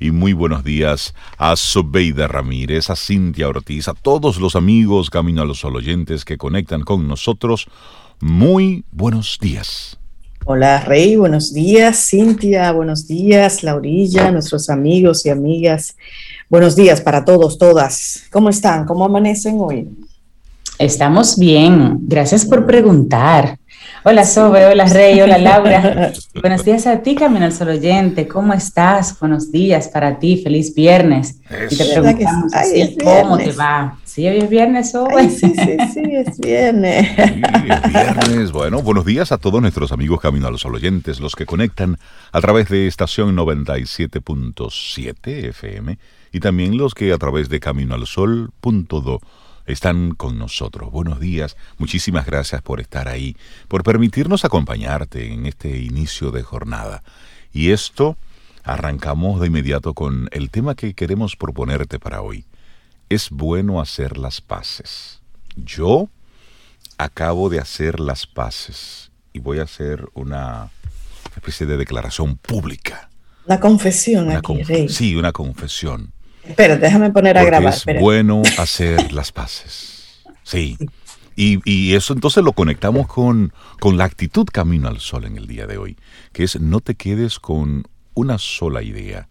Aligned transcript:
y 0.00 0.10
muy 0.10 0.32
buenos 0.32 0.64
días 0.64 1.14
a 1.36 1.54
Sobeida 1.54 2.26
Ramírez, 2.26 2.90
a 2.90 2.96
Cintia 2.96 3.48
Ortiz, 3.48 3.86
a 3.86 3.94
todos 3.94 4.40
los 4.40 4.56
amigos 4.56 5.10
Camino 5.10 5.42
a 5.42 5.44
los 5.44 5.60
Sol 5.60 5.76
oyentes 5.76 6.24
que 6.24 6.38
conectan 6.38 6.82
con 6.82 7.06
nosotros. 7.06 7.68
Muy 8.20 8.84
buenos 8.90 9.38
días. 9.40 9.98
Hola 10.46 10.80
Rey, 10.80 11.16
buenos 11.16 11.52
días. 11.52 12.08
Cintia, 12.08 12.72
buenos 12.72 13.06
días. 13.06 13.62
Laurilla, 13.62 14.32
nuestros 14.32 14.70
amigos 14.70 15.24
y 15.26 15.28
amigas. 15.28 15.96
Buenos 16.48 16.74
días 16.74 17.00
para 17.02 17.24
todos, 17.24 17.58
todas. 17.58 18.24
¿Cómo 18.32 18.48
están? 18.48 18.86
¿Cómo 18.86 19.04
amanecen 19.04 19.56
hoy? 19.60 19.88
Estamos 20.78 21.38
bien. 21.38 21.98
Gracias 22.08 22.46
por 22.46 22.66
preguntar. 22.66 23.59
Hola 24.02 24.24
Sobe, 24.24 24.64
hola 24.64 24.86
Rey, 24.86 25.20
hola 25.20 25.36
Laura. 25.38 26.10
Buenos 26.40 26.64
días 26.64 26.86
a 26.86 27.02
ti, 27.02 27.14
Camino 27.14 27.44
al 27.44 27.52
Sol 27.52 27.68
Oyente. 27.68 28.26
¿Cómo 28.26 28.54
estás? 28.54 29.18
Buenos 29.20 29.52
días 29.52 29.88
para 29.88 30.18
ti, 30.18 30.38
feliz 30.42 30.74
viernes. 30.74 31.38
Y 31.70 31.76
te 31.76 31.84
preguntamos 31.84 32.50
cómo 33.02 33.36
te 33.36 33.52
va. 33.52 33.98
¿Sí 34.04 34.26
hoy 34.26 34.38
es 34.38 34.48
viernes, 34.48 34.92
Sobe? 34.92 35.28
sí, 35.28 35.52
sí, 35.54 35.76
sí, 35.92 36.00
es 36.14 36.38
viernes. 36.40 37.08
Sí, 37.14 37.42
es 37.68 37.92
viernes. 37.92 38.52
Bueno, 38.52 38.80
buenos 38.80 39.04
días 39.04 39.32
a 39.32 39.38
todos 39.38 39.60
nuestros 39.60 39.92
amigos 39.92 40.18
Camino 40.20 40.48
al 40.48 40.58
Sol 40.58 40.76
Oyentes, 40.76 41.20
los 41.20 41.36
que 41.36 41.44
conectan 41.44 41.98
a 42.32 42.40
través 42.40 42.70
de 42.70 42.86
estación 42.86 43.36
97.7 43.36 45.48
FM 45.50 45.98
y 46.32 46.40
también 46.40 46.78
los 46.78 46.94
que 46.94 47.12
a 47.12 47.18
través 47.18 47.50
de 47.50 47.60
caminoalsol.do 47.60 49.20
están 49.72 50.14
con 50.14 50.38
nosotros. 50.38 50.90
Buenos 50.90 51.20
días, 51.20 51.56
muchísimas 51.78 52.26
gracias 52.26 52.62
por 52.62 52.80
estar 52.80 53.08
ahí, 53.08 53.36
por 53.68 53.82
permitirnos 53.82 54.44
acompañarte 54.44 55.32
en 55.32 55.46
este 55.46 55.78
inicio 55.78 56.30
de 56.30 56.42
jornada. 56.42 57.02
Y 57.52 57.70
esto 57.70 58.16
arrancamos 58.64 59.40
de 59.40 59.46
inmediato 59.48 59.94
con 59.94 60.28
el 60.32 60.50
tema 60.50 60.74
que 60.74 60.94
queremos 60.94 61.36
proponerte 61.36 61.98
para 61.98 62.22
hoy. 62.22 62.44
Es 63.08 63.30
bueno 63.30 63.80
hacer 63.80 64.18
las 64.18 64.40
paces. 64.40 65.20
Yo 65.56 66.08
acabo 66.98 67.48
de 67.48 67.58
hacer 67.58 67.98
las 68.00 68.26
paces 68.26 69.10
y 69.32 69.38
voy 69.38 69.58
a 69.58 69.64
hacer 69.64 70.08
una 70.14 70.70
especie 71.34 71.66
de 71.66 71.76
declaración 71.76 72.36
pública. 72.36 73.08
La 73.46 73.58
confesión 73.58 74.30
aquí, 74.30 74.88
Sí, 74.88 75.16
una 75.16 75.32
confesión. 75.32 76.12
Espera, 76.44 76.76
déjame 76.76 77.10
poner 77.10 77.38
a 77.38 77.44
grabar. 77.44 77.72
Es 77.72 77.84
bueno 78.00 78.42
hacer 78.58 79.12
las 79.12 79.32
paces. 79.32 80.22
Sí. 80.42 80.76
Y, 81.36 81.94
eso 81.94 82.12
entonces 82.12 82.44
lo 82.44 82.52
conectamos 82.52 83.06
con, 83.06 83.52
con 83.78 83.96
la 83.96 84.04
actitud 84.04 84.46
camino 84.52 84.88
al 84.88 85.00
sol 85.00 85.24
en 85.24 85.38
el 85.38 85.46
día 85.46 85.66
de 85.66 85.78
hoy, 85.78 85.96
que 86.32 86.44
es 86.44 86.60
no 86.60 86.80
te 86.80 86.96
quedes 86.96 87.38
con 87.38 87.84
una 88.14 88.36
sola 88.38 88.82
idea. 88.82 89.28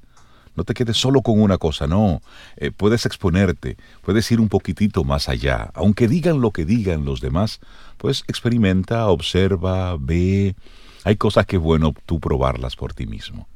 No 0.56 0.64
te 0.64 0.74
quedes 0.74 0.98
solo 0.98 1.22
con 1.22 1.40
una 1.40 1.58
cosa, 1.58 1.88
no. 1.88 2.22
Eh, 2.58 2.72
puedes 2.72 3.06
exponerte, 3.06 3.78
puedes 4.02 4.30
ir 4.32 4.40
un 4.40 4.50
poquitito 4.50 5.04
más 5.04 5.30
allá. 5.30 5.72
Aunque 5.74 6.08
digan 6.08 6.42
lo 6.42 6.52
que 6.52 6.66
digan 6.66 7.06
los 7.06 7.22
demás, 7.22 7.60
pues 7.98 8.24
experimenta, 8.28 9.08
observa, 9.08 9.96
ve. 10.00 10.56
Hay 11.04 11.16
cosas 11.16 11.46
que 11.46 11.58
es 11.58 11.62
bueno 11.62 11.94
tú 12.06 12.20
probarlas 12.20 12.76
por 12.76 12.94
ti 12.94 13.06
mismo. 13.06 13.48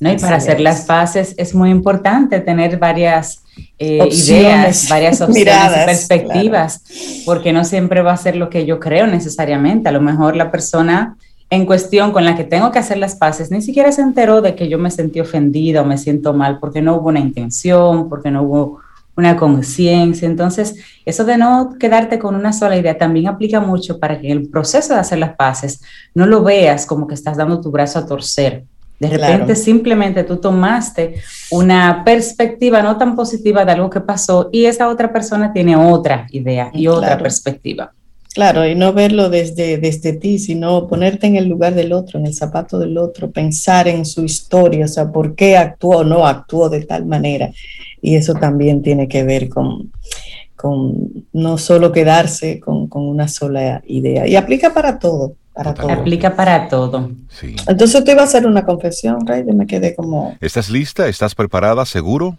¿No? 0.00 0.10
Y 0.10 0.18
para 0.18 0.36
hacer 0.36 0.60
las 0.60 0.86
paces 0.86 1.34
es 1.36 1.54
muy 1.54 1.70
importante 1.70 2.40
tener 2.40 2.78
varias 2.78 3.42
eh, 3.78 4.08
ideas, 4.10 4.88
varias 4.88 5.20
opciones 5.20 5.54
y 5.70 5.86
perspectivas, 5.86 6.82
porque 7.26 7.52
no 7.52 7.64
siempre 7.64 8.02
va 8.02 8.12
a 8.12 8.16
ser 8.16 8.36
lo 8.36 8.48
que 8.50 8.66
yo 8.66 8.80
creo 8.80 9.06
necesariamente. 9.06 9.88
A 9.88 9.92
lo 9.92 10.00
mejor 10.00 10.36
la 10.36 10.50
persona 10.50 11.16
en 11.50 11.66
cuestión 11.66 12.12
con 12.12 12.24
la 12.24 12.36
que 12.36 12.44
tengo 12.44 12.70
que 12.70 12.78
hacer 12.78 12.96
las 12.96 13.16
paces 13.16 13.50
ni 13.50 13.60
siquiera 13.60 13.90
se 13.90 14.02
enteró 14.02 14.40
de 14.40 14.54
que 14.54 14.68
yo 14.68 14.78
me 14.78 14.90
sentí 14.90 15.20
ofendida 15.20 15.82
o 15.82 15.84
me 15.84 15.98
siento 15.98 16.32
mal 16.32 16.58
porque 16.60 16.80
no 16.80 16.96
hubo 16.96 17.08
una 17.08 17.20
intención, 17.20 18.08
porque 18.08 18.30
no 18.30 18.42
hubo 18.42 18.80
una 19.16 19.36
conciencia. 19.36 20.26
Entonces, 20.26 20.76
eso 21.04 21.24
de 21.24 21.36
no 21.36 21.76
quedarte 21.78 22.18
con 22.18 22.34
una 22.34 22.52
sola 22.52 22.76
idea 22.76 22.96
también 22.96 23.28
aplica 23.28 23.60
mucho 23.60 23.98
para 23.98 24.20
que 24.20 24.30
en 24.30 24.38
el 24.38 24.48
proceso 24.48 24.94
de 24.94 25.00
hacer 25.00 25.18
las 25.18 25.34
paces 25.36 25.82
no 26.14 26.26
lo 26.26 26.42
veas 26.42 26.86
como 26.86 27.06
que 27.06 27.14
estás 27.14 27.36
dando 27.36 27.60
tu 27.60 27.70
brazo 27.70 27.98
a 27.98 28.06
torcer, 28.06 28.64
de 29.00 29.08
repente 29.08 29.56
simplemente 29.56 30.24
tú 30.24 30.36
tomaste 30.36 31.14
una 31.50 32.04
perspectiva 32.04 32.82
no 32.82 32.98
tan 32.98 33.16
positiva 33.16 33.64
de 33.64 33.72
algo 33.72 33.88
que 33.88 34.00
pasó 34.00 34.50
y 34.52 34.66
esa 34.66 34.88
otra 34.88 35.10
persona 35.10 35.52
tiene 35.54 35.74
otra 35.74 36.26
idea 36.30 36.70
y 36.74 36.86
otra 36.86 37.16
perspectiva. 37.16 37.92
Claro, 38.34 38.64
y 38.64 38.76
no 38.76 38.92
verlo 38.92 39.28
desde, 39.28 39.78
desde 39.78 40.12
ti, 40.12 40.38
sino 40.38 40.86
ponerte 40.86 41.26
en 41.26 41.36
el 41.36 41.48
lugar 41.48 41.74
del 41.74 41.92
otro, 41.92 42.20
en 42.20 42.26
el 42.26 42.34
zapato 42.34 42.78
del 42.78 42.96
otro, 42.96 43.30
pensar 43.30 43.88
en 43.88 44.04
su 44.04 44.22
historia, 44.24 44.84
o 44.84 44.88
sea, 44.88 45.10
por 45.10 45.34
qué 45.34 45.56
actuó 45.56 45.98
o 45.98 46.04
no 46.04 46.26
actuó 46.26 46.68
de 46.68 46.84
tal 46.84 47.06
manera. 47.06 47.50
Y 48.00 48.14
eso 48.14 48.34
también 48.34 48.82
tiene 48.82 49.08
que 49.08 49.24
ver 49.24 49.48
con, 49.48 49.90
con 50.54 51.26
no 51.32 51.58
solo 51.58 51.90
quedarse 51.90 52.60
con, 52.60 52.86
con 52.86 53.02
una 53.02 53.26
sola 53.26 53.82
idea. 53.86 54.28
Y 54.28 54.36
aplica 54.36 54.72
para 54.72 54.98
todo. 55.00 55.34
Aplica 55.60 56.36
para 56.36 56.68
todo. 56.68 57.10
Sí. 57.28 57.56
Entonces 57.66 58.04
te 58.04 58.12
iba 58.12 58.22
a 58.22 58.24
hacer 58.24 58.46
una 58.46 58.64
confesión, 58.64 59.26
Rey, 59.26 59.44
yo 59.46 59.54
me 59.54 59.66
quedé 59.66 59.94
como... 59.94 60.36
¿Estás 60.40 60.70
lista? 60.70 61.08
¿Estás 61.08 61.34
preparada? 61.34 61.84
¿Seguro? 61.84 62.38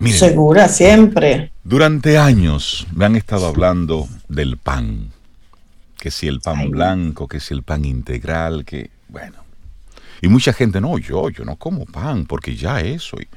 Segura, 0.00 0.68
siempre. 0.68 1.52
Durante 1.62 2.18
años 2.18 2.86
me 2.92 3.04
han 3.04 3.16
estado 3.16 3.46
hablando 3.46 4.08
del 4.28 4.58
pan. 4.58 5.10
Que 5.98 6.10
si 6.10 6.26
el 6.26 6.40
pan 6.40 6.70
blanco, 6.70 7.28
que 7.28 7.40
si 7.40 7.54
el 7.54 7.62
pan 7.62 7.84
integral, 7.84 8.64
que... 8.64 8.90
Bueno. 9.08 9.36
Y 10.20 10.28
mucha 10.28 10.52
gente, 10.52 10.80
no, 10.80 10.98
yo, 10.98 11.30
yo 11.30 11.44
no 11.44 11.56
como 11.56 11.86
pan, 11.86 12.26
porque 12.26 12.56
ya 12.56 12.80
eso... 12.80 13.16
Y, 13.20 13.28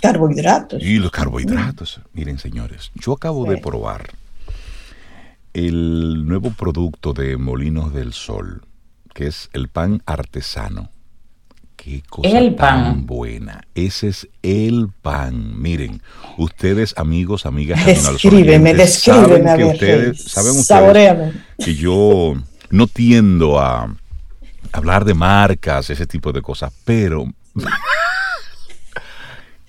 carbohidratos. 0.00 0.82
Y 0.82 0.98
los 0.98 1.10
carbohidratos. 1.10 2.00
Miren, 2.12 2.38
señores, 2.38 2.92
yo 2.94 3.12
acabo 3.12 3.44
de 3.44 3.56
probar 3.58 4.10
el 5.56 6.28
nuevo 6.28 6.50
producto 6.50 7.14
de 7.14 7.38
Molinos 7.38 7.94
del 7.94 8.12
Sol, 8.12 8.60
que 9.14 9.26
es 9.26 9.48
el 9.54 9.68
pan 9.68 10.02
artesano. 10.04 10.90
Qué 11.76 12.02
cosa 12.06 12.28
el 12.28 12.56
tan 12.56 13.06
buena. 13.06 13.62
Ese 13.74 14.08
es 14.08 14.28
el 14.42 14.90
pan. 15.00 15.58
Miren, 15.58 16.02
ustedes, 16.36 16.92
amigos, 16.98 17.46
amigas, 17.46 17.86
descríbeme, 17.86 18.74
descríbeme, 18.74 19.44
saben 19.44 19.56
que 19.56 19.64
ustedes, 19.64 20.22
saben 20.24 20.58
ustedes 20.58 21.34
que 21.58 21.74
yo 21.74 22.34
no 22.68 22.86
tiendo 22.86 23.58
a 23.58 23.96
hablar 24.72 25.06
de 25.06 25.14
marcas, 25.14 25.88
ese 25.88 26.06
tipo 26.06 26.32
de 26.32 26.42
cosas, 26.42 26.70
pero 26.84 27.32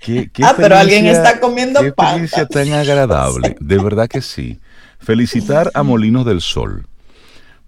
¿Qué, 0.01 0.29
ah, 0.43 0.53
pero 0.57 0.77
alguien 0.77 1.05
está 1.05 1.39
comiendo 1.39 1.81
qué 1.81 1.93
pan. 1.93 2.23
experiencia 2.23 2.45
tan 2.45 2.73
agradable. 2.73 3.55
De 3.59 3.77
verdad 3.77 4.09
que 4.09 4.21
sí. 4.21 4.59
Felicitar 4.99 5.71
a 5.73 5.83
Molinos 5.83 6.25
del 6.25 6.41
Sol, 6.41 6.85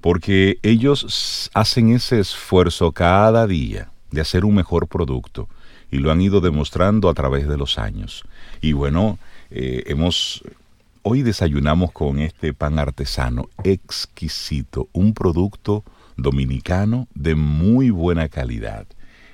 porque 0.02 0.60
ellos 0.64 1.50
hacen 1.54 1.90
ese 1.90 2.20
esfuerzo 2.20 2.92
cada 2.92 3.48
día 3.48 3.92
de 4.12 4.22
hacer 4.22 4.46
un 4.46 4.56
mejor 4.56 4.88
producto 4.88 5.48
y 5.92 5.98
lo 5.98 6.12
han 6.12 6.22
ido 6.22 6.42
demostrando 6.42 7.10
a 7.10 7.14
través 7.14 7.48
de 7.48 7.58
los 7.58 7.78
años. 7.78 8.24
Y 8.62 8.74
bueno, 8.74 9.18
eh, 9.52 9.84
hemos 9.88 10.44
hoy 11.02 11.22
desayunamos 11.22 11.92
con 11.92 12.20
este 12.20 12.54
pan 12.54 12.78
artesano 12.78 13.50
exquisito, 13.64 14.90
un 14.92 15.14
producto 15.14 15.84
dominicano 16.18 17.08
de 17.16 17.36
muy 17.36 17.90
buena 17.90 18.28
calidad. 18.30 18.86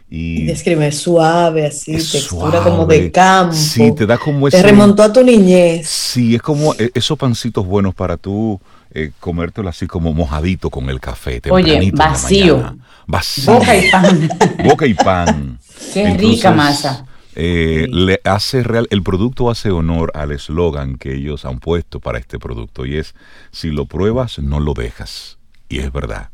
Y, 0.09 0.43
describe 0.43 0.91
suave, 0.91 1.66
así, 1.66 1.93
textura 1.93 2.61
como 2.61 2.85
de 2.85 3.11
campo. 3.11 3.53
Sí, 3.55 3.91
te 3.93 4.05
da 4.05 4.17
como 4.17 4.47
ese. 4.47 4.57
Te 4.57 4.63
remontó 4.63 5.01
a 5.03 5.11
tu 5.11 5.23
niñez. 5.23 5.88
Sí, 5.88 6.35
es 6.35 6.41
como 6.41 6.73
e, 6.75 6.91
esos 6.93 7.17
pancitos 7.17 7.66
buenos 7.66 7.95
para 7.95 8.15
tú 8.15 8.61
eh, 8.91 9.11
comértelo 9.19 9.67
así 9.67 9.88
como 9.88 10.13
mojadito 10.13 10.69
con 10.69 10.89
el 10.89 10.99
café. 10.99 11.41
Oye, 11.49 11.91
vacío. 11.94 12.77
Vacío. 13.07 13.53
Boca 13.53 13.75
y 13.75 13.91
pan. 13.91 14.29
Boca 14.63 14.88
y 14.88 14.94
pan. 14.94 15.59
Qué 15.94 16.13
rica 16.13 16.51
masa. 16.51 17.05
Eh, 17.35 17.88
le 17.91 18.21
hace 18.23 18.63
real, 18.63 18.88
el 18.91 19.03
producto 19.03 19.50
hace 19.50 19.69
honor 19.69 20.12
al 20.15 20.31
eslogan 20.31 20.97
que 20.97 21.15
ellos 21.15 21.44
han 21.44 21.59
puesto 21.59 22.00
para 22.00 22.18
este 22.18 22.39
producto 22.39 22.85
y 22.85 22.95
es 22.95 23.13
si 23.51 23.71
lo 23.71 23.88
pruebas 23.88 24.39
no 24.39 24.62
lo 24.62 24.74
dejas 24.74 25.38
y 25.68 25.80
es 25.80 25.91
verdad 25.91 26.30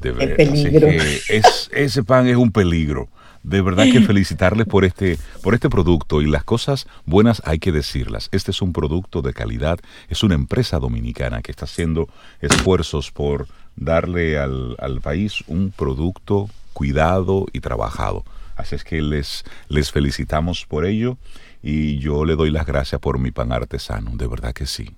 de 0.00 0.12
verdad. 0.12 0.36
peligro. 0.36 0.88
Es, 0.88 1.70
ese 1.72 2.04
pan 2.04 2.26
es 2.26 2.36
un 2.36 2.52
peligro. 2.52 3.08
De 3.42 3.62
verdad 3.62 3.84
que 3.84 4.00
felicitarles 4.06 4.66
por 4.66 4.84
este, 4.84 5.18
por 5.42 5.54
este 5.54 5.70
producto 5.70 6.20
y 6.20 6.26
las 6.26 6.42
cosas 6.42 6.86
buenas 7.04 7.42
hay 7.44 7.58
que 7.58 7.72
decirlas. 7.72 8.28
Este 8.32 8.50
es 8.50 8.60
un 8.60 8.72
producto 8.72 9.22
de 9.22 9.32
calidad, 9.32 9.78
es 10.08 10.22
una 10.22 10.34
empresa 10.34 10.78
dominicana 10.78 11.42
que 11.42 11.52
está 11.52 11.64
haciendo 11.64 12.08
esfuerzos 12.40 13.12
por 13.12 13.46
darle 13.76 14.38
al, 14.38 14.74
al 14.80 15.00
país 15.00 15.44
un 15.46 15.70
producto 15.70 16.50
cuidado 16.72 17.46
y 17.52 17.60
trabajado. 17.60 18.24
Así 18.56 18.74
es 18.74 18.84
que 18.84 19.00
les, 19.00 19.44
les 19.68 19.92
felicitamos 19.92 20.66
por 20.66 20.84
ello 20.86 21.18
y 21.62 21.98
yo 21.98 22.24
le 22.24 22.36
doy 22.36 22.50
las 22.50 22.66
gracias 22.66 23.00
por 23.00 23.18
mi 23.18 23.30
pan 23.30 23.52
artesano, 23.52 24.12
de 24.16 24.26
verdad 24.26 24.52
que 24.52 24.66
sí. 24.66 24.90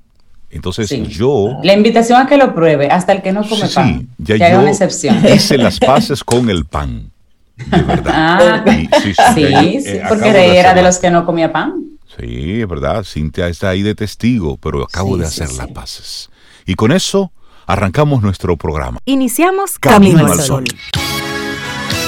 Entonces 0.50 0.89
yo... 1.09 1.59
La 1.62 1.75
invitación 1.75 2.21
a 2.21 2.27
que 2.27 2.37
lo 2.37 2.55
pruebe, 2.55 2.89
hasta 2.89 3.12
el 3.12 3.23
que 3.23 3.33
no 3.33 3.47
come 3.47 3.69
pan. 3.69 4.09
Ya 4.19 4.37
que 4.37 4.45
haga 4.45 4.61
una 4.61 4.71
excepción. 4.71 5.23
Hice 5.27 5.59
las 5.59 5.79
paces 5.79 6.25
con 6.25 6.49
el 6.49 6.65
pan. 6.65 7.11
De 7.56 7.83
verdad. 7.83 8.12
Ah, 8.15 8.65
sí, 9.03 9.12
sí, 9.35 9.45
eh, 9.45 10.03
porque 10.09 10.29
era 10.59 10.75
de 10.75 10.83
los 10.83 10.99
que 10.99 11.11
no 11.11 11.27
comía 11.27 11.53
pan. 11.53 11.75
Sí, 12.19 12.61
es 12.61 12.69
verdad. 12.69 13.05
Cintia 13.05 13.49
está 13.49 13.71
ahí 13.71 13.83
de 13.83 13.95
testigo, 13.95 14.56
pero 14.56 14.85
acabo 14.85 15.17
de 15.17 15.27
hacer 15.27 15.53
las 15.53 15.69
paces. 15.69 16.31
Y 16.67 16.75
con 16.75 16.93
eso 16.93 17.33
arrancamos 17.67 18.23
nuestro 18.23 18.56
programa. 18.56 18.99
Iniciamos 19.05 19.79
Camino, 19.79 20.27
al 20.27 20.41
Sol. 20.41 20.65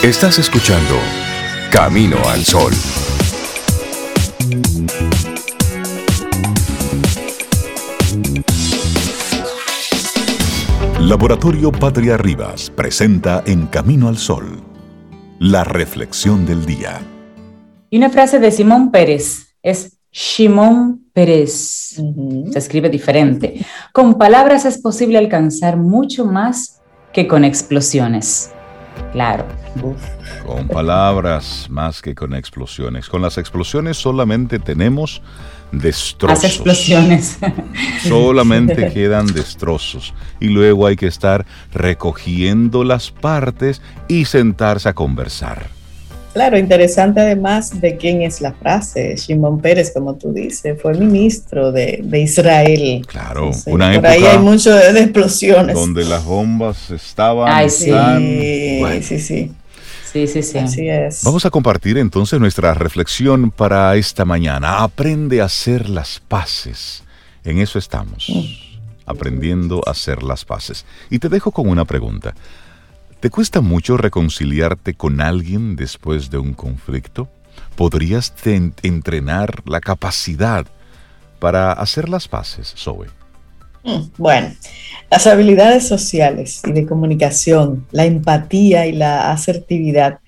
Estás 0.02 0.38
escuchando 0.38 0.96
Camino 1.70 2.16
al 2.28 2.44
Sol. 2.44 2.72
Laboratorio 11.10 11.72
Patria 11.72 12.16
Rivas 12.16 12.70
presenta 12.70 13.42
En 13.44 13.66
Camino 13.66 14.06
al 14.06 14.16
Sol, 14.16 14.62
la 15.40 15.64
reflexión 15.64 16.46
del 16.46 16.64
día. 16.64 17.00
Y 17.90 17.98
una 17.98 18.10
frase 18.10 18.38
de 18.38 18.52
Simón 18.52 18.92
Pérez 18.92 19.56
es 19.60 19.98
Shimón 20.12 21.10
Pérez. 21.12 21.96
Se 22.52 22.56
escribe 22.60 22.88
diferente. 22.90 23.66
Con 23.92 24.18
palabras 24.18 24.64
es 24.66 24.78
posible 24.78 25.18
alcanzar 25.18 25.76
mucho 25.76 26.26
más 26.26 26.80
que 27.12 27.26
con 27.26 27.44
explosiones. 27.44 28.52
Claro. 29.12 29.46
Con 30.46 30.68
palabras 30.68 31.66
más 31.68 32.00
que 32.02 32.14
con 32.14 32.34
explosiones. 32.34 33.08
Con 33.08 33.22
las 33.22 33.38
explosiones 33.38 33.96
solamente 33.96 34.58
tenemos 34.58 35.22
destrozos. 35.72 36.42
Las 36.42 36.52
explosiones. 36.52 37.38
Solamente 38.02 38.92
quedan 38.92 39.26
destrozos. 39.26 40.14
Y 40.40 40.48
luego 40.48 40.86
hay 40.86 40.96
que 40.96 41.06
estar 41.06 41.46
recogiendo 41.72 42.84
las 42.84 43.10
partes 43.10 43.82
y 44.08 44.24
sentarse 44.24 44.88
a 44.88 44.94
conversar. 44.94 45.79
Claro, 46.32 46.56
interesante 46.56 47.20
además 47.20 47.80
de 47.80 47.96
quién 47.96 48.22
es 48.22 48.40
la 48.40 48.52
frase. 48.52 49.16
Shimon 49.16 49.60
Pérez, 49.60 49.92
como 49.92 50.14
tú 50.14 50.32
dices, 50.32 50.80
fue 50.80 50.94
ministro 50.94 51.72
de, 51.72 52.04
Israel. 52.12 53.04
Claro, 53.06 53.50
una 53.66 53.92
época. 53.92 54.08
Por 54.08 54.16
ahí 54.16 54.24
hay 54.24 54.38
mucho 54.38 54.72
de, 54.72 55.00
explosiones. 55.00 55.74
Donde 55.74 56.04
las 56.04 56.24
bombas 56.24 56.90
estaban. 56.90 57.48
Ay, 57.52 57.68
sí, 57.68 57.92
sí, 59.02 59.18
sí. 59.18 59.52
Sí, 60.12 60.26
sí, 60.26 60.42
sí. 60.42 60.58
Así 60.58 60.88
es. 60.88 61.22
Vamos 61.22 61.44
a 61.46 61.50
compartir 61.50 61.96
entonces 61.96 62.40
nuestra 62.40 62.74
reflexión 62.74 63.50
para 63.50 63.94
esta 63.96 64.24
mañana. 64.24 64.82
Aprende 64.82 65.40
a 65.40 65.44
hacer 65.44 65.88
las 65.88 66.20
paces. 66.26 67.04
En 67.44 67.58
eso 67.58 67.78
estamos. 67.78 68.28
Mm. 68.28 68.70
Aprendiendo 69.06 69.82
a 69.86 69.92
hacer 69.92 70.22
las 70.22 70.44
paces. 70.44 70.84
Y 71.10 71.18
te 71.18 71.28
dejo 71.28 71.52
con 71.52 71.68
una 71.68 71.84
pregunta. 71.84 72.34
¿Te 73.20 73.28
cuesta 73.28 73.60
mucho 73.60 73.98
reconciliarte 73.98 74.94
con 74.94 75.20
alguien 75.20 75.76
después 75.76 76.30
de 76.30 76.38
un 76.38 76.54
conflicto? 76.54 77.28
¿Podrías 77.76 78.32
entrenar 78.46 79.62
la 79.66 79.80
capacidad 79.80 80.66
para 81.38 81.72
hacer 81.72 82.08
las 82.08 82.28
paces, 82.28 82.74
Zoe? 82.78 83.08
Mm, 83.84 84.04
bueno, 84.16 84.54
las 85.10 85.26
habilidades 85.26 85.86
sociales 85.86 86.62
y 86.66 86.72
de 86.72 86.86
comunicación, 86.86 87.86
la 87.92 88.06
empatía 88.06 88.86
y 88.86 88.92
la 88.92 89.30
asertividad 89.30 90.20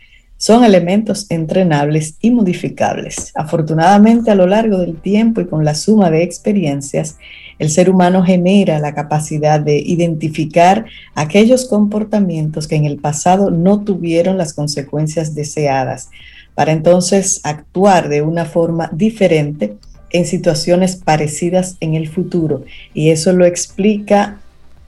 son 0.43 0.65
elementos 0.65 1.27
entrenables 1.29 2.17
y 2.21 2.33
modificables. 2.33 3.31
Afortunadamente, 3.37 4.33
a 4.33 4.35
lo 4.35 4.49
largo 4.49 4.79
del 4.79 4.97
tiempo 4.97 5.41
y 5.41 5.47
con 5.47 5.65
la 5.65 5.77
suma 5.77 6.11
de 6.11 6.25
experiencias, 6.25 7.17
el 7.61 7.71
ser 7.71 7.89
humano 7.89 8.25
genera 8.25 8.81
la 8.81 8.93
capacidad 8.93 9.61
de 9.61 9.79
identificar 9.79 10.85
aquellos 11.15 11.69
comportamientos 11.69 12.67
que 12.67 12.75
en 12.75 12.87
el 12.87 12.97
pasado 12.97 13.53
no 13.53 13.85
tuvieron 13.85 14.37
las 14.37 14.53
consecuencias 14.53 15.37
deseadas, 15.37 16.11
para 16.57 16.73
entonces 16.73 17.41
actuar 17.45 18.09
de 18.09 18.23
una 18.23 18.45
forma 18.45 18.91
diferente 18.93 19.77
en 20.11 20.27
situaciones 20.27 20.97
parecidas 20.97 21.77
en 21.79 21.95
el 21.95 22.09
futuro. 22.09 22.65
Y 22.95 23.11
eso 23.11 23.33
lo 23.33 23.45
explica 23.45 24.41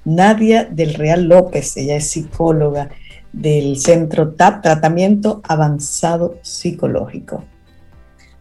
Nadia 0.04 0.64
del 0.64 0.94
Real 0.94 1.28
López, 1.28 1.76
ella 1.76 1.94
es 1.94 2.10
psicóloga 2.10 2.90
del 3.34 3.76
Centro 3.78 4.30
TAP, 4.30 4.62
Tratamiento 4.62 5.42
Avanzado 5.44 6.36
Psicológico. 6.42 7.42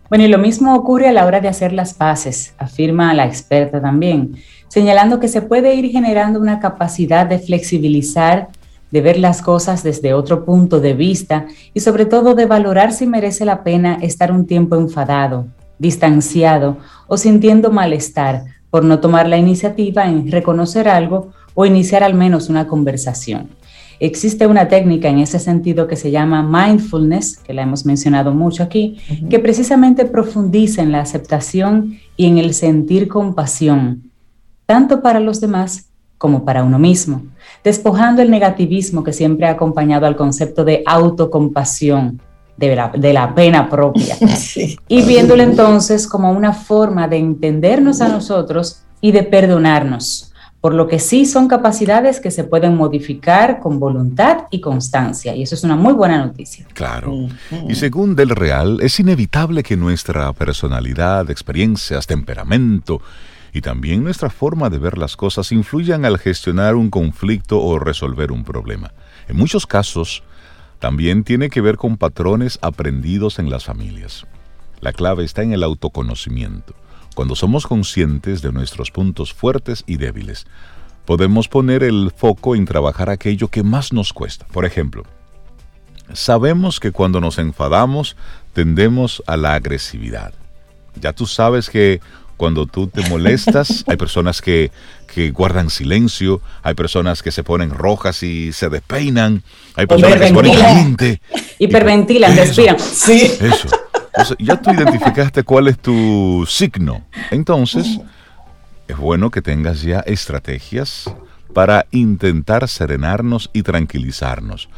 Bueno, 0.09 0.25
y 0.25 0.27
lo 0.27 0.37
mismo 0.37 0.75
ocurre 0.75 1.07
a 1.07 1.11
la 1.11 1.25
hora 1.25 1.41
de 1.41 1.47
hacer 1.47 1.73
las 1.73 1.95
paces, 1.95 2.53
afirma 2.59 3.13
la 3.15 3.25
experta 3.25 3.81
también, 3.81 4.35
señalando 4.67 5.19
que 5.19 5.27
se 5.27 5.41
puede 5.41 5.73
ir 5.73 5.91
generando 5.91 6.39
una 6.39 6.59
capacidad 6.59 7.25
de 7.25 7.39
flexibilizar, 7.39 8.49
de 8.91 9.01
ver 9.01 9.17
las 9.17 9.41
cosas 9.41 9.81
desde 9.81 10.13
otro 10.13 10.45
punto 10.45 10.79
de 10.79 10.93
vista 10.93 11.47
y 11.73 11.79
sobre 11.79 12.05
todo 12.05 12.35
de 12.35 12.45
valorar 12.45 12.93
si 12.93 13.07
merece 13.07 13.43
la 13.43 13.63
pena 13.63 13.97
estar 14.01 14.31
un 14.31 14.45
tiempo 14.45 14.75
enfadado, 14.75 15.47
distanciado 15.79 16.77
o 17.07 17.17
sintiendo 17.17 17.71
malestar 17.71 18.43
por 18.69 18.83
no 18.83 18.99
tomar 18.99 19.27
la 19.27 19.37
iniciativa 19.37 20.05
en 20.05 20.31
reconocer 20.31 20.87
algo 20.87 21.31
o 21.55 21.65
iniciar 21.65 22.03
al 22.03 22.13
menos 22.13 22.49
una 22.49 22.67
conversación. 22.67 23.49
Existe 24.03 24.47
una 24.47 24.67
técnica 24.67 25.07
en 25.07 25.19
ese 25.19 25.39
sentido 25.39 25.88
que 25.88 25.95
se 25.95 26.11
llama 26.11 26.44
mindfulness, 26.44 27.38
que 27.38 27.53
la 27.53 27.61
hemos 27.61 27.85
mencionado 27.85 28.33
mucho 28.33 28.61
aquí, 28.61 28.97
que 29.29 29.39
precisamente 29.39 30.03
profundiza 30.03 30.81
en 30.81 30.91
la 30.91 31.00
aceptación 31.00 31.97
y 32.17 32.25
en 32.25 32.38
el 32.38 32.53
sentir 32.53 33.07
compasión, 33.07 34.11
tanto 34.65 35.01
para 35.01 35.21
los 35.21 35.39
demás 35.39 35.85
como 36.17 36.44
para 36.44 36.65
uno 36.65 36.79
mismo, 36.79 37.23
despojando 37.63 38.21
el 38.21 38.29
negativismo 38.29 39.05
que 39.05 39.13
siempre 39.13 39.47
ha 39.47 39.51
acompañado 39.51 40.05
al 40.05 40.17
concepto 40.17 40.65
de 40.65 40.83
autocompasión, 40.85 42.19
de 42.57 42.75
la, 42.75 42.89
de 42.89 43.13
la 43.13 43.33
pena 43.33 43.69
propia, 43.69 44.17
y 44.89 45.01
viéndolo 45.03 45.44
entonces 45.44 46.09
como 46.09 46.29
una 46.33 46.51
forma 46.51 47.07
de 47.07 47.19
entendernos 47.19 48.01
a 48.01 48.09
nosotros 48.09 48.81
y 49.00 49.13
de 49.13 49.23
perdonarnos 49.23 50.32
por 50.63 50.74
lo 50.74 50.88
que 50.88 50.98
sí 50.98 51.25
son 51.25 51.50
capacidades 51.50 52.21
que 52.21 52.31
se 52.31 52.45
pueden 52.45 52.77
modificar 52.77 53.60
con 53.60 53.81
voluntad 53.81 54.45
y 54.50 54.62
constancia, 54.62 55.36
y 55.36 55.44
eso 55.44 55.56
es 55.56 55.65
una 55.65 55.75
muy 55.75 55.92
buena 55.92 56.25
noticia. 56.25 56.65
Claro. 56.74 57.27
Y 57.68 57.75
según 57.75 58.15
Del 58.15 58.30
Real, 58.30 58.80
es 58.80 58.98
inevitable 58.98 59.62
que 59.62 59.75
nuestra 59.75 60.31
personalidad, 60.31 61.30
experiencias, 61.30 62.07
temperamento 62.07 63.01
y 63.51 63.60
también 63.60 64.06
nuestra 64.06 64.30
forma 64.30 64.69
de 64.69 64.77
ver 64.77 64.98
las 64.98 65.18
cosas 65.18 65.51
influyan 65.51 66.06
al 66.06 66.18
gestionar 66.18 66.75
un 66.75 66.89
conflicto 66.89 67.62
o 67.62 67.77
resolver 67.77 68.31
un 68.31 68.45
problema. 68.45 68.94
En 69.27 69.36
muchos 69.36 69.68
casos, 69.68 70.24
también 70.80 71.25
tiene 71.25 71.50
que 71.50 71.60
ver 71.60 71.75
con 71.75 71.98
patrones 71.98 72.57
aprendidos 72.62 73.38
en 73.38 73.50
las 73.50 73.65
familias. 73.65 74.25
La 74.80 74.94
clave 74.94 75.25
está 75.25 75.44
en 75.44 75.51
el 75.51 75.62
autoconocimiento. 75.62 76.74
Cuando 77.13 77.36
somos 77.36 77.67
conscientes 77.67 78.41
de 78.41 78.51
nuestros 78.51 78.89
puntos 78.89 79.34
fuertes 79.34 79.84
y 79.86 79.98
débiles, 79.98 80.48
podemos 81.05 81.48
poner 81.48 81.84
el 81.84 82.12
foco 82.15 82.55
en 82.55 82.65
trabajar 82.65 83.10
aquello 83.10 83.50
que 83.50 83.63
más 83.63 83.93
nos 83.93 84.13
cuesta. 84.13 84.48
Por 84.48 84.65
ejemplo, 84.65 85.03
sabemos 86.13 86.79
que 86.79 86.91
cuando 86.91 87.22
nos 87.22 87.38
enfadamos 87.38 88.15
tendemos 88.53 89.22
a 89.27 89.38
la 89.38 89.53
agresividad. 89.53 90.34
Ya 91.00 91.13
tú 91.13 91.25
sabes 91.27 91.70
que 91.70 92.01
cuando 92.36 92.65
tú 92.65 92.88
te 92.88 93.08
molestas, 93.10 93.84
hay 93.88 93.98
personas 93.98 94.41
que, 94.41 94.72
guardan 95.34 95.70
silencio, 95.70 96.41
hay 96.63 96.74
personas 96.74 97.22
que 97.22 97.32
se 97.32 97.43
ponen 97.43 97.70
rojas 97.70 98.24
y 98.24 98.51
se 98.53 98.70
despeinan, 98.70 99.43
hay 99.75 99.86
personas 99.86 100.20
que 100.20 100.27
se 100.29 100.34
ponen 100.34 100.55
caliente. 100.55 101.22
Hiperventilan, 101.60 102.36
respiran. 102.36 102.79
Sí. 102.79 103.32
Eso 103.39 103.82
ya 104.39 104.62
tú 104.62 104.72
identificaste 104.72 105.43
cuál 105.43 105.67
es 105.67 105.79
tu 105.79 106.46
signo. 106.48 107.03
Entonces, 107.32 108.00
es 108.88 108.98
bueno 108.98 109.32
que 109.32 109.41
tengas 109.41 109.82
ya 109.82 110.00
estrategias 110.01 111.13
para 111.53 111.86
intentar 111.91 112.67
serenarnos 112.67 113.50
y 113.53 113.63
tranquilizarnos. 113.63 114.70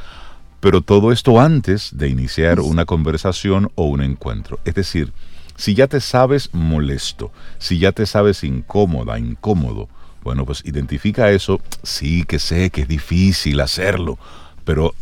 Pero 0.60 0.82
todo 0.82 1.12
esto 1.12 1.40
antes 1.40 1.96
de 1.96 2.10
iniciar 2.10 2.60
una 2.60 2.86
conversación 2.86 3.72
o 3.76 3.86
un 3.86 4.02
encuentro. 4.02 4.60
Es 4.66 4.76
decir, 4.76 5.14
si 5.56 5.74
ya 5.74 5.88
te 5.88 6.02
sabes 6.02 6.50
molesto, 6.54 7.32
si 7.60 7.80
ya 7.80 7.92
te 7.92 8.06
sabes 8.06 8.44
incómoda, 8.44 9.20
incómodo, 9.20 9.88
bueno, 10.24 10.46
pues 10.46 10.64
identifica 10.66 11.30
eso. 11.30 11.62
Sí 11.84 12.24
que 12.24 12.40
sé 12.40 12.72
que 12.72 12.82
es 12.82 12.88
difícil 12.88 13.60
hacerlo, 13.62 14.18
pero 14.64 14.96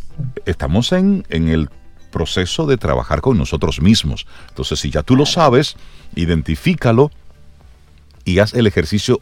estamos 0.44 0.92
en, 0.92 1.24
en 1.30 1.48
el 1.48 1.70
proceso 2.14 2.64
de 2.64 2.76
trabajar 2.76 3.20
con 3.20 3.36
nosotros 3.36 3.80
mismos. 3.80 4.24
Entonces, 4.48 4.78
si 4.78 4.90
ya 4.90 5.02
tú 5.02 5.16
lo 5.16 5.26
sabes, 5.26 5.74
identifícalo 6.14 7.10
y 8.24 8.38
haz 8.38 8.54
el 8.54 8.68
ejercicio 8.68 9.20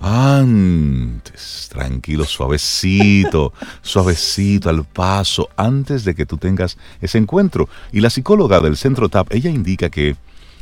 antes, 0.00 1.70
tranquilo, 1.72 2.24
suavecito, 2.24 3.52
suavecito 3.82 4.68
al 4.68 4.84
paso, 4.84 5.48
antes 5.56 6.04
de 6.04 6.16
que 6.16 6.26
tú 6.26 6.36
tengas 6.36 6.76
ese 7.00 7.18
encuentro. 7.18 7.68
Y 7.92 8.00
la 8.00 8.10
psicóloga 8.10 8.58
del 8.58 8.76
centro 8.76 9.08
TAP, 9.08 9.32
ella 9.32 9.50
indica 9.50 9.88
que 9.88 10.16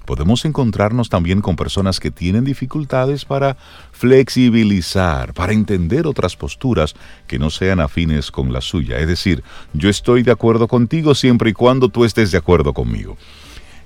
podemos 0.05 0.45
encontrarnos 0.45 1.09
también 1.09 1.41
con 1.41 1.57
personas 1.57 2.01
que 2.01 2.11
tienen 2.11 2.45
dificultades 2.45 3.25
para 3.25 3.57
flexibilizar, 3.93 5.33
para 5.35 5.53
entender 5.53 6.07
otras 6.07 6.37
posturas 6.37 6.95
que 7.27 7.39
no 7.39 7.51
sean 7.51 7.81
afines 7.81 8.31
con 8.31 8.53
la 8.53 8.61
suya. 8.61 8.99
Es 8.99 9.09
decir, 9.09 9.43
yo 9.73 9.89
estoy 9.89 10.23
de 10.23 10.33
acuerdo 10.33 10.69
contigo 10.69 11.15
siempre 11.15 11.51
y 11.51 11.53
cuando 11.53 11.89
tú 11.89 12.05
estés 12.05 12.31
de 12.31 12.39
acuerdo 12.39 12.73
conmigo. 12.73 13.17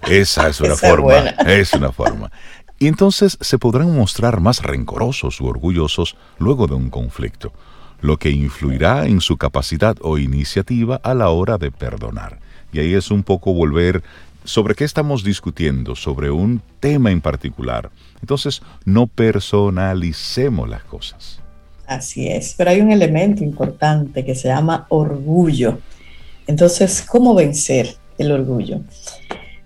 Esa 0.03 0.49
es 0.49 0.61
una 0.63 0.77
forma. 0.77 1.15
Es 1.47 1.73
una 1.73 1.93
forma. 1.93 2.31
Y 2.79 2.89
entonces 2.89 3.39
se 3.41 3.59
podrán 3.59 3.95
mostrar 3.95 4.41
más 4.41 4.63
rencorosos 4.63 5.41
u 5.41 5.47
orgullosos 5.47 6.17
luego 6.39 6.67
de 6.67 6.75
un 6.75 6.91
conflicto, 6.91 7.53
lo 8.03 8.19
que 8.19 8.31
influirá 8.31 9.07
en 9.07 9.23
su 9.23 9.39
capacidad 9.39 9.97
o 10.03 10.19
iniciativa 10.19 11.01
a 11.03 11.15
la 11.15 11.31
hora 11.31 11.57
de 11.57 11.71
perdonar. 11.71 12.39
Y 12.73 12.81
ahí 12.81 12.93
es 12.93 13.11
un 13.11 13.23
poco 13.23 13.55
volver 13.55 14.03
sobre 14.47 14.75
qué 14.75 14.85
estamos 14.85 15.23
discutiendo, 15.23 15.95
sobre 15.95 16.31
un 16.31 16.63
tema 16.81 17.11
en 17.11 17.21
particular. 17.21 17.91
Entonces, 18.21 18.63
no 18.85 19.07
personalicemos 19.07 20.69
las 20.69 20.83
cosas. 20.85 21.41
Así 21.87 22.29
es, 22.29 22.55
pero 22.57 22.71
hay 22.71 22.81
un 22.81 22.91
elemento 22.91 23.45
importante 23.45 24.25
que 24.25 24.35
se 24.35 24.49
llama 24.49 24.87
orgullo. 24.89 25.79
Entonces, 26.47 27.03
¿cómo 27.03 27.35
vencer 27.35 27.95
el 28.19 28.33
orgullo? 28.33 28.81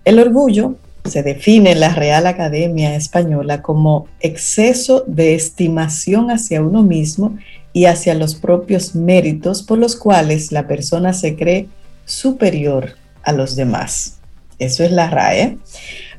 El 0.05 0.19
orgullo 0.19 0.75
se 1.05 1.23
define 1.23 1.71
en 1.71 1.79
la 1.79 1.95
Real 1.95 2.27
Academia 2.27 2.95
Española 2.95 3.61
como 3.61 4.07
exceso 4.19 5.03
de 5.07 5.33
estimación 5.33 6.29
hacia 6.29 6.61
uno 6.61 6.83
mismo 6.83 7.37
y 7.73 7.85
hacia 7.85 8.13
los 8.13 8.35
propios 8.35 8.95
méritos 8.95 9.63
por 9.63 9.79
los 9.79 9.95
cuales 9.95 10.51
la 10.51 10.67
persona 10.67 11.13
se 11.13 11.35
cree 11.35 11.69
superior 12.05 12.95
a 13.23 13.31
los 13.31 13.55
demás. 13.55 14.20
Eso 14.61 14.83
es 14.83 14.91
la 14.91 15.09
RAE. 15.09 15.57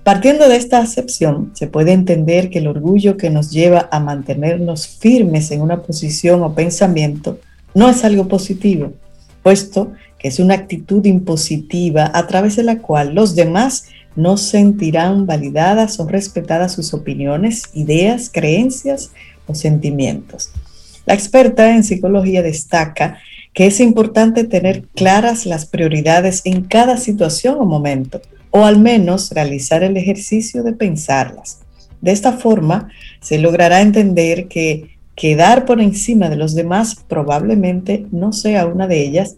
Partiendo 0.03 0.49
de 0.49 0.57
esta 0.57 0.79
acepción, 0.79 1.53
se 1.55 1.69
puede 1.69 1.93
entender 1.93 2.51
que 2.51 2.59
el 2.59 2.67
orgullo 2.67 3.17
que 3.17 3.31
nos 3.31 3.53
lleva 3.53 3.89
a 3.93 4.01
mantenernos 4.01 4.89
firmes 4.89 5.53
en 5.53 5.61
una 5.61 5.83
posición 5.83 6.43
o 6.43 6.53
pensamiento 6.53 7.39
no 7.73 7.89
es 7.89 8.05
algo 8.05 8.27
positivo, 8.27 8.93
puesto 9.45 9.93
que 10.19 10.27
es 10.27 10.41
una 10.41 10.55
actitud 10.55 11.05
impositiva 11.05 12.11
a 12.13 12.27
través 12.27 12.57
de 12.57 12.65
la 12.65 12.79
cual 12.79 13.15
los 13.15 13.37
demás 13.37 13.87
no 14.17 14.37
sentirán 14.37 15.25
validadas 15.25 16.01
o 16.01 16.09
respetadas 16.09 16.73
sus 16.73 16.93
opiniones, 16.95 17.71
ideas, 17.75 18.29
creencias 18.29 19.13
o 19.47 19.55
sentimientos. 19.55 20.51
La 21.07 21.15
experta 21.15 21.75
en 21.75 21.85
psicología 21.85 22.43
destaca 22.43 23.19
que 23.53 23.67
es 23.67 23.81
importante 23.81 24.45
tener 24.45 24.85
claras 24.95 25.47
las 25.47 25.67
prioridades 25.67 26.43
en 26.45 26.63
cada 26.63 26.97
situación 26.97 27.57
o 27.59 27.65
momento, 27.65 28.21
o 28.51 28.65
al 28.65 28.79
menos 28.79 29.31
realizar 29.31 29.83
el 29.83 29.97
ejercicio 29.97 30.63
de 30.63 30.73
pensarlas. 30.73 31.61
De 32.01 32.13
esta 32.13 32.33
forma, 32.33 32.89
se 33.21 33.39
logrará 33.39 33.81
entender 33.81 34.49
que 34.49 34.97
quedar 35.15 35.67
por 35.67 35.81
encima 35.81 36.29
de 36.29 36.37
los 36.37 36.55
demás 36.55 36.97
probablemente 37.07 38.07
no 38.11 38.33
sea 38.33 38.67
una 38.67 38.87
de 38.87 39.03
ellas 39.03 39.37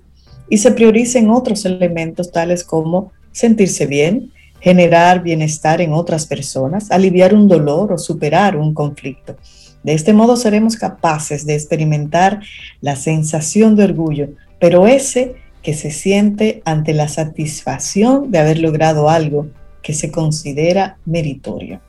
y 0.48 0.58
se 0.58 0.70
prioricen 0.70 1.30
otros 1.30 1.64
elementos 1.64 2.30
tales 2.30 2.64
como 2.64 3.12
sentirse 3.32 3.86
bien, 3.86 4.32
generar 4.60 5.22
bienestar 5.22 5.80
en 5.80 5.92
otras 5.92 6.26
personas, 6.26 6.90
aliviar 6.90 7.34
un 7.34 7.48
dolor 7.48 7.92
o 7.92 7.98
superar 7.98 8.56
un 8.56 8.72
conflicto. 8.72 9.36
De 9.84 9.92
este 9.92 10.12
modo 10.12 10.36
seremos 10.36 10.76
capaces 10.76 11.46
de 11.46 11.54
experimentar 11.54 12.40
la 12.80 12.96
sensación 12.96 13.76
de 13.76 13.84
orgullo, 13.84 14.30
pero 14.58 14.86
ese 14.86 15.36
que 15.62 15.74
se 15.74 15.90
siente 15.90 16.62
ante 16.64 16.92
la 16.92 17.08
satisfacción 17.08 18.30
de 18.30 18.38
haber 18.38 18.58
logrado 18.58 19.08
algo 19.08 19.46
que 19.82 19.94
se 19.94 20.10
considera 20.10 20.96
meritorio. 21.04 21.80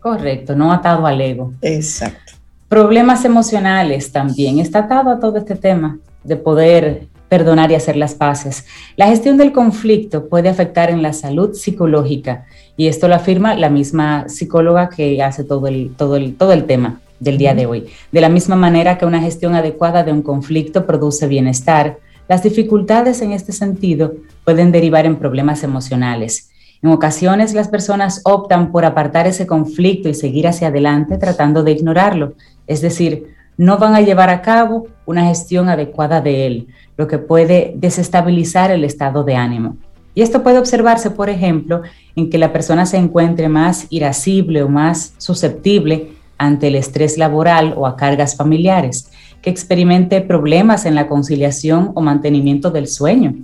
Correcto, 0.00 0.56
no 0.56 0.72
atado 0.72 1.06
al 1.06 1.20
ego. 1.20 1.52
Exacto. 1.62 2.32
Problemas 2.68 3.24
emocionales 3.24 4.10
también. 4.10 4.58
Está 4.58 4.80
atado 4.80 5.10
a 5.10 5.20
todo 5.20 5.38
este 5.38 5.54
tema 5.54 5.98
de 6.24 6.36
poder 6.36 7.06
perdonar 7.28 7.70
y 7.70 7.74
hacer 7.74 7.96
las 7.96 8.14
paces. 8.14 8.66
La 8.96 9.06
gestión 9.06 9.38
del 9.38 9.52
conflicto 9.52 10.28
puede 10.28 10.48
afectar 10.48 10.90
en 10.90 11.00
la 11.00 11.12
salud 11.12 11.54
psicológica 11.54 12.44
y 12.76 12.88
esto 12.88 13.08
lo 13.08 13.14
afirma 13.14 13.54
la 13.54 13.68
misma 13.68 14.28
psicóloga 14.28 14.88
que 14.88 15.22
hace 15.22 15.44
todo 15.44 15.66
el, 15.66 15.94
todo 15.96 16.16
el, 16.16 16.36
todo 16.36 16.52
el 16.52 16.64
tema 16.64 17.00
del 17.20 17.38
día 17.38 17.54
de 17.54 17.66
hoy. 17.66 17.86
De 18.10 18.20
la 18.20 18.28
misma 18.28 18.56
manera 18.56 18.98
que 18.98 19.06
una 19.06 19.20
gestión 19.20 19.54
adecuada 19.54 20.02
de 20.02 20.12
un 20.12 20.22
conflicto 20.22 20.86
produce 20.86 21.26
bienestar, 21.26 21.98
las 22.28 22.42
dificultades 22.42 23.20
en 23.22 23.32
este 23.32 23.52
sentido 23.52 24.14
pueden 24.44 24.72
derivar 24.72 25.06
en 25.06 25.16
problemas 25.16 25.62
emocionales. 25.62 26.50
En 26.82 26.90
ocasiones 26.90 27.54
las 27.54 27.68
personas 27.68 28.22
optan 28.24 28.72
por 28.72 28.84
apartar 28.84 29.26
ese 29.26 29.46
conflicto 29.46 30.08
y 30.08 30.14
seguir 30.14 30.48
hacia 30.48 30.68
adelante 30.68 31.16
tratando 31.18 31.62
de 31.62 31.72
ignorarlo, 31.72 32.34
es 32.66 32.80
decir, 32.80 33.34
no 33.56 33.78
van 33.78 33.94
a 33.94 34.00
llevar 34.00 34.30
a 34.30 34.42
cabo 34.42 34.88
una 35.06 35.26
gestión 35.26 35.68
adecuada 35.68 36.20
de 36.20 36.46
él, 36.46 36.68
lo 36.96 37.06
que 37.06 37.18
puede 37.18 37.74
desestabilizar 37.76 38.70
el 38.70 38.82
estado 38.82 39.22
de 39.24 39.36
ánimo. 39.36 39.76
Y 40.14 40.22
esto 40.22 40.42
puede 40.42 40.58
observarse, 40.58 41.10
por 41.10 41.30
ejemplo, 41.30 41.82
en 42.16 42.28
que 42.28 42.38
la 42.38 42.52
persona 42.52 42.84
se 42.86 42.98
encuentre 42.98 43.48
más 43.48 43.86
irascible 43.90 44.62
o 44.62 44.68
más 44.68 45.14
susceptible 45.18 46.12
ante 46.36 46.68
el 46.68 46.74
estrés 46.74 47.18
laboral 47.18 47.74
o 47.76 47.86
a 47.86 47.96
cargas 47.96 48.36
familiares, 48.36 49.10
que 49.40 49.50
experimente 49.50 50.20
problemas 50.20 50.86
en 50.86 50.94
la 50.94 51.08
conciliación 51.08 51.92
o 51.94 52.00
mantenimiento 52.00 52.70
del 52.70 52.88
sueño, 52.88 53.34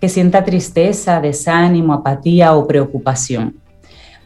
que 0.00 0.08
sienta 0.08 0.44
tristeza, 0.44 1.20
desánimo, 1.20 1.92
apatía 1.92 2.54
o 2.54 2.66
preocupación. 2.66 3.56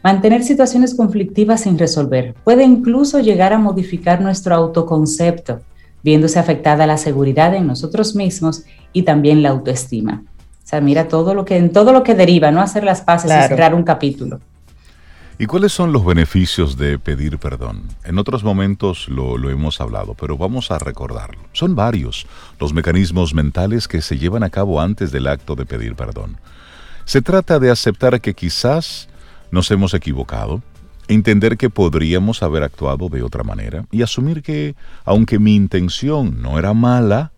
Mantener 0.03 0.43
situaciones 0.43 0.95
conflictivas 0.95 1.61
sin 1.61 1.77
resolver 1.77 2.33
puede 2.43 2.63
incluso 2.63 3.19
llegar 3.19 3.53
a 3.53 3.59
modificar 3.59 4.21
nuestro 4.21 4.55
autoconcepto, 4.55 5.59
viéndose 6.03 6.39
afectada 6.39 6.87
la 6.87 6.97
seguridad 6.97 7.53
en 7.53 7.67
nosotros 7.67 8.15
mismos 8.15 8.63
y 8.93 9.03
también 9.03 9.43
la 9.43 9.49
autoestima. 9.49 10.23
O 10.71 10.73
sea, 10.73 10.79
mira 10.79 11.09
todo 11.09 11.33
lo 11.33 11.43
que, 11.43 11.57
en 11.57 11.73
todo 11.73 11.91
lo 11.91 12.01
que 12.01 12.15
deriva, 12.15 12.49
no 12.49 12.61
hacer 12.61 12.85
las 12.85 13.01
paces 13.01 13.29
y 13.29 13.47
cerrar 13.49 13.75
un 13.75 13.83
capítulo. 13.83 14.39
¿Y 15.37 15.45
cuáles 15.45 15.73
son 15.73 15.91
los 15.91 16.05
beneficios 16.05 16.77
de 16.77 16.97
pedir 16.97 17.39
perdón? 17.39 17.89
En 18.05 18.17
otros 18.17 18.41
momentos 18.45 19.09
lo, 19.09 19.37
lo, 19.37 19.49
hemos 19.49 19.81
hablado, 19.81 20.13
pero 20.13 20.37
vamos 20.37 20.71
a 20.71 20.79
recordarlo. 20.79 21.41
Son 21.51 21.75
varios 21.75 22.25
los 22.57 22.71
mecanismos 22.71 23.33
mentales 23.33 23.89
que 23.89 24.01
se 24.01 24.17
llevan 24.17 24.43
a 24.43 24.49
cabo 24.49 24.79
antes 24.79 25.11
del 25.11 25.27
acto 25.27 25.55
de 25.55 25.65
pedir 25.65 25.95
perdón. 25.95 26.37
Se 27.03 27.21
trata 27.21 27.59
de 27.59 27.69
aceptar 27.69 28.21
que 28.21 28.33
quizás 28.33 29.09
nos 29.51 29.69
hemos 29.71 29.93
equivocado, 29.93 30.61
entender 31.09 31.57
que 31.57 31.69
podríamos 31.69 32.43
haber 32.43 32.63
actuado 32.63 33.09
de 33.09 33.23
otra 33.23 33.43
manera 33.43 33.83
y 33.91 34.03
asumir 34.03 34.41
que, 34.41 34.75
aunque 35.03 35.37
mi 35.37 35.53
intención 35.53 36.41
no 36.41 36.57
era 36.57 36.73
mala, 36.73 37.33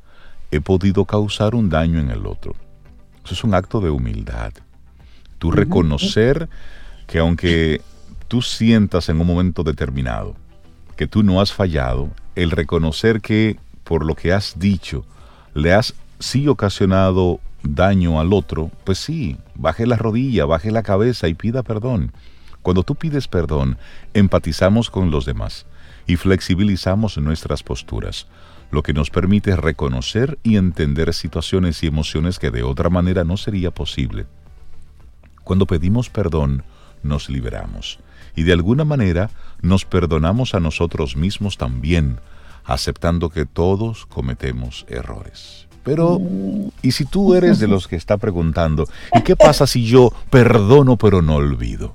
he 0.51 0.61
podido 0.61 1.05
causar 1.05 1.55
un 1.55 1.71
daño 1.71 1.99
en 1.99 2.11
el 2.11 2.27
otro. 2.27 2.53
Eso 3.24 3.34
es 3.34 3.44
un 3.44 3.53
acto 3.53 3.80
de 3.80 3.89
humildad. 3.89 4.53
Tú 5.39 5.51
reconocer 5.51 6.50
que 7.08 7.20
aunque 7.20 7.82
tú 8.27 8.42
sientas 8.42 9.10
en 9.10 9.20
un 9.20 9.27
momento 9.27 9.63
determinado 9.63 10.36
que 10.96 11.08
tú 11.08 11.24
no 11.24 11.42
has 11.42 11.51
fallado, 11.51 12.10
el 12.36 12.51
reconocer 12.51 13.22
que 13.22 13.58
por 13.84 14.06
lo 14.06 14.15
que 14.15 14.32
has 14.32 14.60
dicho 14.60 15.06
le 15.53 15.74
has 15.74 15.94
sí 16.20 16.48
ocasionado 16.48 17.39
daño 17.63 18.20
al 18.20 18.34
otro, 18.34 18.72
pues 18.84 18.98
sí, 18.98 19.38
baje 19.56 19.86
la 19.86 19.96
rodilla, 19.96 20.46
baje 20.46 20.72
la 20.72 20.84
cabeza 20.84 21.27
y 21.27 21.34
pida 21.34 21.63
perdón. 21.63 22.12
Cuando 22.62 22.84
tú 22.84 22.96
pides 22.96 23.27
perdón, 23.27 23.77
empatizamos 24.13 24.89
con 24.89 25.12
los 25.12 25.25
demás 25.25 25.65
y 26.06 26.15
flexibilizamos 26.15 27.18
nuestras 27.18 27.63
posturas, 27.63 28.27
lo 28.74 28.82
que 28.82 28.94
nos 28.94 29.12
permite 29.12 29.56
reconocer 29.56 30.39
y 30.42 30.58
entender 30.58 31.13
situaciones 31.13 31.84
y 31.84 31.88
emociones 31.88 32.39
que 32.39 32.50
de 32.50 32.63
otra 32.63 32.89
manera 32.89 33.24
no 33.24 33.38
sería 33.38 33.70
posible. 33.70 34.25
Cuando 35.44 35.68
pedimos 35.68 36.10
perdón, 36.10 36.63
nos 37.03 37.30
liberamos 37.30 38.00
y 38.36 38.42
de 38.42 38.53
alguna 38.53 38.84
manera 38.84 39.30
nos 39.62 39.86
perdonamos 39.86 40.56
a 40.56 40.60
nosotros 40.60 41.15
mismos 41.15 41.58
también, 41.58 42.20
aceptando 42.65 43.30
que 43.30 43.46
todos 43.46 44.08
cometemos 44.08 44.88
errores. 44.89 45.68
Pero, 45.84 46.20
¿y 46.82 46.94
si 46.94 47.06
tú 47.06 47.36
eres 47.36 47.60
de 47.60 47.68
los 47.68 47.88
que 47.88 47.96
está 47.96 48.18
preguntando, 48.18 48.88
¿y 49.13 49.22
qué 49.22 49.36
pasa 49.36 49.68
si 49.68 49.86
yo 49.86 50.12
perdono 50.32 50.98
pero 50.98 51.22
no 51.22 51.36
olvido? 51.36 51.94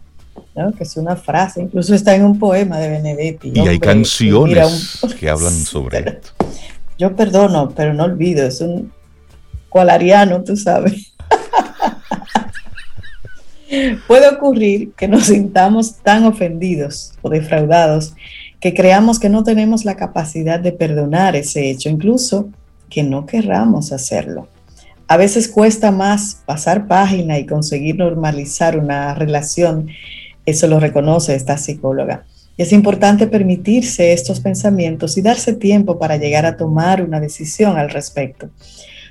Que 0.76 0.84
es 0.84 0.96
una 0.96 1.16
frase, 1.16 1.62
incluso 1.62 1.94
está 1.94 2.14
en 2.14 2.24
un 2.24 2.38
poema 2.38 2.78
de 2.78 2.88
Benedetti. 2.88 3.52
Y 3.54 3.60
hay 3.60 3.78
canciones 3.78 5.00
que 5.18 5.28
hablan 5.28 5.52
sobre 5.52 5.98
esto. 5.98 6.30
Yo 6.98 7.14
perdono, 7.14 7.70
pero 7.70 7.94
no 7.94 8.04
olvido, 8.04 8.46
es 8.46 8.60
un 8.60 8.92
cualariano, 9.68 10.42
tú 10.42 10.56
sabes. 10.56 11.14
Puede 14.06 14.28
ocurrir 14.28 14.92
que 14.92 15.08
nos 15.08 15.26
sintamos 15.26 15.96
tan 15.96 16.24
ofendidos 16.24 17.12
o 17.22 17.28
defraudados 17.28 18.14
que 18.60 18.74
creamos 18.74 19.18
que 19.18 19.28
no 19.28 19.44
tenemos 19.44 19.84
la 19.84 19.96
capacidad 19.96 20.58
de 20.58 20.72
perdonar 20.72 21.36
ese 21.36 21.70
hecho, 21.70 21.88
incluso 21.88 22.48
que 22.90 23.02
no 23.02 23.26
querramos 23.26 23.92
hacerlo. 23.92 24.48
A 25.06 25.16
veces 25.16 25.48
cuesta 25.48 25.90
más 25.90 26.42
pasar 26.44 26.86
página 26.86 27.38
y 27.38 27.46
conseguir 27.46 27.96
normalizar 27.96 28.78
una 28.78 29.14
relación, 29.14 29.88
eso 30.48 30.66
lo 30.66 30.80
reconoce 30.80 31.34
esta 31.34 31.56
psicóloga. 31.56 32.24
Y 32.56 32.62
es 32.62 32.72
importante 32.72 33.26
permitirse 33.26 34.12
estos 34.12 34.40
pensamientos 34.40 35.16
y 35.16 35.22
darse 35.22 35.52
tiempo 35.52 35.98
para 35.98 36.16
llegar 36.16 36.44
a 36.44 36.56
tomar 36.56 37.02
una 37.02 37.20
decisión 37.20 37.76
al 37.76 37.90
respecto. 37.90 38.50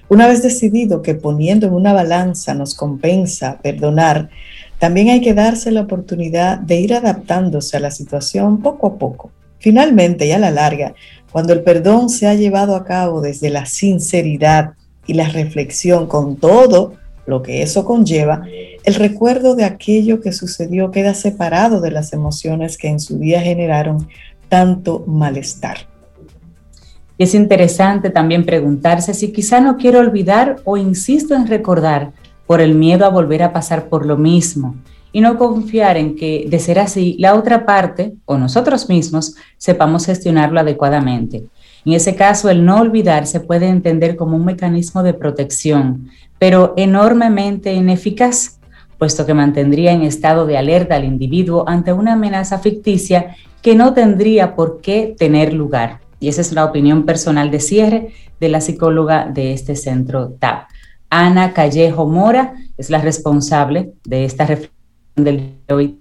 Una 0.09 0.27
vez 0.27 0.41
decidido 0.41 1.01
que 1.01 1.15
poniendo 1.15 1.67
en 1.67 1.73
una 1.73 1.93
balanza 1.93 2.53
nos 2.53 2.75
compensa 2.75 3.59
perdonar, 3.61 4.29
también 4.79 5.09
hay 5.09 5.21
que 5.21 5.33
darse 5.33 5.71
la 5.71 5.81
oportunidad 5.81 6.59
de 6.59 6.79
ir 6.79 6.93
adaptándose 6.93 7.77
a 7.77 7.79
la 7.79 7.91
situación 7.91 8.61
poco 8.61 8.87
a 8.87 8.97
poco. 8.97 9.31
Finalmente 9.59 10.27
y 10.27 10.31
a 10.31 10.39
la 10.39 10.51
larga, 10.51 10.93
cuando 11.31 11.53
el 11.53 11.61
perdón 11.61 12.09
se 12.09 12.27
ha 12.27 12.35
llevado 12.35 12.75
a 12.75 12.85
cabo 12.85 13.21
desde 13.21 13.49
la 13.49 13.65
sinceridad 13.65 14.73
y 15.07 15.13
la 15.13 15.29
reflexión 15.29 16.07
con 16.07 16.37
todo 16.37 16.93
lo 17.25 17.41
que 17.41 17.61
eso 17.61 17.83
conlleva, 17.83 18.43
el 18.87 18.95
recuerdo 18.95 19.53
de 19.53 19.65
aquello 19.65 20.21
que 20.21 20.31
sucedió 20.31 20.91
queda 20.91 21.13
separado 21.13 21.81
de 21.81 21.91
las 21.91 22.13
emociones 22.13 22.77
que 22.77 22.87
en 22.87 23.01
su 23.01 23.19
día 23.19 23.41
generaron 23.41 24.07
tanto 24.47 25.03
malestar. 25.05 25.79
Y 27.17 27.25
es 27.25 27.35
interesante 27.35 28.09
también 28.11 28.45
preguntarse 28.45 29.13
si 29.13 29.33
quizá 29.33 29.59
no 29.59 29.75
quiero 29.75 29.99
olvidar 29.99 30.61
o 30.63 30.77
insisto 30.77 31.35
en 31.35 31.47
recordar 31.47 32.13
por 32.45 32.61
el 32.61 32.75
miedo 32.75 33.05
a 33.05 33.09
volver 33.09 33.43
a 33.43 33.51
pasar 33.51 33.89
por 33.89 34.05
lo 34.05 34.15
mismo 34.15 34.77
y 35.11 35.19
no 35.19 35.37
confiar 35.37 35.97
en 35.97 36.15
que, 36.15 36.45
de 36.49 36.57
ser 36.57 36.79
así, 36.79 37.17
la 37.19 37.35
otra 37.35 37.65
parte 37.65 38.13
o 38.23 38.37
nosotros 38.37 38.87
mismos 38.87 39.35
sepamos 39.57 40.05
gestionarlo 40.05 40.61
adecuadamente. 40.61 41.43
En 41.83 41.91
ese 41.91 42.15
caso, 42.15 42.49
el 42.49 42.63
no 42.63 42.79
olvidar 42.79 43.27
se 43.27 43.41
puede 43.41 43.67
entender 43.67 44.15
como 44.15 44.37
un 44.37 44.45
mecanismo 44.45 45.03
de 45.03 45.13
protección, 45.13 46.09
pero 46.39 46.73
enormemente 46.77 47.73
ineficaz, 47.73 48.56
puesto 48.97 49.25
que 49.25 49.33
mantendría 49.33 49.91
en 49.91 50.01
estado 50.01 50.45
de 50.45 50.57
alerta 50.57 50.95
al 50.95 51.05
individuo 51.05 51.63
ante 51.67 51.93
una 51.93 52.13
amenaza 52.13 52.59
ficticia 52.59 53.35
que 53.61 53.75
no 53.75 53.93
tendría 53.93 54.55
por 54.55 54.81
qué 54.81 55.15
tener 55.17 55.53
lugar. 55.53 55.99
Y 56.19 56.29
esa 56.29 56.41
es 56.41 56.51
la 56.51 56.65
opinión 56.65 57.05
personal 57.05 57.51
de 57.51 57.59
cierre 57.59 58.13
de 58.39 58.49
la 58.49 58.61
psicóloga 58.61 59.25
de 59.25 59.53
este 59.53 59.75
centro 59.75 60.29
TAP. 60.39 60.67
Ana 61.09 61.53
Callejo 61.53 62.05
Mora 62.05 62.53
es 62.77 62.89
la 62.89 62.99
responsable 62.99 63.93
de 64.03 64.25
esta 64.25 64.45
reflexión 64.45 64.75
del 65.15 65.53
de 65.67 65.73
hoy. 65.73 65.99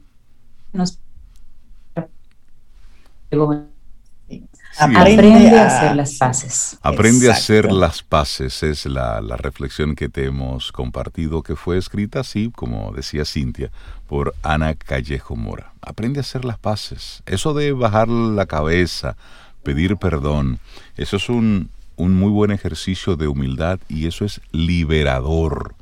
Aprende 4.78 5.58
a 5.58 5.66
hacer 5.66 5.96
las 5.96 6.14
paces. 6.14 6.78
Aprende 6.82 7.28
a 7.28 7.32
hacer 7.32 7.72
las 7.72 8.02
paces 8.02 8.62
es 8.62 8.86
la, 8.86 9.20
la, 9.20 9.36
reflexión 9.36 9.94
que 9.94 10.08
te 10.08 10.26
hemos 10.26 10.72
compartido, 10.72 11.42
que 11.42 11.56
fue 11.56 11.78
escrita 11.78 12.20
así, 12.20 12.50
como 12.54 12.92
decía 12.92 13.24
Cintia, 13.24 13.70
por 14.08 14.34
Ana 14.42 14.74
Callejo 14.74 15.36
Mora. 15.36 15.72
Aprende 15.80 16.20
a 16.20 16.22
hacer 16.22 16.44
las 16.44 16.58
paces. 16.58 17.22
Eso 17.26 17.54
de 17.54 17.72
bajar 17.72 18.08
la 18.08 18.46
cabeza, 18.46 19.16
pedir 19.62 19.96
perdón, 19.96 20.58
eso 20.96 21.16
es 21.16 21.28
un, 21.28 21.70
un 21.96 22.14
muy 22.14 22.30
buen 22.30 22.50
ejercicio 22.50 23.16
de 23.16 23.28
humildad 23.28 23.80
y 23.88 24.06
eso 24.06 24.24
es 24.24 24.40
liberador. 24.52 25.74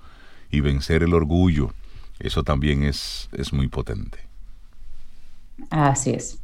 Y 0.51 0.61
vencer 0.61 1.03
el 1.03 1.15
orgullo, 1.15 1.73
eso 2.21 2.45
también 2.45 2.85
es, 2.85 3.29
es 3.33 3.53
muy 3.53 3.69
potente. 3.69 4.19
Así 5.71 6.11
es. 6.11 6.39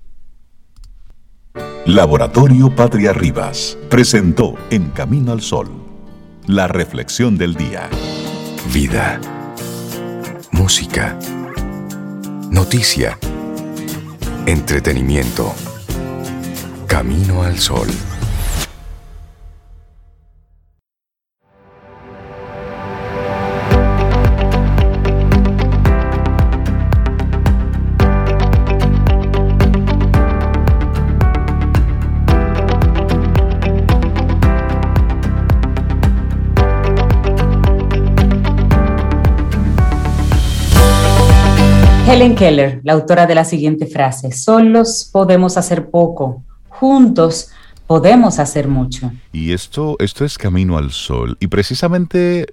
Laboratorio 1.54 2.74
Patria 2.74 3.12
Rivas 3.12 3.76
presentó 3.88 4.54
En 4.70 4.90
Camino 4.90 5.32
al 5.32 5.40
Sol, 5.40 5.68
la 6.46 6.68
reflexión 6.68 7.36
del 7.36 7.54
día. 7.54 7.88
Vida, 8.72 9.20
música, 10.52 11.18
noticia, 12.50 13.18
entretenimiento. 14.46 15.52
Camino 16.86 17.42
al 17.42 17.58
Sol. 17.58 17.88
Helen 42.10 42.34
Keller, 42.34 42.80
la 42.82 42.94
autora 42.94 43.24
de 43.24 43.36
la 43.36 43.44
siguiente 43.44 43.86
frase, 43.86 44.32
solos 44.32 45.08
podemos 45.12 45.56
hacer 45.56 45.90
poco, 45.90 46.42
juntos 46.68 47.50
podemos 47.86 48.40
hacer 48.40 48.66
mucho. 48.66 49.12
Y 49.30 49.52
esto, 49.52 49.94
esto 50.00 50.24
es 50.24 50.36
Camino 50.36 50.76
al 50.76 50.90
Sol. 50.90 51.36
Y 51.38 51.46
precisamente 51.46 52.46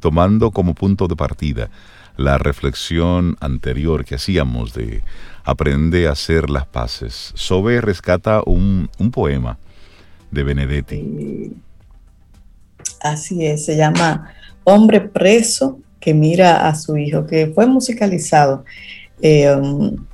tomando 0.00 0.50
como 0.50 0.74
punto 0.74 1.06
de 1.06 1.14
partida 1.14 1.70
la 2.16 2.36
reflexión 2.36 3.36
anterior 3.38 4.04
que 4.04 4.16
hacíamos 4.16 4.74
de 4.74 5.04
aprende 5.44 6.08
a 6.08 6.12
hacer 6.12 6.50
las 6.50 6.66
paces, 6.66 7.30
Sobe 7.36 7.80
rescata 7.80 8.42
un, 8.44 8.90
un 8.98 9.12
poema 9.12 9.56
de 10.32 10.42
Benedetti. 10.42 11.52
Así 13.02 13.46
es, 13.46 13.66
se 13.66 13.76
llama 13.76 14.32
Hombre 14.64 15.00
preso 15.00 15.78
que 16.06 16.14
mira 16.14 16.68
a 16.68 16.76
su 16.76 16.96
hijo, 16.96 17.26
que 17.26 17.48
fue 17.48 17.66
musicalizado 17.66 18.64
eh, 19.22 19.52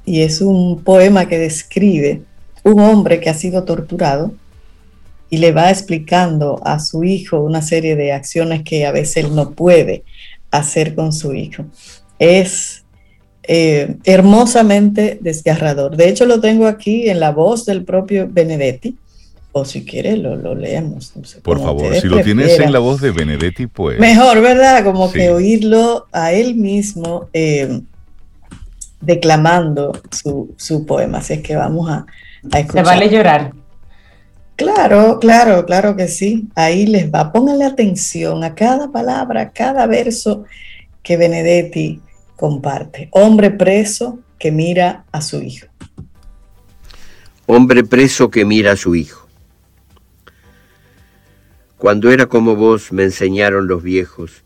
y 0.07 0.23
es 0.23 0.41
un 0.41 0.83
poema 0.83 1.29
que 1.29 1.39
describe 1.39 2.23
un 2.63 2.81
hombre 2.81 3.21
que 3.21 3.29
ha 3.29 3.35
sido 3.35 3.65
torturado 3.65 4.33
y 5.29 5.37
le 5.37 5.53
va 5.53 5.69
explicando 5.69 6.63
a 6.65 6.81
su 6.81 7.05
hijo 7.05 7.41
una 7.41 7.61
serie 7.61 7.95
de 7.95 8.13
acciones 8.13 8.63
que 8.63 8.87
a 8.87 8.93
veces 8.93 9.19
él 9.19 9.35
no 9.35 9.51
puede 9.51 10.03
hacer 10.51 10.95
con 10.95 11.13
su 11.13 11.35
hijo. 11.35 11.67
Es 12.19 12.85
eh, 13.43 13.97
hermosamente 14.05 15.19
desgarrador. 15.21 15.99
De 15.99 16.09
hecho, 16.09 16.25
lo 16.25 16.41
tengo 16.41 16.67
aquí 16.67 17.11
en 17.11 17.21
la 17.21 17.33
voz 17.33 17.67
del 17.67 17.85
propio 17.85 18.27
Benedetti, 18.31 18.97
o 19.53 19.65
si 19.65 19.85
quiere 19.85 20.17
lo, 20.17 20.55
leemos. 20.55 21.13
Por 21.43 21.61
favor, 21.61 21.95
si 21.95 22.09
lo 22.09 22.23
tienes 22.23 22.59
en 22.59 22.73
la 22.73 22.79
voz 22.79 23.01
de 23.01 23.11
Benedetti, 23.11 23.67
pues... 23.67 23.99
Mejor, 23.99 24.41
¿verdad? 24.41 24.83
Como 24.85 25.13
que 25.13 25.31
oírlo 25.31 26.07
a 26.13 26.33
él 26.33 26.55
mismo. 26.55 27.29
Eh, 27.33 27.83
declamando 29.03 29.93
su, 30.11 30.87
poema. 30.87 31.19
Así 31.19 31.35
es 31.35 31.43
que 31.43 31.57
vamos 31.57 31.91
a, 31.91 32.07
a 32.51 32.61
escuchar. 32.61 32.85
Se 32.85 32.91
vale 32.91 33.11
llorar. 33.11 33.53
Claro, 34.57 35.19
claro, 35.21 35.67
claro 35.67 35.97
que 35.97 36.09
sí. 36.09 36.49
Ahí 36.55 36.87
les 36.87 37.13
va. 37.13 37.33
Pónganle 37.33 37.65
atención 37.65 38.45
a 38.45 38.55
cada 38.55 38.91
palabra, 38.91 39.43
a 39.43 39.51
cada 39.51 39.87
verso 39.87 40.45
que 41.03 41.17
Benedetti 41.17 42.01
comparte. 42.37 43.09
Hombre 43.11 43.51
preso 43.51 44.21
que 44.39 44.53
mira 44.53 45.05
a 45.13 45.21
su 45.21 45.43
hijo. 45.43 45.67
Hombre 47.47 47.85
preso 47.85 48.31
que 48.31 48.45
mira 48.45 48.73
a 48.73 48.77
su 48.77 48.95
hijo. 48.95 49.22
Cuando 51.83 52.13
era 52.13 52.27
como 52.27 52.55
vos 52.55 52.93
me 52.93 53.03
enseñaron 53.03 53.67
los 53.67 53.83
viejos, 53.83 54.45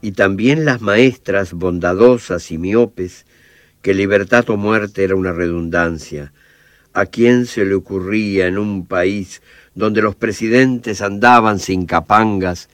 y 0.00 0.12
también 0.12 0.64
las 0.64 0.80
maestras 0.80 1.52
bondadosas 1.52 2.50
y 2.50 2.56
miopes, 2.56 3.26
que 3.82 3.92
libertad 3.92 4.48
o 4.48 4.56
muerte 4.56 5.04
era 5.04 5.14
una 5.14 5.32
redundancia. 5.32 6.32
¿A 6.94 7.04
quién 7.04 7.44
se 7.44 7.66
le 7.66 7.74
ocurría 7.74 8.46
en 8.46 8.56
un 8.56 8.86
país 8.86 9.42
donde 9.74 10.00
los 10.00 10.16
presidentes 10.16 11.02
andaban 11.02 11.58
sin 11.58 11.84
capangas 11.84 12.70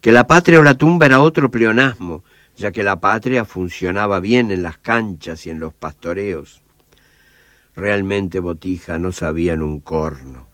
que 0.00 0.10
la 0.10 0.26
patria 0.26 0.58
o 0.58 0.64
la 0.64 0.74
tumba 0.74 1.06
era 1.06 1.20
otro 1.20 1.48
pleonasmo, 1.48 2.24
ya 2.56 2.72
que 2.72 2.82
la 2.82 2.98
patria 2.98 3.44
funcionaba 3.44 4.18
bien 4.18 4.50
en 4.50 4.64
las 4.64 4.78
canchas 4.78 5.46
y 5.46 5.50
en 5.50 5.60
los 5.60 5.72
pastoreos? 5.72 6.60
Realmente 7.76 8.40
Botija 8.40 8.98
no 8.98 9.12
sabían 9.12 9.62
un 9.62 9.78
corno. 9.78 10.52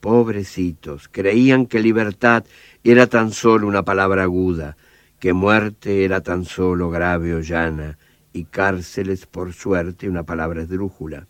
Pobrecitos, 0.00 1.08
creían 1.08 1.66
que 1.66 1.80
libertad 1.80 2.44
era 2.84 3.08
tan 3.08 3.32
solo 3.32 3.66
una 3.66 3.84
palabra 3.84 4.22
aguda, 4.22 4.76
que 5.18 5.32
muerte 5.32 6.04
era 6.04 6.20
tan 6.20 6.44
solo 6.44 6.90
grave 6.90 7.34
o 7.34 7.40
llana, 7.40 7.98
y 8.32 8.44
cárceles 8.44 9.26
por 9.26 9.52
suerte 9.52 10.08
una 10.08 10.22
palabra 10.22 10.62
esdrújula. 10.62 11.26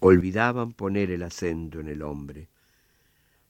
Olvidaban 0.00 0.72
poner 0.72 1.10
el 1.10 1.22
acento 1.22 1.80
en 1.80 1.88
el 1.88 2.02
hombre. 2.02 2.48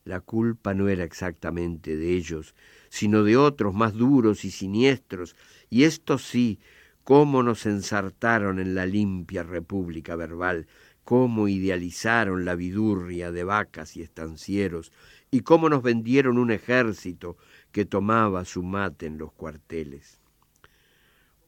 La 0.04 0.20
culpa 0.20 0.74
no 0.74 0.88
era 0.88 1.02
exactamente 1.02 1.96
de 1.96 2.12
ellos, 2.12 2.54
sino 2.90 3.24
de 3.24 3.36
otros 3.36 3.74
más 3.74 3.94
duros 3.94 4.44
y 4.44 4.52
siniestros, 4.52 5.34
y 5.70 5.82
estos 5.82 6.22
sí, 6.22 6.60
cómo 7.02 7.42
nos 7.42 7.66
ensartaron 7.66 8.60
en 8.60 8.74
la 8.76 8.86
limpia 8.86 9.42
república 9.42 10.14
verbal, 10.14 10.66
cómo 11.04 11.48
idealizaron 11.48 12.44
la 12.44 12.54
vidurria 12.54 13.30
de 13.30 13.44
vacas 13.44 13.96
y 13.96 14.02
estancieros, 14.02 14.92
y 15.30 15.40
cómo 15.40 15.68
nos 15.68 15.82
vendieron 15.82 16.38
un 16.38 16.50
ejército 16.50 17.36
que 17.72 17.84
tomaba 17.84 18.44
su 18.44 18.62
mate 18.62 19.06
en 19.06 19.18
los 19.18 19.32
cuarteles. 19.32 20.20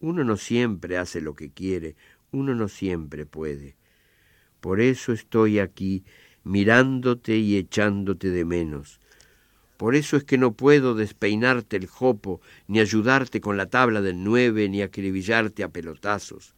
Uno 0.01 0.25
no 0.25 0.37
siempre 0.37 0.99
hace 0.99 1.21
lo 1.21 1.35
que 1.35 1.51
quiere, 1.51 1.97
uno 2.33 2.55
no 2.55 2.69
siempre 2.69 3.25
puede. 3.25 3.77
Por 4.61 4.81
eso 4.81 5.12
estoy 5.12 5.59
aquí 5.59 6.05
mirándote 6.42 7.37
y 7.37 7.57
echándote 7.57 8.31
de 8.31 8.45
menos. 8.45 9.01
Por 9.77 9.95
eso 9.95 10.16
es 10.16 10.25
que 10.25 10.38
no 10.38 10.53
puedo 10.53 10.95
despeinarte 10.95 11.77
el 11.77 11.87
jopo, 11.87 12.40
ni 12.66 12.81
ayudarte 12.81 13.40
con 13.40 13.57
la 13.57 13.66
tabla 13.66 14.01
del 14.01 14.25
nueve, 14.25 14.69
ni 14.69 14.83
acribillarte 14.83 15.62
a 15.62 15.69
pelotazos. 15.69 16.56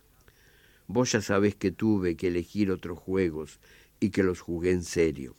Vos 0.88 1.12
ya 1.12 1.20
sabés 1.20 1.54
que 1.54 1.70
tuve 1.70 2.16
que 2.16 2.28
elegir 2.28 2.70
otros 2.70 2.98
juegos 2.98 3.60
y 4.00 4.08
que 4.08 4.22
los 4.22 4.40
jugué 4.40 4.70
en 4.70 4.82
serio. 4.82 5.36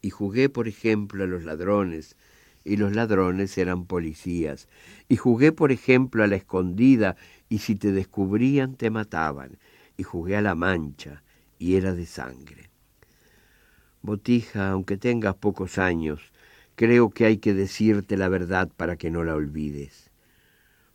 Y 0.00 0.10
jugué, 0.10 0.48
por 0.48 0.68
ejemplo, 0.68 1.24
a 1.24 1.26
los 1.26 1.42
ladrones, 1.42 2.16
y 2.64 2.76
los 2.76 2.94
ladrones 2.94 3.58
eran 3.58 3.86
policías. 3.86 4.68
Y 5.08 5.16
jugué, 5.16 5.50
por 5.50 5.72
ejemplo, 5.72 6.22
a 6.22 6.28
la 6.28 6.36
escondida, 6.36 7.16
y 7.48 7.58
si 7.58 7.74
te 7.74 7.90
descubrían 7.90 8.76
te 8.76 8.90
mataban. 8.90 9.58
Y 9.96 10.04
jugué 10.04 10.36
a 10.36 10.42
la 10.42 10.54
mancha, 10.54 11.24
y 11.58 11.74
era 11.74 11.92
de 11.92 12.06
sangre. 12.06 12.70
Botija, 14.02 14.70
aunque 14.70 14.96
tengas 14.96 15.34
pocos 15.34 15.76
años, 15.76 16.20
creo 16.76 17.10
que 17.10 17.24
hay 17.24 17.38
que 17.38 17.52
decirte 17.52 18.16
la 18.16 18.28
verdad 18.28 18.70
para 18.76 18.96
que 18.96 19.10
no 19.10 19.24
la 19.24 19.34
olvides. 19.34 20.07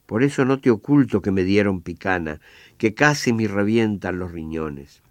Por 0.05 0.23
eso 0.23 0.45
no 0.45 0.59
te 0.59 0.69
oculto 0.69 1.21
que 1.21 1.31
me 1.31 1.43
dieron 1.43 1.81
picana, 1.81 2.41
que 2.77 2.93
casi 2.93 3.33
me 3.33 3.47
revientan 3.47 4.19
los 4.19 4.31
riñones. 4.31 5.01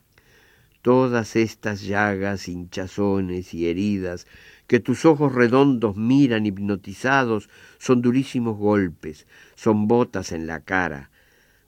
Todas 0.83 1.37
estas 1.37 1.83
llagas, 1.83 2.49
hinchazones 2.49 3.55
y 3.55 3.69
heridas 3.69 4.27
que 4.67 4.81
tus 4.81 5.05
ojos 5.05 5.35
redondos 5.35 5.97
miran 5.97 6.47
hipnotizados 6.47 7.49
son 7.79 8.03
durísimos 8.03 8.57
golpes, 8.59 9.27
son 9.55 9.87
botas 9.87 10.33
en 10.33 10.47
la 10.47 10.61
cara, 10.61 11.11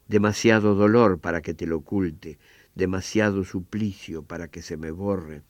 demasiado 0.07 0.75
dolor 0.75 1.19
para 1.19 1.41
que 1.41 1.53
te 1.53 1.65
lo 1.65 1.77
oculte, 1.77 2.39
demasiado 2.75 3.43
suplicio 3.43 4.23
para 4.23 4.49
que 4.49 4.61
se 4.61 4.75
me 4.75 4.91
borre. 4.91 5.43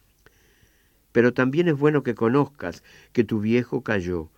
Pero 1.12 1.34
también 1.34 1.68
es 1.68 1.78
bueno 1.78 2.04
que 2.04 2.14
conozcas 2.14 2.84
que 3.14 3.24
tu 3.24 3.40
viejo 3.40 3.82
cayó, 3.82 4.30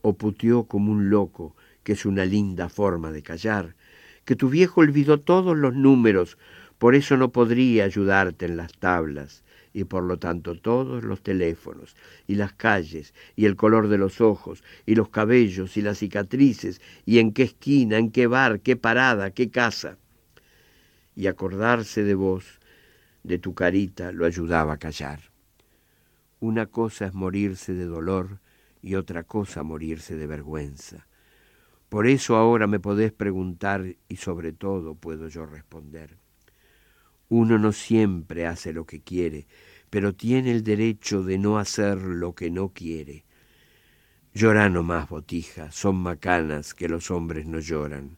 o 0.00 0.14
puteó 0.14 0.64
como 0.64 0.92
un 0.92 1.10
loco, 1.10 1.54
que 1.84 1.92
es 1.92 2.06
una 2.06 2.24
linda 2.24 2.68
forma 2.68 3.12
de 3.12 3.22
callar, 3.22 3.74
que 4.24 4.36
tu 4.36 4.48
viejo 4.48 4.80
olvidó 4.80 5.20
todos 5.20 5.56
los 5.56 5.74
números, 5.74 6.38
por 6.78 6.94
eso 6.94 7.16
no 7.16 7.32
podría 7.32 7.84
ayudarte 7.84 8.46
en 8.46 8.56
las 8.56 8.72
tablas, 8.72 9.44
y 9.72 9.84
por 9.84 10.04
lo 10.04 10.18
tanto 10.18 10.54
todos 10.54 11.04
los 11.04 11.22
teléfonos, 11.22 11.96
y 12.26 12.34
las 12.34 12.52
calles, 12.52 13.14
y 13.36 13.46
el 13.46 13.56
color 13.56 13.88
de 13.88 13.98
los 13.98 14.20
ojos, 14.20 14.62
y 14.86 14.94
los 14.94 15.08
cabellos, 15.08 15.76
y 15.76 15.82
las 15.82 15.98
cicatrices, 15.98 16.80
y 17.06 17.18
en 17.18 17.32
qué 17.32 17.44
esquina, 17.44 17.98
en 17.98 18.10
qué 18.10 18.26
bar, 18.26 18.60
qué 18.60 18.76
parada, 18.76 19.30
qué 19.30 19.50
casa. 19.50 19.96
Y 21.14 21.26
acordarse 21.26 22.04
de 22.04 22.14
vos, 22.14 22.60
de 23.22 23.38
tu 23.38 23.54
carita, 23.54 24.12
lo 24.12 24.26
ayudaba 24.26 24.74
a 24.74 24.78
callar. 24.78 25.20
Una 26.40 26.66
cosa 26.66 27.06
es 27.06 27.14
morirse 27.14 27.72
de 27.74 27.84
dolor 27.84 28.40
y 28.82 28.96
otra 28.96 29.22
cosa 29.22 29.62
morirse 29.62 30.16
de 30.16 30.26
vergüenza. 30.26 31.06
Por 31.92 32.06
eso 32.06 32.36
ahora 32.36 32.66
me 32.66 32.80
podés 32.80 33.12
preguntar 33.12 33.84
y 34.08 34.16
sobre 34.16 34.54
todo 34.54 34.94
puedo 34.94 35.28
yo 35.28 35.44
responder. 35.44 36.16
Uno 37.28 37.58
no 37.58 37.72
siempre 37.72 38.46
hace 38.46 38.72
lo 38.72 38.86
que 38.86 39.02
quiere, 39.02 39.46
pero 39.90 40.14
tiene 40.14 40.52
el 40.52 40.64
derecho 40.64 41.22
de 41.22 41.36
no 41.36 41.58
hacer 41.58 42.00
lo 42.00 42.34
que 42.34 42.50
no 42.50 42.70
quiere. 42.70 43.26
Llora 44.32 44.70
no 44.70 44.82
más, 44.82 45.10
botija, 45.10 45.70
son 45.70 45.96
macanas 45.96 46.72
que 46.72 46.88
los 46.88 47.10
hombres 47.10 47.44
no 47.44 47.60
lloran. 47.60 48.16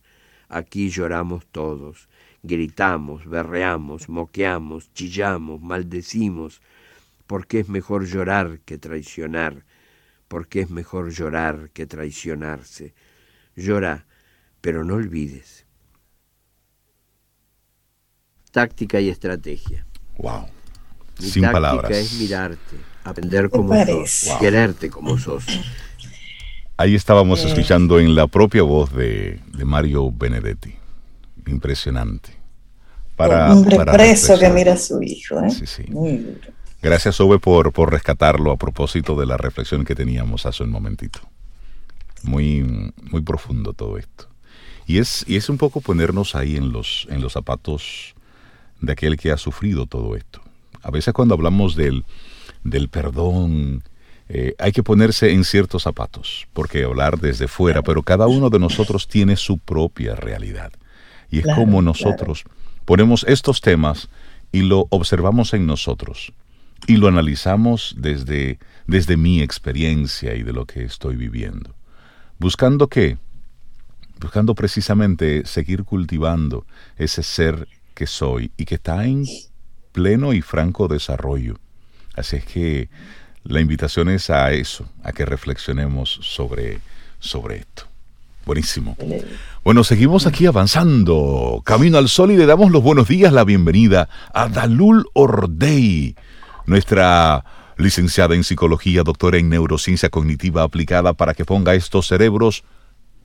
Aquí 0.48 0.88
lloramos 0.88 1.44
todos, 1.48 2.08
gritamos, 2.44 3.26
berreamos, 3.26 4.08
moqueamos, 4.08 4.92
chillamos, 4.92 5.60
maldecimos, 5.60 6.62
porque 7.26 7.58
es 7.58 7.68
mejor 7.68 8.06
llorar 8.06 8.60
que 8.64 8.78
traicionar, 8.78 9.64
porque 10.28 10.60
es 10.60 10.70
mejor 10.70 11.10
llorar 11.10 11.70
que 11.72 11.86
traicionarse. 11.86 12.94
Llora, 13.56 14.06
pero 14.60 14.84
no 14.84 14.94
olvides 14.94 15.64
táctica 18.54 19.00
y 19.00 19.10
estrategia. 19.10 19.84
Wow. 20.16 20.46
Mi 21.20 21.28
Sin 21.28 21.42
táctica 21.42 21.98
es 21.98 22.14
mirarte, 22.14 22.76
aprender 23.02 23.50
como 23.50 23.74
sos, 23.84 24.28
quererte 24.38 24.88
como 24.88 25.18
sos. 25.18 25.44
Ahí 26.76 26.94
estábamos 26.94 27.44
escuchando 27.44 27.98
en 27.98 28.14
la 28.14 28.26
propia 28.28 28.62
voz 28.62 28.92
de, 28.92 29.40
Mario 29.64 30.10
Benedetti. 30.10 30.74
Impresionante. 31.46 32.30
Para, 33.16 33.52
un 33.52 33.58
hombre 33.58 33.78
preso 33.84 34.38
que 34.38 34.48
mira 34.50 34.72
a 34.72 34.76
su 34.76 35.00
hijo. 35.02 35.40
¿eh? 35.40 35.50
Sí, 35.50 35.66
sí. 35.66 35.84
Muy 35.88 36.16
duro. 36.16 36.52
Gracias, 36.80 37.20
Ove, 37.20 37.38
por, 37.38 37.72
por 37.72 37.92
rescatarlo 37.92 38.50
a 38.50 38.56
propósito 38.56 39.14
de 39.16 39.26
la 39.26 39.36
reflexión 39.36 39.84
que 39.84 39.94
teníamos 39.94 40.46
hace 40.46 40.62
un 40.62 40.70
momentito. 40.70 41.20
Muy, 42.24 42.92
muy 43.10 43.22
profundo 43.22 43.72
todo 43.72 43.98
esto. 43.98 44.28
Y 44.86 44.98
es, 44.98 45.24
y 45.28 45.36
es 45.36 45.48
un 45.48 45.58
poco 45.58 45.80
ponernos 45.80 46.34
ahí 46.34 46.56
en 46.56 46.72
los, 46.72 47.06
en 47.10 47.20
los 47.20 47.32
zapatos 47.32 48.14
de 48.80 48.92
aquel 48.92 49.16
que 49.16 49.30
ha 49.30 49.36
sufrido 49.36 49.86
todo 49.86 50.16
esto. 50.16 50.40
A 50.82 50.90
veces 50.90 51.14
cuando 51.14 51.34
hablamos 51.34 51.76
del, 51.76 52.04
del 52.64 52.88
perdón, 52.88 53.82
eh, 54.28 54.54
hay 54.58 54.72
que 54.72 54.82
ponerse 54.82 55.32
en 55.32 55.44
ciertos 55.44 55.82
zapatos, 55.82 56.46
porque 56.52 56.84
hablar 56.84 57.18
desde 57.18 57.48
fuera, 57.48 57.82
pero 57.82 58.02
cada 58.02 58.26
uno 58.26 58.50
de 58.50 58.58
nosotros 58.58 59.08
tiene 59.08 59.36
su 59.36 59.58
propia 59.58 60.14
realidad. 60.14 60.72
Y 61.30 61.38
es 61.38 61.46
como 61.54 61.82
nosotros 61.82 62.44
ponemos 62.84 63.24
estos 63.28 63.60
temas 63.60 64.08
y 64.52 64.62
lo 64.62 64.86
observamos 64.90 65.54
en 65.54 65.66
nosotros 65.66 66.32
y 66.86 66.96
lo 66.96 67.08
analizamos 67.08 67.94
desde, 67.98 68.58
desde 68.86 69.16
mi 69.16 69.40
experiencia 69.40 70.34
y 70.34 70.42
de 70.42 70.52
lo 70.52 70.66
que 70.66 70.84
estoy 70.84 71.16
viviendo. 71.16 71.74
Buscando 72.38 72.88
qué? 72.88 73.18
Buscando 74.20 74.54
precisamente 74.54 75.46
seguir 75.46 75.84
cultivando 75.84 76.66
ese 76.96 77.22
ser 77.22 77.68
que 77.94 78.06
soy 78.06 78.50
y 78.56 78.64
que 78.64 78.76
está 78.76 79.04
en 79.04 79.24
pleno 79.92 80.32
y 80.32 80.42
franco 80.42 80.88
desarrollo. 80.88 81.58
Así 82.14 82.36
es 82.36 82.44
que 82.44 82.88
la 83.44 83.60
invitación 83.60 84.08
es 84.08 84.30
a 84.30 84.52
eso, 84.52 84.88
a 85.02 85.12
que 85.12 85.24
reflexionemos 85.24 86.18
sobre, 86.22 86.80
sobre 87.18 87.58
esto. 87.58 87.84
Buenísimo. 88.46 88.96
Bueno, 89.62 89.84
seguimos 89.84 90.26
aquí 90.26 90.46
avanzando. 90.46 91.62
Camino 91.64 91.96
al 91.96 92.08
Sol 92.08 92.30
y 92.30 92.36
le 92.36 92.46
damos 92.46 92.70
los 92.70 92.82
buenos 92.82 93.08
días, 93.08 93.32
la 93.32 93.44
bienvenida 93.44 94.08
a 94.34 94.48
Dalul 94.48 95.06
Ordei, 95.14 96.14
nuestra 96.66 97.44
licenciada 97.76 98.34
en 98.34 98.44
psicología, 98.44 99.02
doctora 99.02 99.38
en 99.38 99.48
neurociencia 99.48 100.08
cognitiva 100.08 100.62
aplicada 100.62 101.12
para 101.12 101.34
que 101.34 101.44
ponga 101.44 101.74
estos 101.74 102.06
cerebros 102.06 102.64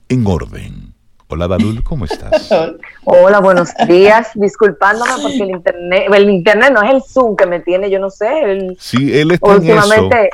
en 0.08 0.26
orden. 0.26 0.94
Hola 1.28 1.46
Dalul, 1.46 1.84
¿cómo 1.84 2.06
estás? 2.06 2.50
Hola, 3.04 3.38
buenos 3.38 3.70
días. 3.86 4.30
Disculpándome 4.34 5.12
porque 5.22 5.42
el 5.44 5.50
internet, 5.50 6.04
el 6.12 6.28
internet 6.28 6.72
no 6.72 6.82
es 6.82 6.90
el 6.90 7.02
Zoom 7.02 7.36
que 7.36 7.46
me 7.46 7.60
tiene, 7.60 7.88
yo 7.88 8.00
no 8.00 8.10
sé. 8.10 8.74
sí, 8.80 9.16
él 9.16 9.30
está 9.30 9.48
últimamente, 9.48 10.30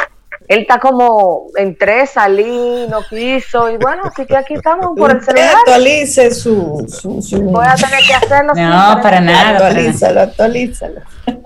él 0.48 0.60
está 0.60 0.80
como 0.80 1.48
entré, 1.56 2.06
salí, 2.06 2.86
no 2.88 3.02
quiso 3.10 3.70
y 3.70 3.76
bueno, 3.76 4.04
así 4.04 4.24
que 4.24 4.36
aquí 4.36 4.54
estamos 4.54 4.96
por 4.96 5.10
el 5.10 5.20
celular. 5.24 5.56
Actualice 5.58 6.32
su, 6.32 6.86
su, 6.88 7.42
Voy 7.42 7.66
a 7.66 7.74
tener 7.74 8.00
que 8.06 8.14
hacerlo. 8.14 8.54
No, 8.54 9.02
para 9.02 9.20
nada. 9.20 9.50
Actualízalo, 9.50 10.20
actualízalo. 10.22 11.00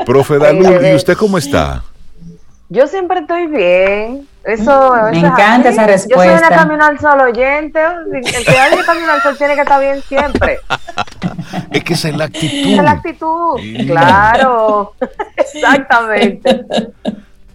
Profe 0.06 0.38
Dalul, 0.38 0.87
¿y 0.87 0.94
usted 0.94 1.16
cómo 1.16 1.38
está? 1.38 1.83
Yo 2.72 2.87
siempre 2.87 3.18
estoy 3.18 3.48
bien. 3.48 4.28
Eso, 4.44 4.94
Me 5.11 5.18
encanta 5.18 5.70
esa 5.70 5.87
respuesta. 5.88 6.24
Yo 6.24 6.38
soy 6.38 6.48
una 6.48 6.56
Camino 6.56 6.85
al 6.85 7.00
Sol 7.00 7.20
oyente. 7.20 7.80
El 8.12 8.22
que 8.22 8.76
de 8.76 8.85
Camino 8.87 9.12
al 9.12 9.20
Sol 9.22 9.37
tiene 9.37 9.56
que 9.56 9.62
estar 9.62 9.80
bien 9.80 10.00
siempre. 10.02 10.61
es 11.72 11.83
que 11.83 11.94
esa 11.94 12.09
es 12.11 12.16
la 12.16 12.24
actitud. 12.26 12.70
Esa 12.70 12.76
es 12.76 12.83
la 12.85 12.90
actitud. 12.92 13.61
Claro. 13.87 14.94
Exactamente. 15.37 16.64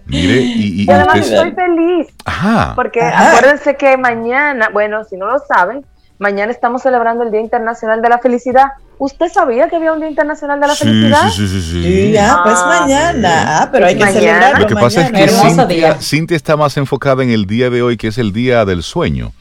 Mire, 0.06 0.41
y, 0.41 0.84
y, 0.84 0.91
además 0.91 1.19
estoy 1.19 1.51
feliz. 1.54 2.08
Ajá. 2.25 2.73
Porque 2.75 3.01
acuérdense 3.01 3.78
que 3.78 3.95
mañana, 3.95 4.69
bueno, 4.73 5.06
si 5.06 5.15
no 5.15 5.28
lo 5.28 5.39
saben, 5.39 5.86
mañana 6.19 6.51
estamos 6.51 6.82
celebrando 6.82 7.23
el 7.23 7.32
Día 7.32 7.39
Internacional 7.39 8.01
de 8.01 8.10
la 8.10 8.17
Felicidad. 8.17 8.67
¿Usted 8.97 9.27
sabía 9.31 9.67
que 9.67 9.75
había 9.75 9.91
un 9.91 9.99
Día 9.99 10.10
Internacional 10.10 10.60
de 10.60 10.67
la 10.67 10.75
Felicidad? 10.75 11.29
Sí, 11.29 11.47
sí, 11.47 11.62
sí. 11.62 11.84
Sí, 11.84 12.12
ya, 12.12 12.41
pues 12.43 12.55
ah, 12.58 12.79
mañana. 12.79 13.62
Ah, 13.62 13.69
pero 13.71 13.88
hay 13.88 13.97
que 13.97 14.08
celebrarlo 14.08 14.60
Lo 14.60 14.67
que 14.67 14.75
pasa 14.75 15.01
es 15.01 15.12
que 15.12 15.27
Cintia, 15.27 15.95
Cintia, 16.01 16.38
está 16.38 16.55
más 16.55 16.77
enfocada 16.77 17.23
en 17.23 17.29
el 17.29 17.45
día 17.45 17.69
de 17.69 17.81
hoy, 17.81 17.97
que 17.97 18.08
es 18.08 18.17
el 18.17 18.31
Día 18.31 18.63
del 18.63 18.84
Sueño. 18.84 19.34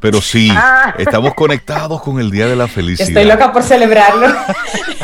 Pero 0.00 0.20
sí, 0.20 0.50
ah. 0.56 0.94
estamos 0.98 1.34
conectados 1.34 2.02
con 2.02 2.18
el 2.20 2.30
Día 2.30 2.46
de 2.46 2.56
la 2.56 2.66
Felicidad. 2.68 3.08
Estoy 3.08 3.24
loca 3.24 3.52
por 3.52 3.62
celebrarlo. 3.62 4.28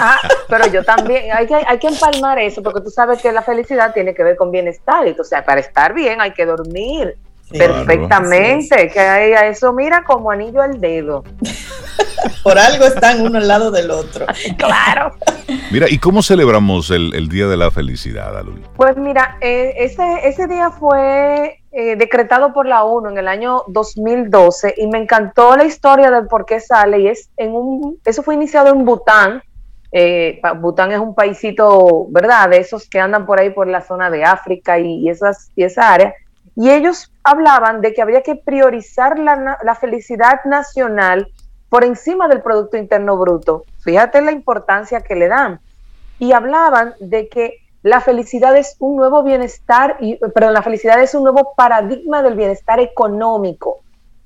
Ah, 0.05 0.19
pero 0.49 0.67
yo 0.67 0.83
también, 0.83 1.27
hay 1.33 1.47
que, 1.47 1.55
hay 1.55 1.79
que 1.79 1.87
empalmar 1.87 2.37
eso, 2.41 2.61
porque 2.61 2.81
tú 2.81 2.91
sabes 2.91 3.23
que 3.23 3.31
la 3.31 3.43
felicidad 3.43 3.93
tiene 3.95 4.15
que 4.15 4.25
ver 4.25 4.35
con 4.37 4.51
bienestar. 4.51 5.05
O 5.17 5.23
sea, 5.23 5.45
para 5.45 5.61
estar 5.61 5.95
bien 5.95 6.21
hay 6.21 6.33
que 6.33 6.45
dormir 6.45 7.17
Perfectamente, 7.53 8.89
que 8.89 9.01
a 9.01 9.49
eso 9.49 9.73
mira 9.73 10.05
como 10.05 10.31
anillo 10.31 10.63
al 10.63 10.81
dedo. 10.81 11.25
Por 12.43 12.59
algo 12.59 12.85
están 12.85 13.21
uno 13.21 13.39
al 13.39 13.49
lado 13.49 13.71
del 13.71 13.91
otro. 13.91 14.27
claro. 14.57 15.15
Mira, 15.71 15.87
¿y 15.89 15.99
cómo 15.99 16.23
celebramos 16.23 16.91
el, 16.91 17.29
Día 17.29 17.47
de 17.47 17.57
la 17.57 17.71
Felicidad, 17.71 18.37
Alul? 18.37 18.63
Pues 18.77 18.97
mira, 18.97 19.39
eh, 19.41 19.75
ese, 19.79 20.03
ese 20.25 20.47
día 20.47 20.71
fue 20.71 21.63
eh, 21.75 21.97
decretado 21.97 22.53
por 22.53 22.67
la 22.67 22.85
ONU 22.85 23.11
en 23.11 23.19
el 23.19 23.29
año 23.29 23.63
2012 23.69 24.75
y 24.77 24.87
me 24.89 24.99
encantó 24.99 25.57
la 25.57 25.65
historia 25.65 26.11
de 26.11 26.25
por 26.25 26.45
qué 26.45 26.61
sale 26.61 27.01
y 27.01 27.09
es 27.09 27.31
en 27.37 27.55
un, 27.55 27.99
eso 28.05 28.23
fue 28.23 28.35
iniciado 28.35 28.69
en 28.69 28.85
Bután. 28.85 29.43
Eh, 29.91 30.41
Bután 30.61 30.93
es 30.93 30.99
un 30.99 31.15
paisito, 31.15 32.07
¿verdad? 32.11 32.51
De 32.51 32.59
esos 32.59 32.89
que 32.89 32.99
andan 32.99 33.25
por 33.25 33.41
ahí 33.41 33.51
por 33.51 33.69
la 33.69 33.83
zona 33.83 34.11
de 34.11 34.25
África 34.25 34.79
y, 34.79 35.09
esas, 35.09 35.51
y 35.55 35.65
esa 35.65 35.93
área. 35.93 36.15
Y 36.55 36.71
ellos 36.71 37.13
hablaban 37.23 37.81
de 37.81 37.95
que 37.95 38.03
habría 38.03 38.23
que 38.23 38.37
priorizar 38.37 39.19
la, 39.19 39.59
la 39.63 39.75
felicidad 39.75 40.45
nacional 40.45 41.29
por 41.69 41.85
encima 41.85 42.29
del 42.29 42.43
Producto 42.43 42.77
Interno 42.77 43.17
Bruto. 43.17 43.65
Fíjate 43.81 44.21
la 44.21 44.33
importancia 44.33 45.01
que 45.01 45.15
le 45.15 45.29
dan. 45.29 45.61
Y 46.19 46.33
hablaban 46.33 46.95
de 47.01 47.29
que 47.29 47.59
la 47.83 48.01
felicidad 48.01 48.57
es 48.57 48.77
un 48.79 48.97
nuevo 48.97 49.23
bienestar, 49.23 49.97
y, 49.99 50.17
perdón, 50.17 50.55
la 50.55 50.63
felicidad 50.63 51.01
es 51.03 51.15
un 51.15 51.25
nuevo 51.25 51.55
paradigma 51.57 52.23
del 52.23 52.35
bienestar 52.35 52.79
económico. 52.79 53.81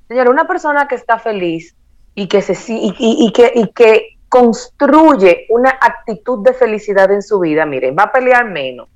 Señor, 0.08 0.28
una 0.28 0.46
persona 0.46 0.86
que 0.88 0.94
está 0.94 1.18
feliz 1.18 1.74
y 2.14 2.28
que, 2.28 2.42
se, 2.42 2.54
y, 2.68 3.32
que, 3.32 3.52
y 3.54 3.68
que 3.72 4.18
construye 4.28 5.46
una 5.48 5.70
actitud 5.70 6.44
de 6.44 6.52
felicidad 6.52 7.10
en 7.10 7.22
su 7.22 7.38
vida, 7.38 7.64
miren, 7.64 7.96
va 7.98 8.04
a 8.04 8.12
pelear 8.12 8.44
menos, 8.44 8.88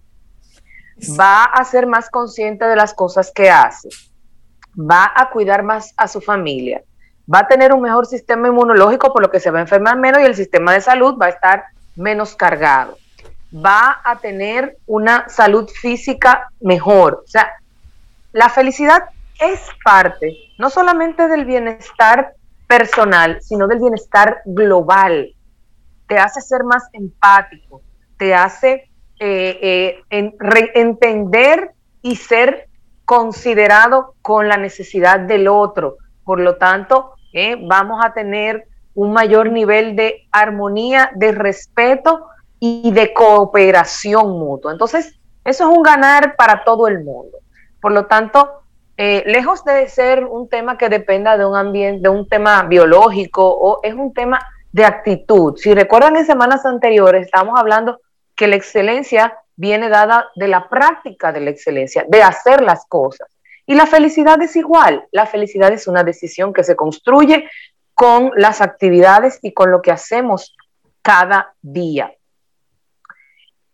va 1.18 1.44
a 1.44 1.64
ser 1.64 1.86
más 1.86 2.10
consciente 2.10 2.64
de 2.64 2.76
las 2.76 2.94
cosas 2.94 3.32
que 3.34 3.50
hace, 3.50 3.88
va 4.78 5.10
a 5.14 5.30
cuidar 5.30 5.62
más 5.62 5.92
a 5.96 6.08
su 6.08 6.20
familia, 6.20 6.82
va 7.32 7.40
a 7.40 7.48
tener 7.48 7.72
un 7.72 7.82
mejor 7.82 8.06
sistema 8.06 8.48
inmunológico, 8.48 9.12
por 9.12 9.22
lo 9.22 9.30
que 9.30 9.40
se 9.40 9.50
va 9.50 9.58
a 9.58 9.62
enfermar 9.62 9.96
menos 9.96 10.20
y 10.22 10.24
el 10.24 10.34
sistema 10.34 10.72
de 10.72 10.80
salud 10.80 11.16
va 11.20 11.26
a 11.26 11.30
estar 11.30 11.64
menos 11.96 12.34
cargado. 12.34 12.96
Va 13.52 14.00
a 14.04 14.18
tener 14.18 14.78
una 14.86 15.28
salud 15.28 15.68
física 15.68 16.48
mejor. 16.60 17.22
O 17.24 17.28
sea, 17.28 17.50
la 18.32 18.48
felicidad 18.48 19.02
es 19.40 19.60
parte 19.84 20.36
no 20.60 20.68
solamente 20.68 21.26
del 21.26 21.46
bienestar 21.46 22.34
personal, 22.68 23.40
sino 23.40 23.66
del 23.66 23.78
bienestar 23.78 24.42
global. 24.44 25.34
Te 26.06 26.18
hace 26.18 26.42
ser 26.42 26.64
más 26.64 26.84
empático, 26.92 27.80
te 28.18 28.34
hace 28.34 28.89
eh, 29.22 30.02
eh, 30.08 30.32
entender 30.74 31.72
y 32.00 32.16
ser 32.16 32.68
considerado 33.04 34.14
con 34.22 34.48
la 34.48 34.56
necesidad 34.56 35.20
del 35.20 35.46
otro. 35.46 35.98
Por 36.24 36.40
lo 36.40 36.56
tanto, 36.56 37.12
¿eh? 37.34 37.54
vamos 37.68 38.02
a 38.02 38.14
tener 38.14 38.66
un 38.94 39.12
mayor 39.12 39.52
nivel 39.52 39.94
de 39.94 40.26
armonía, 40.32 41.10
de 41.14 41.32
respeto 41.32 42.28
y 42.58 42.92
de 42.92 43.12
cooperación 43.12 44.38
mutua. 44.38 44.72
Entonces, 44.72 45.20
eso 45.44 45.70
es 45.70 45.76
un 45.76 45.82
ganar 45.82 46.34
para 46.36 46.64
todo 46.64 46.88
el 46.88 47.04
mundo. 47.04 47.40
Por 47.78 47.92
lo 47.92 48.06
tanto, 48.06 48.62
lejos 48.96 49.64
de 49.66 49.86
ser 49.88 50.24
un 50.24 50.48
tema 50.48 50.78
que 50.78 50.88
dependa 50.88 51.36
de 51.36 51.44
un 51.44 51.56
ambiente, 51.56 52.02
de 52.02 52.08
un 52.08 52.26
tema 52.26 52.62
biológico, 52.62 53.46
o 53.46 53.80
es 53.82 53.92
un 53.92 54.14
tema 54.14 54.40
de 54.72 54.86
actitud. 54.86 55.56
Si 55.56 55.74
recuerdan 55.74 56.16
en 56.16 56.24
semanas 56.24 56.64
anteriores, 56.64 57.26
estábamos 57.26 57.58
hablando 57.58 57.98
que 58.40 58.46
la 58.46 58.56
excelencia 58.56 59.36
viene 59.54 59.90
dada 59.90 60.30
de 60.34 60.48
la 60.48 60.66
práctica 60.70 61.30
de 61.30 61.40
la 61.40 61.50
excelencia, 61.50 62.06
de 62.08 62.22
hacer 62.22 62.62
las 62.62 62.86
cosas. 62.86 63.28
Y 63.66 63.74
la 63.74 63.84
felicidad 63.84 64.40
es 64.40 64.56
igual. 64.56 65.04
La 65.12 65.26
felicidad 65.26 65.70
es 65.74 65.86
una 65.86 66.04
decisión 66.04 66.54
que 66.54 66.64
se 66.64 66.74
construye 66.74 67.50
con 67.92 68.32
las 68.36 68.62
actividades 68.62 69.40
y 69.42 69.52
con 69.52 69.70
lo 69.70 69.82
que 69.82 69.90
hacemos 69.90 70.56
cada 71.02 71.52
día. 71.60 72.14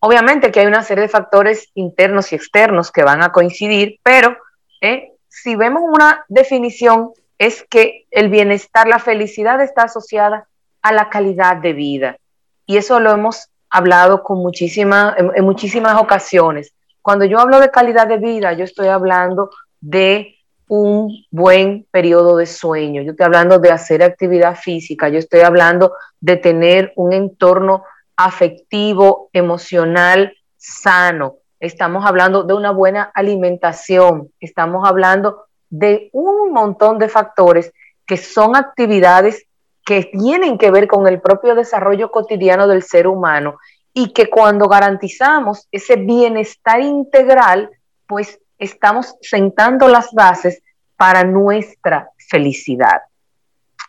Obviamente 0.00 0.50
que 0.50 0.59
hay 0.59 0.66
una 0.66 0.83
serie 0.83 1.02
de 1.02 1.09
factores 1.09 1.70
internos 1.74 2.33
y 2.33 2.35
externos 2.35 2.90
que 2.90 3.05
van 3.05 3.22
a 3.22 3.31
coincidir, 3.31 4.00
pero 4.02 4.37
eh, 4.81 5.12
si 5.29 5.55
vemos 5.55 5.83
una 5.87 6.24
definición 6.29 7.12
es 7.38 7.64
que 7.70 8.07
el 8.11 8.31
bienestar, 8.31 8.88
la 8.88 8.98
felicidad 8.98 9.61
está 9.61 9.83
asociada 9.83 10.48
a 10.83 10.92
la 10.92 11.09
calidad 11.09 11.55
de 11.59 11.72
vida. 11.72 12.16
Y 12.66 12.79
eso 12.79 12.98
lo 12.98 13.12
hemos 13.12 13.48
hablado 13.70 14.22
con 14.22 14.38
muchísima, 14.38 15.14
en 15.18 15.44
muchísimas 15.44 16.00
ocasiones. 16.00 16.72
Cuando 17.02 17.24
yo 17.24 17.38
hablo 17.38 17.61
de 17.61 17.70
calidad 17.70 18.07
de 18.07 18.18
vida, 18.18 18.52
yo 18.52 18.64
estoy 18.64 18.88
hablando 18.88 19.50
de 19.81 20.37
un 20.68 21.24
buen 21.31 21.87
periodo 21.90 22.37
de 22.37 22.46
sueño, 22.46 23.02
yo 23.02 23.12
estoy 23.12 23.26
hablando 23.26 23.59
de 23.59 23.70
hacer 23.70 24.02
actividad 24.02 24.57
física, 24.57 25.09
yo 25.09 25.18
estoy 25.18 25.40
hablando 25.40 25.92
de 26.20 26.37
tener 26.37 26.92
un 26.96 27.12
entorno 27.12 27.85
afectivo, 28.16 29.31
emocional, 29.33 30.35
sano, 30.57 31.37
estamos 31.61 32.05
hablando 32.05 32.42
de 32.42 32.55
una 32.55 32.70
buena 32.72 33.11
alimentación, 33.14 34.33
estamos 34.40 34.88
hablando 34.88 35.44
de 35.70 36.11
un 36.12 36.52
montón 36.52 36.98
de 36.98 37.09
factores 37.09 37.72
que 38.07 38.16
son 38.16 38.57
actividades 38.57 39.46
que 39.87 40.03
tienen 40.03 40.59
que 40.59 40.72
ver 40.72 40.88
con 40.88 41.07
el 41.07 41.20
propio 41.20 41.55
desarrollo 41.55 42.11
cotidiano 42.11 42.66
del 42.66 42.83
ser 42.83 43.07
humano 43.07 43.59
y 43.94 44.12
que 44.12 44.29
cuando 44.29 44.66
garantizamos 44.66 45.68
ese 45.70 45.94
bienestar 45.94 46.81
integral, 46.81 47.70
pues 48.09 48.40
estamos 48.59 49.14
sentando 49.22 49.87
las 49.87 50.12
bases 50.12 50.61
para 50.96 51.22
nuestra 51.22 52.11
felicidad. 52.29 53.03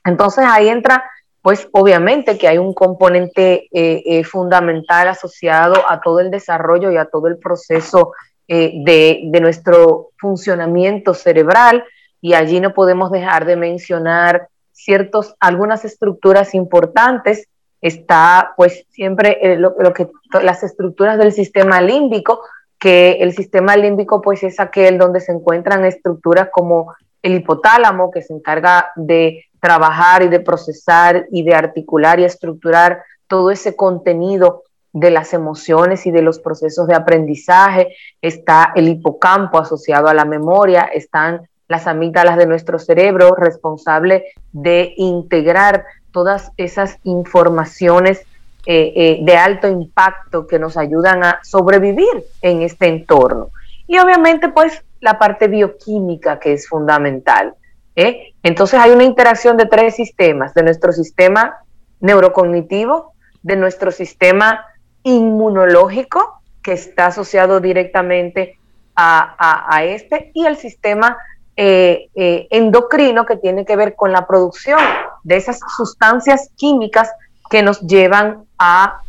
Entonces 0.06 0.46
ahí 0.48 0.70
entra, 0.70 1.04
pues 1.42 1.68
obviamente 1.72 2.38
que 2.38 2.48
hay 2.48 2.60
un 2.60 2.76
componente 2.76 3.68
eh, 3.72 4.04
eh, 4.06 4.24
fundamental 4.24 5.08
asociado 5.08 5.84
a 5.90 6.00
todo 6.00 6.20
el 6.20 6.30
desarrollo 6.30 6.92
y 6.92 6.98
a 6.98 7.06
todo 7.06 7.26
el 7.28 7.40
proceso 7.40 8.14
eh, 8.48 8.72
de, 8.86 9.22
de 9.32 9.42
nuestro 9.42 10.12
funcionamiento 10.20 11.16
cerebral 11.16 11.84
y 12.22 12.36
allí 12.36 12.60
no 12.60 12.76
podemos 12.76 13.12
dejar 13.12 13.46
de 13.46 13.56
mencionar 13.56 14.48
ciertos, 14.78 15.36
algunas 15.40 15.84
estructuras 15.86 16.54
importantes. 16.54 17.48
Está 17.82 18.54
pues 18.56 18.86
siempre 18.90 19.58
lo, 19.58 19.76
lo 19.80 19.94
que 19.94 20.08
las 20.42 20.64
estructuras 20.64 21.18
del 21.18 21.32
sistema 21.32 21.82
límbico, 21.82 22.42
que 22.80 23.14
el 23.22 23.34
sistema 23.34 23.76
límbico 23.76 24.22
pues 24.22 24.44
es 24.44 24.60
aquel 24.60 24.98
donde 24.98 25.20
se 25.20 25.32
encuentran 25.32 25.86
estructuras 25.86 26.50
como 26.52 26.96
el 27.22 27.34
hipotálamo 27.34 28.12
que 28.12 28.22
se 28.22 28.34
encarga 28.34 28.92
de 28.96 29.46
trabajar 29.60 30.24
y 30.24 30.30
de 30.30 30.40
procesar 30.40 31.28
y 31.32 31.44
de 31.44 31.56
articular 31.56 32.20
y 32.20 32.26
estructurar 32.26 33.04
todo 33.28 33.52
ese 33.52 33.76
contenido 33.76 34.64
de 34.94 35.12
las 35.12 35.34
emociones 35.34 36.06
y 36.06 36.12
de 36.12 36.22
los 36.22 36.40
procesos 36.40 36.88
de 36.88 36.96
aprendizaje, 36.96 37.96
está 38.22 38.72
el 38.76 38.88
hipocampo 38.88 39.60
asociado 39.60 40.08
a 40.08 40.14
la 40.14 40.26
memoria, 40.26 40.84
están 40.86 41.48
las 41.68 41.88
amígdalas 41.88 42.38
de 42.38 42.46
nuestro 42.46 42.80
cerebro 42.80 43.36
responsable 43.36 44.26
de 44.52 44.94
integrar 44.98 45.86
todas 46.12 46.52
esas 46.58 46.98
informaciones 47.04 48.22
eh, 48.66 48.94
eh, 48.96 49.20
de 49.22 49.38
alto 49.38 49.68
impacto 49.68 50.48
que 50.48 50.60
nos 50.60 50.78
ayudan 50.78 51.24
a 51.24 51.40
sobrevivir 51.44 52.26
en 52.42 52.62
este 52.62 52.88
entorno. 52.88 53.50
Y 53.88 53.98
obviamente, 53.98 54.50
pues, 54.50 54.84
la 55.00 55.20
parte 55.20 55.48
bioquímica 55.48 56.40
que 56.40 56.54
es 56.54 56.68
fundamental. 56.68 57.54
¿eh? 57.96 58.34
Entonces 58.44 58.80
hay 58.80 58.92
una 58.92 59.04
interacción 59.04 59.58
de 59.58 59.66
tres 59.66 59.96
sistemas, 59.96 60.54
de 60.54 60.64
nuestro 60.64 60.92
sistema 60.92 61.58
neurocognitivo, 62.00 63.14
de 63.44 63.56
nuestro 63.56 63.92
sistema 63.92 64.66
inmunológico, 65.04 66.42
que 66.64 66.74
está 66.74 67.08
asociado 67.08 67.60
directamente 67.60 68.58
a, 69.00 69.84
este, 69.84 70.32
y 70.34 70.46
el 70.46 70.58
sistema 70.58 71.18
endocrino, 71.58 73.26
que 73.26 73.36
tiene 73.36 73.66
que 73.66 73.76
ver 73.76 73.96
con 73.96 74.12
la 74.12 74.28
producción 74.28 74.80
de 75.24 75.38
esas 75.38 75.60
sustancias 75.76 76.52
químicas 76.56 77.12
que 77.50 77.64
nos 77.64 77.82
llevan 77.82 78.46
a 78.60 79.02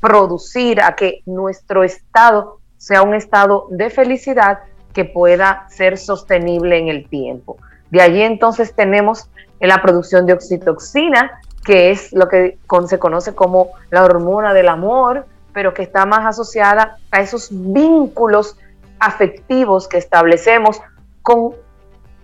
producir, 0.00 0.80
a 0.80 0.94
que 0.94 1.22
nuestro 1.26 1.82
estado 1.82 2.58
sea 2.78 3.02
un 3.02 3.14
estado 3.14 3.66
de 3.70 3.90
felicidad 3.90 4.60
que 4.92 5.04
pueda 5.04 5.66
ser 5.68 5.98
sostenible 5.98 6.78
en 6.78 6.88
el 6.88 7.08
tiempo. 7.08 7.56
De 7.90 8.00
allí 8.00 8.22
entonces 8.22 8.74
tenemos 8.74 9.28
la 9.58 9.82
producción 9.82 10.26
de 10.26 10.34
oxitoxina, 10.34 11.40
que 11.64 11.90
es 11.90 12.12
lo 12.12 12.28
que 12.28 12.58
se 12.86 12.98
conoce 12.98 13.34
como 13.34 13.70
la 13.90 14.04
hormona 14.04 14.54
del 14.54 14.68
amor, 14.68 15.26
pero 15.52 15.74
que 15.74 15.82
está 15.82 16.06
más 16.06 16.24
asociada 16.24 16.98
a 17.10 17.20
esos 17.20 17.48
vínculos 17.50 18.56
afectivos 19.00 19.88
que 19.88 19.98
establecemos 19.98 20.80
con 21.22 21.54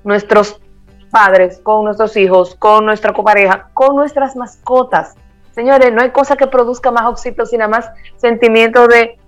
nuestros 0.05 0.61
padres, 1.11 1.61
con 1.63 1.85
nuestros 1.85 2.17
hijos, 2.17 2.55
con 2.55 2.87
nuestra 2.87 3.13
copareja, 3.13 3.69
con 3.75 3.97
nuestras 3.97 4.37
mascotas. 4.37 5.15
Señores, 5.53 5.93
no 5.93 6.03
hay 6.03 6.11
cosa 6.11 6.37
que 6.37 6.47
produzca 6.47 6.91
más 6.91 7.05
oxitocina, 7.05 7.69
más 7.69 7.91
sentimiento 8.17 8.89
de, 8.89 9.19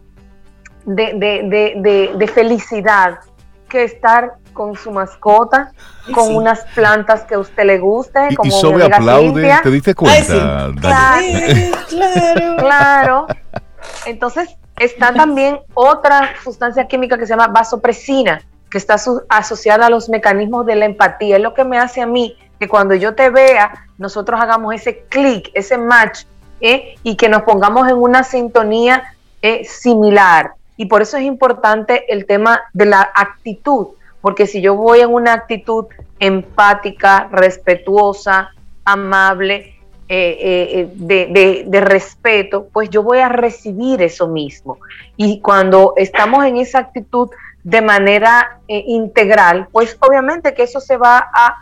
de, 0.87 1.13
de, 1.15 2.13
de 2.17 2.29
felicidad 2.29 3.19
que 3.69 3.85
estar 3.85 4.35
con 4.55 4.77
su 4.77 4.91
mascota, 4.91 5.73
con 6.15 6.35
unas 6.35 6.65
plantas 6.75 7.25
que 7.25 7.35
a 7.35 7.39
usted 7.41 7.65
le 7.65 7.79
guste. 7.79 8.29
Y, 8.31 8.35
como 8.35 8.49
y 8.49 8.53
Sobe 8.53 8.85
aplaude, 8.85 9.53
¿te 9.63 9.71
diste 9.71 9.95
cuenta? 9.95 10.71
claro. 10.81 12.57
claro. 12.57 13.27
Entonces, 14.07 14.57
está 14.79 15.13
también 15.13 15.61
otra 15.75 16.31
sustancia 16.43 16.87
química 16.87 17.19
que 17.19 17.27
se 17.27 17.31
llama 17.31 17.49
vasopresina, 17.49 18.41
que 18.75 18.79
está 18.79 18.97
asociada 19.29 19.87
a 19.87 19.89
los 19.89 20.09
mecanismos 20.09 20.67
de 20.67 20.75
la 20.75 20.87
empatía. 20.87 21.37
Es 21.37 21.43
lo 21.43 21.55
que 21.55 21.63
me 21.63 21.79
hace 21.79 22.01
a 22.01 22.07
mí 22.07 22.37
que 22.59 22.67
cuando 22.67 22.97
yo 22.97 23.15
te 23.15 23.31
vea, 23.31 23.87
nosotros 23.99 24.41
hagamos 24.41 24.75
ese 24.75 25.05
clic, 25.09 25.53
ese 25.55 25.79
match, 25.79 26.25
¿eh? 26.61 26.97
y 27.05 27.15
que 27.15 27.29
nos 27.29 27.43
pongamos 27.43 27.87
en 27.89 27.95
una 27.95 28.25
sintonía 28.25 29.05
eh, 29.43 29.65
similar. 29.65 30.55
Y 30.77 30.87
por 30.87 31.03
eso 31.03 31.19
es 31.19 31.23
importante 31.23 32.13
el 32.13 32.27
tema 32.27 32.63
de 32.73 32.87
la 32.87 33.13
actitud, 33.15 33.91
porque 34.21 34.49
si 34.49 34.61
yo 34.61 34.75
voy 34.75 35.03
en 35.03 35.11
una 35.15 35.35
actitud 35.35 35.85
empática, 36.19 37.29
respetuosa, 37.31 38.51
amable, 38.85 39.77
eh, 40.09 40.91
de, 40.97 41.65
de, 41.65 41.81
respeto, 41.81 42.67
pues 42.73 42.91
yo 42.91 43.05
voy 43.05 43.19
a 43.19 43.29
recibir 43.29 44.03
eso 44.03 44.27
mismo. 44.27 44.79
Y 45.17 45.41
cuando 45.41 45.95
estamos 45.97 46.45
en 46.45 46.57
esa 46.57 46.81
actitud 46.81 47.31
de 47.65 47.81
manera 47.81 48.61
integral, 48.69 49.69
pues 49.73 49.97
obviamente 50.01 50.55
que 50.55 50.63
eso 50.63 50.81
se 50.81 50.97
va 50.97 51.31
a 51.33 51.57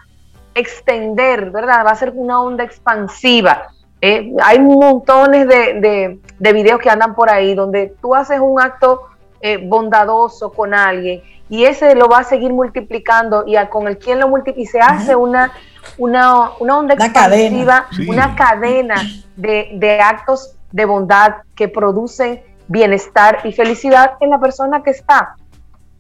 extender, 0.55 1.51
¿verdad? 1.51 1.85
Va 1.87 1.91
a 1.91 1.97
ser 1.97 2.13
una 2.15 2.41
onda 2.41 2.65
expansiva. 2.65 3.69
Eh, 4.01 4.33
hay 4.43 4.59
montones 4.59 5.47
de, 5.47 6.19
de, 6.39 6.53
videos 6.53 6.81
que 6.81 6.91
andan 6.91 7.15
por 7.15 7.31
ahí 7.31 7.55
donde 7.55 7.95
tú 8.03 8.17
haces 8.17 8.41
un 8.41 8.61
acto 8.61 9.03
eh, 9.41 9.59
bondadoso 9.59 10.51
con 10.51 10.75
alguien 10.75 11.23
y 11.49 11.65
ese 11.65 11.95
lo 11.95 12.09
va 12.09 12.19
a 12.19 12.25
seguir 12.25 12.53
multiplicando 12.53 13.45
y 13.47 13.55
con 13.69 13.87
el 13.87 13.99
quien 13.99 14.19
lo 14.19 14.29
multiplica 14.29 14.61
y 14.61 14.67
se 14.67 14.81
hace 14.81 15.15
una, 15.15 15.53
una, 15.99 16.51
onda 16.59 16.95
expansiva, 16.95 17.87
una 18.09 18.35
cadena 18.35 18.97
de, 19.37 19.71
de 19.75 20.01
actos 20.01 20.57
de 20.73 20.85
bondad 20.85 21.35
que 21.55 21.69
producen 21.69 22.43
bienestar 22.67 23.39
y 23.45 23.53
felicidad 23.53 24.15
en 24.21 24.31
la 24.31 24.41
persona 24.41 24.83
que 24.83 24.91
está. 24.91 25.37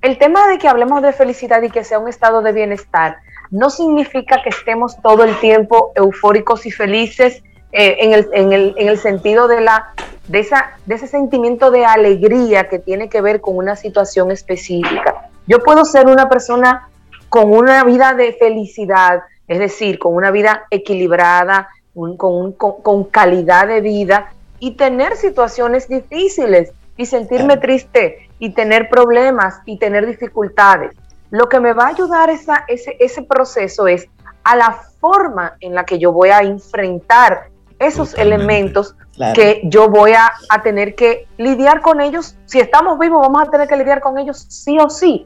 El 0.02 0.18
tema 0.18 0.48
de 0.48 0.58
que 0.58 0.68
hablemos 0.68 1.00
de 1.00 1.12
felicidad 1.12 1.62
y 1.62 1.70
que 1.70 1.84
sea 1.84 2.00
un 2.00 2.08
estado 2.08 2.42
de 2.42 2.50
bienestar 2.52 3.18
no 3.52 3.70
significa 3.70 4.42
que 4.42 4.48
estemos 4.48 5.00
todo 5.00 5.22
el 5.22 5.38
tiempo 5.38 5.92
eufóricos 5.94 6.66
y 6.66 6.72
felices 6.72 7.42
eh, 7.70 7.96
en, 8.00 8.12
el, 8.12 8.28
en, 8.32 8.52
el, 8.52 8.74
en, 8.76 8.88
el, 8.88 8.98
sentido 8.98 9.46
de, 9.46 9.60
la, 9.60 9.94
de, 10.26 10.40
esa, 10.40 10.72
de 10.86 10.96
ese 10.96 11.06
sentimiento 11.06 11.70
de 11.70 11.84
alegría 11.84 12.68
que 12.68 12.80
tiene 12.80 13.08
que 13.08 13.20
ver 13.20 13.40
con 13.40 13.56
una 13.56 13.76
situación 13.76 14.32
específica. 14.32 15.30
Yo 15.46 15.60
puedo 15.60 15.84
ser 15.84 16.06
una 16.06 16.28
persona 16.28 16.88
con 17.28 17.52
una 17.52 17.84
vida 17.84 18.12
de 18.14 18.32
felicidad, 18.32 19.22
es 19.46 19.58
decir, 19.58 19.98
con 19.98 20.14
una 20.14 20.30
vida 20.30 20.64
equilibrada, 20.70 21.68
con, 21.94 22.52
con, 22.52 23.04
calidad 23.04 23.68
de 23.68 23.80
vida 23.80 24.32
y 24.58 24.72
tener 24.72 25.16
situaciones 25.16 25.88
difíciles 25.88 26.72
y 26.96 27.06
sentirme 27.06 27.56
triste 27.56 28.28
y 28.42 28.50
tener 28.50 28.88
problemas 28.88 29.60
y 29.66 29.78
tener 29.78 30.04
dificultades. 30.04 30.90
Lo 31.30 31.48
que 31.48 31.60
me 31.60 31.74
va 31.74 31.84
a 31.84 31.88
ayudar 31.90 32.28
esa, 32.28 32.64
ese, 32.66 32.96
ese 32.98 33.22
proceso 33.22 33.86
es 33.86 34.08
a 34.42 34.56
la 34.56 34.80
forma 34.98 35.52
en 35.60 35.76
la 35.76 35.84
que 35.84 36.00
yo 36.00 36.10
voy 36.10 36.30
a 36.30 36.40
enfrentar 36.40 37.50
esos 37.78 38.14
elementos 38.14 38.96
que 39.36 39.60
yo 39.66 39.88
voy 39.88 40.14
a, 40.14 40.32
tener 40.64 40.96
que 40.96 41.28
lidiar 41.38 41.82
con 41.82 42.00
ellos. 42.00 42.34
Si 42.46 42.58
estamos 42.58 42.98
vivos, 42.98 43.20
vamos 43.22 43.46
a 43.46 43.48
tener 43.48 43.68
que 43.68 43.76
lidiar 43.76 44.00
con 44.00 44.18
ellos 44.18 44.44
sí 44.48 44.76
o 44.80 44.90
sí. 44.90 45.24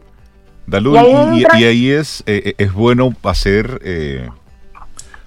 Dalú, 0.66 0.94
y 0.94 1.46
ahí, 1.64 1.90
es, 1.90 2.22
eh, 2.26 2.42
eh, 2.44 2.54
es 2.58 2.74
bueno 2.74 3.14
hacer, 3.22 3.80
eh, 3.82 4.28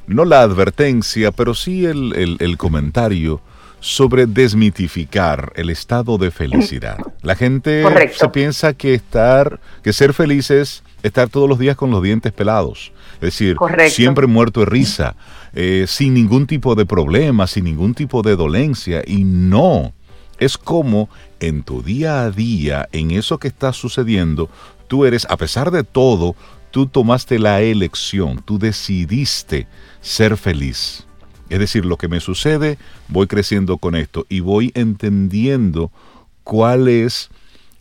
no 0.05 0.25
la 0.25 0.41
advertencia, 0.41 1.31
pero 1.31 1.55
sí 1.55 1.87
el, 1.87 2.37
el 2.39 2.57
comentario 2.57 3.41
sobre 3.79 4.25
desmitificar 4.25 5.53
el 5.55 5.69
estado 5.69 6.17
de 6.17 6.31
felicidad. 6.31 6.97
La 7.21 7.35
gente 7.35 7.83
se 8.13 8.29
piensa 8.29 8.73
que 8.73 8.93
estar, 8.93 9.59
que 9.83 9.93
ser 9.93 10.13
feliz 10.13 10.51
es 10.51 10.83
estar 11.03 11.29
todos 11.29 11.47
los 11.47 11.59
días 11.59 11.75
con 11.75 11.91
los 11.91 12.03
dientes 12.03 12.31
pelados. 12.33 12.91
Es 13.15 13.21
decir, 13.21 13.57
siempre 13.89 14.27
muerto 14.27 14.61
de 14.61 14.65
risa, 14.65 15.15
eh, 15.53 15.85
sin 15.87 16.13
ningún 16.13 16.47
tipo 16.47 16.75
de 16.75 16.85
problema, 16.85 17.47
sin 17.47 17.65
ningún 17.65 17.93
tipo 17.93 18.21
de 18.21 18.35
dolencia. 18.35 19.01
Y 19.05 19.23
no, 19.23 19.93
es 20.39 20.57
como 20.57 21.09
en 21.39 21.63
tu 21.63 21.81
día 21.81 22.21
a 22.21 22.31
día, 22.31 22.87
en 22.91 23.11
eso 23.11 23.37
que 23.37 23.49
está 23.49 23.73
sucediendo, 23.73 24.49
tú 24.87 25.05
eres, 25.05 25.25
a 25.29 25.37
pesar 25.37 25.71
de 25.71 25.83
todo, 25.83 26.35
tú 26.71 26.85
tomaste 26.87 27.39
la 27.39 27.61
elección, 27.61 28.41
tú 28.43 28.57
decidiste 28.57 29.67
ser 30.01 30.37
feliz. 30.37 31.05
Es 31.49 31.59
decir, 31.59 31.85
lo 31.85 31.97
que 31.97 32.07
me 32.07 32.19
sucede, 32.19 32.77
voy 33.07 33.27
creciendo 33.27 33.77
con 33.77 33.95
esto 33.95 34.25
y 34.29 34.39
voy 34.39 34.71
entendiendo 34.75 35.91
cuál 36.43 36.87
es 36.87 37.29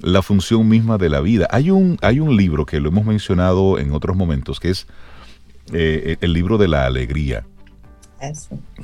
la 0.00 0.22
función 0.22 0.68
misma 0.68 0.98
de 0.98 1.08
la 1.08 1.20
vida. 1.20 1.46
Hay 1.50 1.70
un, 1.70 1.98
hay 2.02 2.20
un 2.20 2.36
libro 2.36 2.64
que 2.64 2.80
lo 2.80 2.88
hemos 2.88 3.04
mencionado 3.04 3.78
en 3.78 3.92
otros 3.92 4.16
momentos, 4.16 4.60
que 4.60 4.70
es 4.70 4.86
eh, 5.72 6.16
el 6.20 6.32
libro 6.32 6.56
de 6.56 6.68
la 6.68 6.86
alegría, 6.86 7.44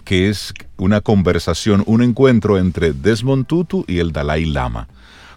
que 0.04 0.28
es 0.28 0.52
una 0.76 1.00
conversación, 1.00 1.82
un 1.86 2.02
encuentro 2.02 2.58
entre 2.58 2.92
Desmond 2.92 3.46
Tutu 3.46 3.84
y 3.88 3.98
el 3.98 4.12
Dalai 4.12 4.44
Lama. 4.44 4.88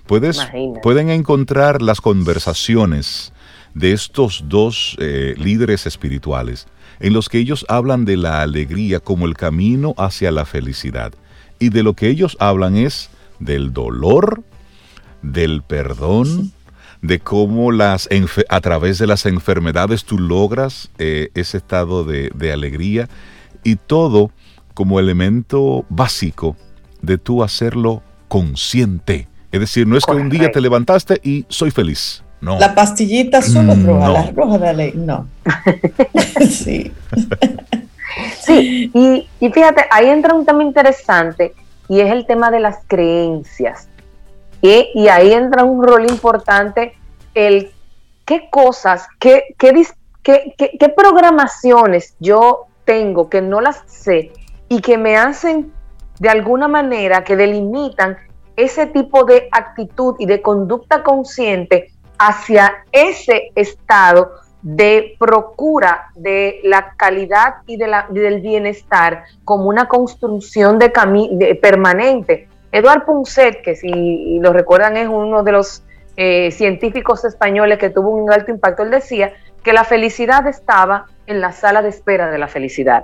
Puedes, 0.06 0.40
pueden 0.84 1.10
encontrar 1.10 1.82
las 1.82 2.00
conversaciones 2.02 3.34
de 3.74 3.92
estos 3.92 4.46
dos 4.48 4.96
eh, 5.00 5.36
líderes 5.38 5.86
espirituales 5.86 6.68
en 7.00 7.14
los 7.14 7.30
que 7.30 7.40
ellos 7.40 7.66
hablan 7.70 8.06
de 8.06 8.18
la 8.18 8.42
alegría 8.42 9.00
como 9.00 9.26
el 9.26 9.36
camino 9.36 9.94
hacia 9.98 10.32
la 10.32 10.46
felicidad. 10.46 11.14
Y 11.60 11.70
de 11.70 11.84
lo 11.84 11.94
que 11.94 12.10
ellos 12.10 12.38
hablan 12.40 12.76
es 12.76 13.10
del 13.40 13.74
dolor, 13.74 14.44
del 15.22 15.62
perdón, 15.62 16.52
de 17.02 17.20
cómo 17.20 17.72
las 17.72 18.10
a 18.50 18.62
través 18.62 18.98
de 18.98 19.08
las 19.08 19.26
enfermedades 19.26 20.04
tú 20.04 20.18
logras 20.18 20.90
eh, 20.98 21.30
ese 21.36 21.58
estado 21.58 22.04
de, 22.04 22.52
alegría 22.52 23.08
y 23.64 23.76
todo 23.76 24.32
como 24.74 25.00
elemento 25.00 25.86
básico 25.90 26.56
de 27.02 27.18
tú 27.18 27.44
hacerlo 27.44 28.04
consciente. 28.28 29.28
Es 29.52 29.60
decir, 29.60 29.88
no 29.88 29.98
es 29.98 30.06
que 30.06 30.12
un 30.12 30.30
día 30.30 30.52
te 30.52 30.62
levantaste 30.62 31.20
y 31.24 31.46
soy 31.50 31.72
feliz. 31.72 32.24
La 32.42 32.76
pastillita 32.76 33.42
solo 33.42 33.76
mm, 33.76 33.86
roja, 33.86 34.10
la 34.10 34.32
roja 34.32 34.58
de 34.60 34.74
ley, 34.74 34.94
no. 34.96 35.28
sí. 36.50 36.92
sí, 38.40 38.92
y, 38.94 39.28
y, 39.40 39.50
fíjate, 39.50 39.86
ahí 39.90 40.08
entra 40.08 40.34
un 40.34 40.46
tema 40.46 40.64
interesante 40.64 41.54
y 41.90 42.00
es 42.00 42.12
el 42.12 42.28
tema 42.28 42.52
de 42.52 42.60
las 42.60 42.78
creencias. 42.88 43.90
Y, 44.62 44.90
y 44.94 45.08
ahí 45.08 45.34
entra 45.34 45.64
un 45.64 45.84
rol 45.84 46.10
importante 46.10 46.94
el 47.34 47.72
qué 48.26 48.50
cosas, 48.52 49.08
qué, 49.20 49.56
qué, 49.58 49.86
qué, 50.24 50.54
qué 50.58 50.90
programaciones 50.90 52.16
yo 52.20 52.66
tengo 52.86 53.30
que 53.30 53.42
no 53.42 53.62
las 53.62 53.84
sé 53.88 54.32
y 54.70 54.82
que 54.82 54.98
me 54.98 55.18
hacen 55.18 55.72
de 56.20 56.30
alguna 56.30 56.68
manera 56.68 57.24
que 57.24 57.36
delimitan 57.36 58.18
ese 58.56 58.88
tipo 58.88 59.24
de 59.24 59.48
actitud 59.52 60.16
y 60.20 60.26
de 60.26 60.42
conducta 60.42 61.04
consciente 61.04 61.92
hacia 62.18 62.86
ese 62.92 63.52
estado 63.56 64.32
de 64.62 65.16
procura 65.20 66.10
de 66.16 66.60
la 66.64 66.94
calidad 66.98 67.56
y 67.68 67.78
de 67.78 67.88
la, 67.88 68.08
del 68.10 68.42
bienestar 68.42 69.24
como 69.46 69.66
una 69.66 69.88
construcción 69.88 70.80
de, 70.80 70.92
de 71.32 71.56
permanente. 71.56 72.50
Eduard 72.72 73.06
Punset, 73.06 73.62
que 73.62 73.76
si 73.76 74.40
lo 74.40 74.52
recuerdan 74.52 74.98
es 74.98 75.08
uno 75.08 75.44
de 75.44 75.52
los 75.52 75.84
eh, 76.18 76.52
científicos 76.52 77.24
españoles 77.24 77.78
que 77.78 77.90
tuvo 77.90 78.10
un 78.10 78.32
alto 78.32 78.52
impacto, 78.52 78.84
él 78.84 78.92
decía 78.92 79.34
que 79.64 79.74
la 79.74 79.84
felicidad 79.84 80.48
estaba 80.48 81.06
en 81.28 81.40
la 81.42 81.52
sala 81.52 81.82
de 81.82 81.90
espera 81.90 82.30
de 82.30 82.38
la 82.38 82.48
felicidad, 82.48 83.04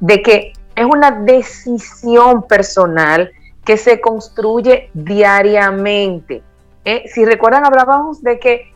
de 0.00 0.22
que 0.22 0.52
es 0.74 0.84
una 0.84 1.10
decisión 1.10 2.42
personal 2.46 3.30
que 3.64 3.76
se 3.76 4.00
construye 4.00 4.90
diariamente 4.94 6.42
eh, 6.90 7.04
si 7.06 7.26
recuerdan, 7.26 7.66
hablábamos 7.66 8.22
de 8.22 8.38
que 8.38 8.72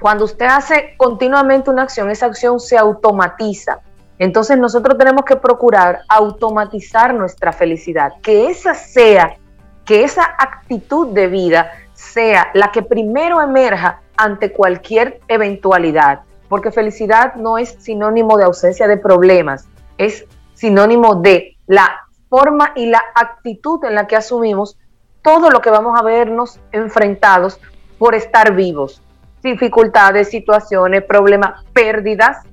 cuando 0.00 0.24
usted 0.24 0.46
hace 0.46 0.94
continuamente 0.96 1.70
una 1.70 1.82
acción, 1.82 2.10
esa 2.10 2.26
acción 2.26 2.58
se 2.58 2.76
automatiza. 2.76 3.78
Entonces 4.18 4.58
nosotros 4.58 4.98
tenemos 4.98 5.24
que 5.24 5.36
procurar 5.36 6.00
automatizar 6.08 7.14
nuestra 7.14 7.52
felicidad, 7.52 8.14
que 8.20 8.48
esa 8.48 8.74
sea, 8.74 9.36
que 9.84 10.02
esa 10.02 10.24
actitud 10.24 11.14
de 11.14 11.28
vida 11.28 11.70
sea 11.94 12.50
la 12.52 12.72
que 12.72 12.82
primero 12.82 13.40
emerja 13.40 14.00
ante 14.16 14.50
cualquier 14.50 15.20
eventualidad, 15.28 16.22
porque 16.48 16.72
felicidad 16.72 17.36
no 17.36 17.58
es 17.58 17.76
sinónimo 17.78 18.38
de 18.38 18.44
ausencia 18.46 18.88
de 18.88 18.96
problemas, 18.96 19.68
es 19.98 20.24
sinónimo 20.54 21.14
de 21.14 21.56
la 21.68 21.88
forma 22.28 22.72
y 22.74 22.86
la 22.86 23.00
actitud 23.14 23.84
en 23.84 23.94
la 23.94 24.08
que 24.08 24.16
asumimos 24.16 24.76
todo 25.22 25.50
lo 25.50 25.60
que 25.60 25.70
vamos 25.70 25.98
a 25.98 26.02
vernos 26.02 26.58
enfrentados 26.72 27.60
por 27.98 28.14
estar 28.14 28.54
vivos. 28.54 29.02
dificultades, 29.42 30.28
situaciones, 30.28 31.02
problemas, 31.04 31.64
pérdidas. 31.72 32.44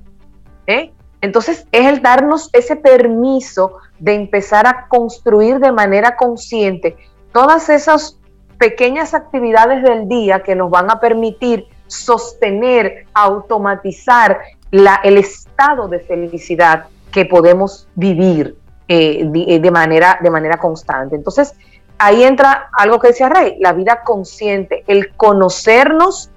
¿eh? 0.66 0.90
Entonces 1.20 1.66
es 1.70 1.86
el 1.86 2.00
darnos 2.00 2.48
ese 2.54 2.76
permiso 2.76 3.76
de 3.98 4.14
empezar 4.14 4.66
a 4.66 4.86
construir 4.88 5.58
de 5.58 5.70
manera 5.70 6.16
consciente 6.16 6.96
todas 7.32 7.68
esas 7.68 8.18
pequeñas 8.56 9.12
actividades 9.12 9.82
del 9.82 10.08
día 10.08 10.42
que 10.42 10.54
nos 10.54 10.70
van 10.70 10.90
a 10.90 10.98
permitir 10.98 11.66
sostener, 11.86 13.06
automatizar 13.14 14.40
la, 14.70 15.00
el 15.04 15.18
estado 15.18 15.88
de 15.88 16.00
felicidad 16.00 16.86
que 17.10 17.24
podemos 17.24 17.88
vivir 17.94 18.56
eh, 18.88 19.30
eh, 19.34 19.60
de, 19.60 19.70
manera, 19.70 20.18
de 20.22 20.30
manera 20.30 20.56
constante. 20.58 21.16
Entonces, 21.16 21.54
ahí 21.98 22.24
entra 22.24 22.70
algo 22.72 22.98
que 22.98 23.08
decía 23.08 23.28
Rey, 23.28 23.56
la 23.60 23.72
vida 23.72 24.02
consciente, 24.04 24.84
el 24.86 25.14
conocernos, 25.14 26.30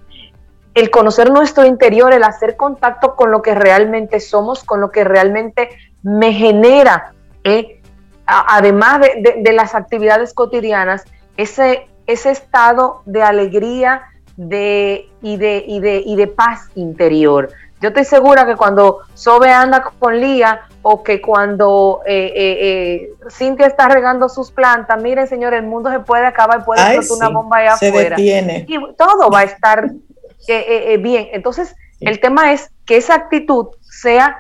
el 0.74 0.90
conocer 0.90 1.32
nuestro 1.32 1.66
interior, 1.66 2.14
el 2.14 2.24
hacer 2.24 2.56
contacto 2.56 3.16
con 3.16 3.32
lo 3.32 3.42
que 3.42 3.54
realmente 3.54 4.20
somos, 4.20 4.64
con 4.64 4.82
lo 4.82 4.92
que 4.92 5.04
realmente 5.04 5.70
me 6.02 6.34
genera, 6.34 7.14
eh, 7.44 7.82
además 8.26 9.02
de, 9.02 9.54
las 9.54 9.76
actividades 9.76 10.34
cotidianas, 10.34 11.04
ese, 11.38 11.88
estado 12.08 13.04
de 13.06 13.24
alegría 13.24 14.04
y 14.38 15.38
de 15.38 16.34
paz 16.36 16.70
interior. 16.76 17.50
Yo 17.82 17.88
estoy 17.88 18.06
segura 18.06 18.46
que 18.46 18.56
cuando 18.56 19.00
Sobe 19.16 19.52
anda 19.52 19.82
con 19.98 20.20
Lía 20.20 20.68
o 20.84 21.02
que 21.02 21.20
cuando 21.20 22.02
eh, 22.06 22.32
eh, 22.36 22.58
eh, 22.62 23.10
Cintia 23.32 23.66
está 23.66 23.88
regando 23.88 24.30
sus 24.30 24.52
plantas, 24.52 25.02
miren 25.02 25.28
señor, 25.28 25.56
el 25.56 25.64
mundo 25.64 25.92
se 25.92 26.00
puede 26.00 26.28
acabar, 26.28 26.64
puede 26.64 26.80
explotar 26.96 27.30
una 27.30 27.40
bomba 27.40 27.58
allá 27.58 27.78
se 27.78 27.90
afuera. 27.90 28.16
Detiene. 28.16 28.66
Y 28.68 28.78
todo 28.96 29.32
va 29.32 29.40
a 29.40 29.44
estar 29.44 29.90
bien. 31.00 31.30
Entonces, 31.34 31.76
el 32.00 32.20
tema 32.20 32.54
es 32.54 32.70
que 32.86 32.98
esa 32.98 33.16
actitud 33.16 33.68
sea 33.82 34.38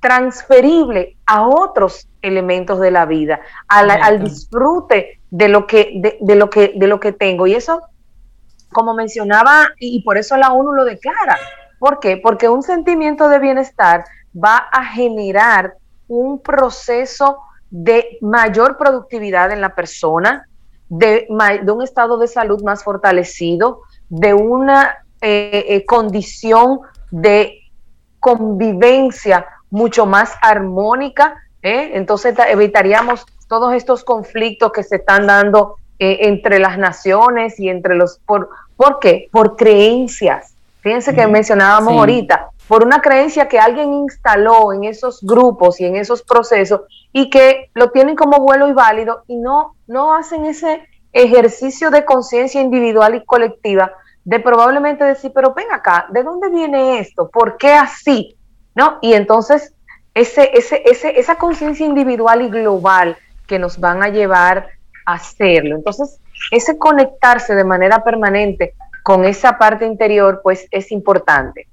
transferible 0.00 1.16
a 1.26 1.46
otros 1.46 2.08
elementos 2.22 2.80
de 2.80 2.90
la 2.90 3.04
vida, 3.04 3.40
al, 3.68 4.24
disfrute 4.24 5.20
de 5.30 5.48
lo 5.48 5.66
que, 5.66 6.18
de, 6.20 6.34
lo 6.34 6.48
que, 6.48 6.72
de 6.74 6.86
lo 6.86 6.98
que 6.98 7.12
tengo. 7.12 7.46
Y 7.46 7.54
eso, 7.54 7.82
como 8.70 8.94
mencionaba, 8.94 9.68
y 9.78 10.02
por 10.02 10.16
eso 10.16 10.36
la 10.36 10.52
ONU 10.52 10.72
lo 10.72 10.84
declara, 10.84 11.38
¿Por 11.82 11.98
qué? 11.98 12.16
Porque 12.16 12.48
un 12.48 12.62
sentimiento 12.62 13.28
de 13.28 13.40
bienestar 13.40 14.04
va 14.32 14.56
a 14.70 14.84
generar 14.84 15.74
un 16.06 16.38
proceso 16.38 17.38
de 17.70 18.18
mayor 18.20 18.76
productividad 18.76 19.50
en 19.50 19.60
la 19.60 19.74
persona, 19.74 20.46
de, 20.88 21.26
un 21.28 21.82
estado 21.82 22.18
de 22.18 22.28
salud 22.28 22.62
más 22.62 22.84
fortalecido, 22.84 23.80
de 24.08 24.32
una 24.32 25.04
eh, 25.20 25.64
eh, 25.70 25.84
condición 25.84 26.82
de 27.10 27.58
convivencia 28.20 29.44
mucho 29.68 30.06
más 30.06 30.34
armónica. 30.40 31.34
¿eh? 31.62 31.90
Entonces 31.94 32.36
evitaríamos 32.48 33.26
todos 33.48 33.74
estos 33.74 34.04
conflictos 34.04 34.70
que 34.70 34.84
se 34.84 34.96
están 34.98 35.26
dando 35.26 35.78
entre 35.98 36.60
las 36.60 36.78
naciones 36.78 37.58
y 37.58 37.68
entre 37.68 37.96
los... 37.96 38.20
Por, 38.24 38.50
¿Por 38.76 39.00
qué? 39.00 39.28
Por 39.32 39.56
creencias 39.56 40.52
Fíjense 40.82 41.14
que 41.14 41.26
mencionábamos 41.28 41.92
ahorita, 41.92 42.50
por 42.66 42.84
una 42.84 43.00
creencia 43.00 43.48
que 43.48 43.60
alguien 43.60 43.92
instaló 43.92 44.72
en 44.72 44.84
esos 44.84 45.20
grupos 45.22 45.80
y 45.80 45.86
en 45.86 45.94
esos 45.94 46.22
procesos 46.22 46.82
y 47.12 47.30
que 47.30 47.70
lo 47.74 47.90
tienen 47.90 48.16
como 48.16 48.38
vuelo 48.38 48.68
y 48.68 48.72
válido 48.72 49.22
y 49.28 49.36
no, 49.36 49.76
no 49.86 50.14
hacen 50.14 50.44
ese 50.44 50.82
ejercicio 51.12 51.90
de 51.90 52.04
conciencia 52.04 52.60
individual 52.60 53.14
y 53.14 53.24
colectiva 53.24 53.92
de 54.24 54.40
probablemente 54.40 55.04
decir, 55.04 55.32
pero 55.34 55.54
ven 55.54 55.70
acá, 55.72 56.06
¿de 56.10 56.22
dónde 56.22 56.48
viene 56.48 56.98
esto? 56.98 57.30
¿Por 57.30 57.56
qué 57.56 57.74
así? 57.74 58.36
¿No? 58.74 58.98
Y 59.02 59.12
entonces 59.12 59.74
ese, 60.14 60.50
ese, 60.52 60.82
ese, 60.84 61.18
esa 61.18 61.36
conciencia 61.36 61.86
individual 61.86 62.42
y 62.42 62.48
global 62.48 63.16
que 63.46 63.58
nos 63.58 63.78
van 63.78 64.02
a 64.02 64.08
llevar 64.08 64.68
a 65.06 65.14
hacerlo. 65.14 65.76
Entonces, 65.76 66.18
ese 66.50 66.78
conectarse 66.78 67.54
de 67.54 67.64
manera 67.64 68.02
permanente 68.02 68.74
con 69.02 69.24
esa 69.24 69.58
parte 69.58 69.86
interior, 69.86 70.40
pues 70.42 70.66
es 70.70 70.92
importante. 70.92 71.68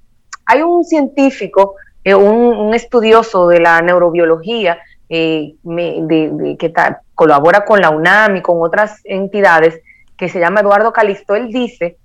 Hay 0.46 0.62
un 0.62 0.84
científico, 0.84 1.76
eh, 2.04 2.14
un, 2.14 2.74
estudioso 2.74 3.48
de 3.48 3.60
la 3.60 3.80
neurobiología, 3.80 4.78
eh, 5.08 5.54
que 6.58 6.72
colabora 7.14 7.64
con 7.64 7.80
la 7.80 7.90
UNAM 7.90 8.36
y 8.36 8.42
con 8.42 8.62
otras 8.62 9.00
entidades, 9.04 9.80
que 10.16 10.28
se 10.28 10.38
llama 10.38 10.60
Eduardo 10.60 10.92
Calisto, 10.92 11.34
él 11.34 11.48
dice 11.48 11.96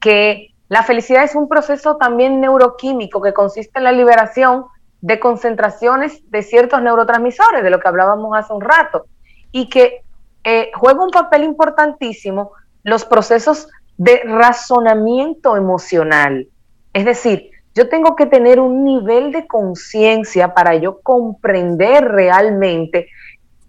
que 0.00 0.48
la 0.68 0.82
felicidad 0.82 1.22
es 1.22 1.34
un 1.34 1.48
proceso 1.48 1.96
también 1.96 2.40
neuroquímico 2.40 3.20
que 3.20 3.32
consiste 3.32 3.78
en 3.78 3.84
la 3.84 3.92
liberación 3.92 4.64
de 5.02 5.20
concentraciones 5.20 6.22
de 6.30 6.42
ciertos 6.42 6.80
neurotransmisores, 6.80 7.62
de 7.62 7.70
lo 7.70 7.78
que 7.78 7.88
hablábamos 7.88 8.36
hace 8.36 8.52
un 8.52 8.62
rato, 8.62 9.04
y 9.50 9.68
que 9.68 10.02
eh, 10.44 10.70
juega 10.74 11.04
un 11.04 11.10
papel 11.10 11.44
importantísimo 11.44 12.52
los 12.82 13.04
procesos 13.04 13.68
de 13.96 14.22
razonamiento 14.24 15.56
emocional. 15.56 16.48
Es 16.92 17.04
decir, 17.04 17.50
yo 17.74 17.88
tengo 17.88 18.16
que 18.16 18.26
tener 18.26 18.60
un 18.60 18.84
nivel 18.84 19.32
de 19.32 19.46
conciencia 19.46 20.52
para 20.54 20.74
yo 20.74 21.00
comprender 21.00 22.04
realmente 22.04 23.08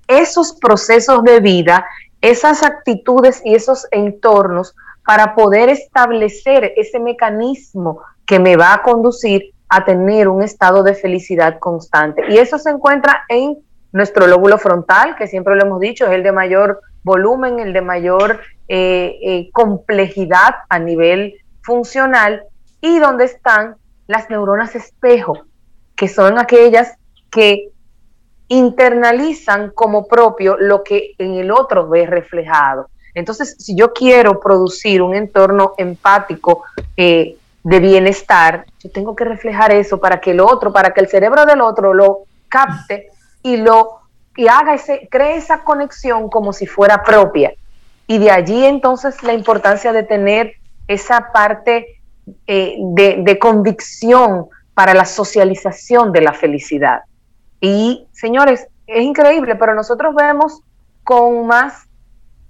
esos 0.07 0.53
procesos 0.53 1.23
de 1.23 1.39
vida, 1.39 1.85
esas 2.21 2.63
actitudes 2.63 3.41
y 3.45 3.55
esos 3.55 3.87
entornos 3.91 4.75
para 5.05 5.35
poder 5.35 5.69
establecer 5.69 6.73
ese 6.75 6.99
mecanismo 6.99 8.01
que 8.25 8.39
me 8.39 8.55
va 8.55 8.73
a 8.73 8.81
conducir 8.81 9.53
a 9.69 9.85
tener 9.85 10.27
un 10.27 10.43
estado 10.43 10.83
de 10.83 10.93
felicidad 10.93 11.59
constante. 11.59 12.23
Y 12.29 12.37
eso 12.37 12.57
se 12.57 12.69
encuentra 12.69 13.23
en 13.27 13.57
nuestro 13.91 14.27
lóbulo 14.27 14.57
frontal, 14.57 15.15
que 15.15 15.27
siempre 15.27 15.55
lo 15.55 15.65
hemos 15.65 15.79
dicho, 15.79 16.05
es 16.05 16.11
el 16.11 16.23
de 16.23 16.31
mayor 16.31 16.81
volumen, 17.03 17.59
el 17.59 17.73
de 17.73 17.81
mayor 17.81 18.41
eh, 18.67 19.17
eh, 19.21 19.49
complejidad 19.51 20.55
a 20.69 20.79
nivel 20.79 21.35
funcional 21.61 22.43
y 22.81 22.99
donde 22.99 23.25
están 23.25 23.75
las 24.07 24.29
neuronas 24.29 24.75
espejo, 24.75 25.45
que 25.95 26.07
son 26.07 26.37
aquellas 26.37 26.93
que 27.29 27.69
internalizan 28.47 29.71
como 29.71 30.07
propio 30.07 30.57
lo 30.57 30.83
que 30.83 31.15
en 31.17 31.35
el 31.35 31.51
otro 31.51 31.87
ve 31.87 32.05
reflejado. 32.05 32.89
Entonces, 33.15 33.55
si 33.59 33.75
yo 33.75 33.93
quiero 33.93 34.39
producir 34.39 35.01
un 35.01 35.15
entorno 35.15 35.73
empático 35.77 36.63
eh, 36.97 37.37
de 37.63 37.79
bienestar, 37.79 38.65
yo 38.79 38.91
tengo 38.91 39.15
que 39.15 39.23
reflejar 39.23 39.71
eso 39.71 39.99
para 39.99 40.19
que 40.19 40.31
el 40.31 40.39
otro, 40.39 40.73
para 40.73 40.93
que 40.93 41.01
el 41.01 41.07
cerebro 41.07 41.45
del 41.45 41.61
otro 41.61 41.93
lo 41.93 42.23
capte 42.49 43.09
y 43.41 43.57
lo 43.57 44.02
y 44.35 44.47
haga 44.47 44.73
ese, 44.73 45.07
cree 45.11 45.35
esa 45.35 45.63
conexión 45.63 46.29
como 46.29 46.53
si 46.53 46.65
fuera 46.65 47.03
propia. 47.03 47.53
Y 48.07 48.17
de 48.17 48.31
allí 48.31 48.65
entonces 48.65 49.23
la 49.23 49.33
importancia 49.33 49.93
de 49.93 50.03
tener 50.03 50.53
esa 50.87 51.31
parte 51.31 52.01
eh, 52.47 52.75
de, 52.79 53.39
convicción 53.39 54.47
para 54.73 54.93
la 54.93 55.05
socialización 55.05 56.11
de 56.11 56.21
la 56.21 56.33
felicidad. 56.33 57.01
Y 57.61 58.07
señores, 58.11 58.67
es 58.87 59.03
increíble, 59.03 59.55
pero 59.55 59.75
nosotros 59.75 60.15
vemos 60.15 60.61
con 61.03 61.47
más, 61.47 61.87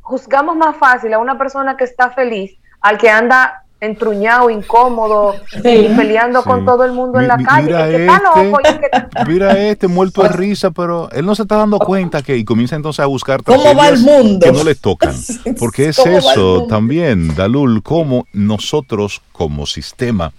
juzgamos 0.01 0.55
más 0.55 0.77
fácil 0.77 1.13
a 1.13 1.19
una 1.19 1.37
persona 1.37 1.75
que 1.77 1.83
está 1.83 2.11
feliz 2.11 2.57
al 2.81 2.97
que 2.97 3.09
anda 3.09 3.62
entruñado, 3.83 4.49
incómodo, 4.49 5.35
peleando 5.61 6.43
con 6.43 6.65
todo 6.65 6.85
el 6.85 6.93
mundo 6.93 7.19
en 7.19 7.27
la 7.27 7.37
calle. 7.37 7.67
Mira, 7.67 7.89
este, 7.89 9.27
mira 9.27 9.57
este 9.67 9.87
muerto 9.87 10.23
de 10.23 10.29
risa, 10.33 10.71
pero 10.71 11.09
él 11.11 11.25
no 11.25 11.35
se 11.35 11.41
está 11.41 11.57
dando 11.57 11.79
cuenta 11.79 12.21
que 12.21 12.37
y 12.37 12.45
comienza 12.45 12.75
entonces 12.75 13.01
a 13.01 13.07
buscar 13.07 13.43
¿Cómo 13.43 13.75
va 13.75 13.89
el 13.89 13.99
mundo? 13.99 14.45
que 14.45 14.51
no 14.51 14.63
le 14.63 14.75
tocan. 14.75 15.15
Porque 15.59 15.89
es 15.89 15.99
eso 15.99 16.65
también, 16.67 17.35
Dalul, 17.35 17.83
como 17.83 18.25
nosotros 18.33 19.21
como 19.31 19.65
sistema 19.65 20.31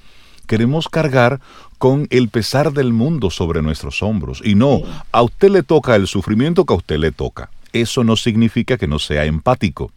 queremos 0.47 0.89
cargar 0.89 1.41
con 1.79 2.07
el 2.11 2.29
pesar 2.29 2.73
del 2.73 2.93
mundo 2.93 3.31
sobre 3.31 3.63
nuestros 3.63 4.03
hombros. 4.03 4.43
Y 4.45 4.55
no, 4.55 4.81
a 5.11 5.23
usted 5.23 5.49
le 5.49 5.63
toca 5.63 5.97
el 5.97 6.07
sufrimiento 6.07 6.65
que 6.65 6.75
a 6.75 6.77
usted 6.77 6.99
le 6.99 7.13
toca. 7.13 7.51
Eso 7.73 8.05
no 8.05 8.17
significa 8.17 8.77
que 8.77 8.87
no 8.87 8.99
sea 8.99 9.25
empático 9.25 9.91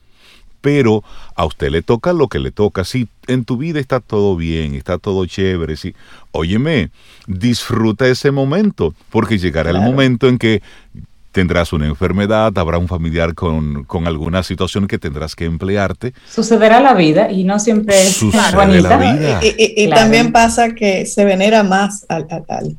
pero 0.61 1.03
a 1.35 1.45
usted 1.45 1.69
le 1.69 1.81
toca 1.81 2.13
lo 2.13 2.27
que 2.27 2.39
le 2.39 2.51
toca. 2.51 2.83
Si 2.83 3.07
en 3.27 3.45
tu 3.45 3.57
vida 3.57 3.79
está 3.79 3.99
todo 3.99 4.35
bien, 4.35 4.75
está 4.75 4.97
todo 4.97 5.25
chévere, 5.25 5.77
si, 5.77 5.95
óyeme, 6.31 6.89
disfruta 7.27 8.07
ese 8.07 8.31
momento, 8.31 8.93
porque 9.09 9.37
llegará 9.37 9.71
el 9.71 9.81
momento 9.81 10.27
en 10.27 10.37
que 10.37 10.61
tendrás 11.37 11.71
una 11.71 11.85
enfermedad, 11.85 12.51
habrá 12.57 12.79
un 12.79 12.87
familiar 12.87 13.35
con, 13.35 13.83
con 13.83 14.07
alguna 14.07 14.41
situación 14.41 14.87
que 14.87 14.97
tendrás 14.97 15.35
que 15.35 15.45
emplearte. 15.45 16.15
Sucederá 16.27 16.79
la 16.79 16.95
vida 16.95 17.29
y 17.31 17.43
no 17.43 17.59
siempre 17.59 17.95
es 17.95 18.23
bonita. 18.55 18.97
La 18.97 18.97
vida. 18.97 19.39
Y, 19.43 19.87
también 19.87 20.31
pasa 20.31 20.73
que 20.73 21.05
se 21.05 21.25
venera 21.25 21.61
más 21.61 22.07
al, 22.09 22.25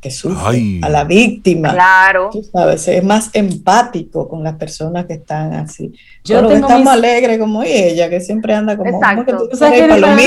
que 0.01 0.11
sufre, 0.11 0.81
a 0.81 0.89
la 0.89 1.05
víctima. 1.05 1.71
Claro. 1.71 2.31
Tú 2.33 2.43
sabes, 2.43 2.85
es 2.89 3.01
más 3.01 3.29
empático 3.31 4.27
con 4.27 4.43
las 4.43 4.55
personas 4.55 5.05
que 5.05 5.13
están 5.13 5.53
así. 5.53 5.93
Yo 6.25 6.41
tengo 6.41 6.67
estamos 6.67 6.81
mis... 6.81 6.89
alegres 6.89 7.39
como 7.39 7.63
ella, 7.63 8.09
que 8.09 8.19
siempre 8.19 8.53
anda 8.53 8.75
como, 8.75 8.89
Exacto. 8.89 9.47
que, 9.47 9.65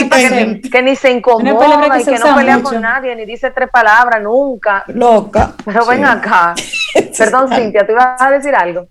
que, 0.08 0.70
que, 0.70 0.82
ni 0.82 0.96
se 0.96 1.10
incomoda 1.10 2.00
y 2.00 2.02
que 2.02 2.18
no 2.18 2.34
pelea 2.34 2.62
con 2.62 2.80
nadie, 2.80 3.14
ni 3.14 3.26
dice 3.26 3.50
tres 3.50 3.68
palabras 3.70 4.22
nunca. 4.22 4.84
Loca. 4.86 5.52
Pero 5.66 5.84
ven 5.84 6.06
acá. 6.06 6.54
Perdón, 7.18 7.48
Cintia, 7.54 7.86
¿tú 7.86 7.92
ibas 7.92 8.20
a 8.20 8.30
decir 8.30 8.54
algo? 8.54 8.86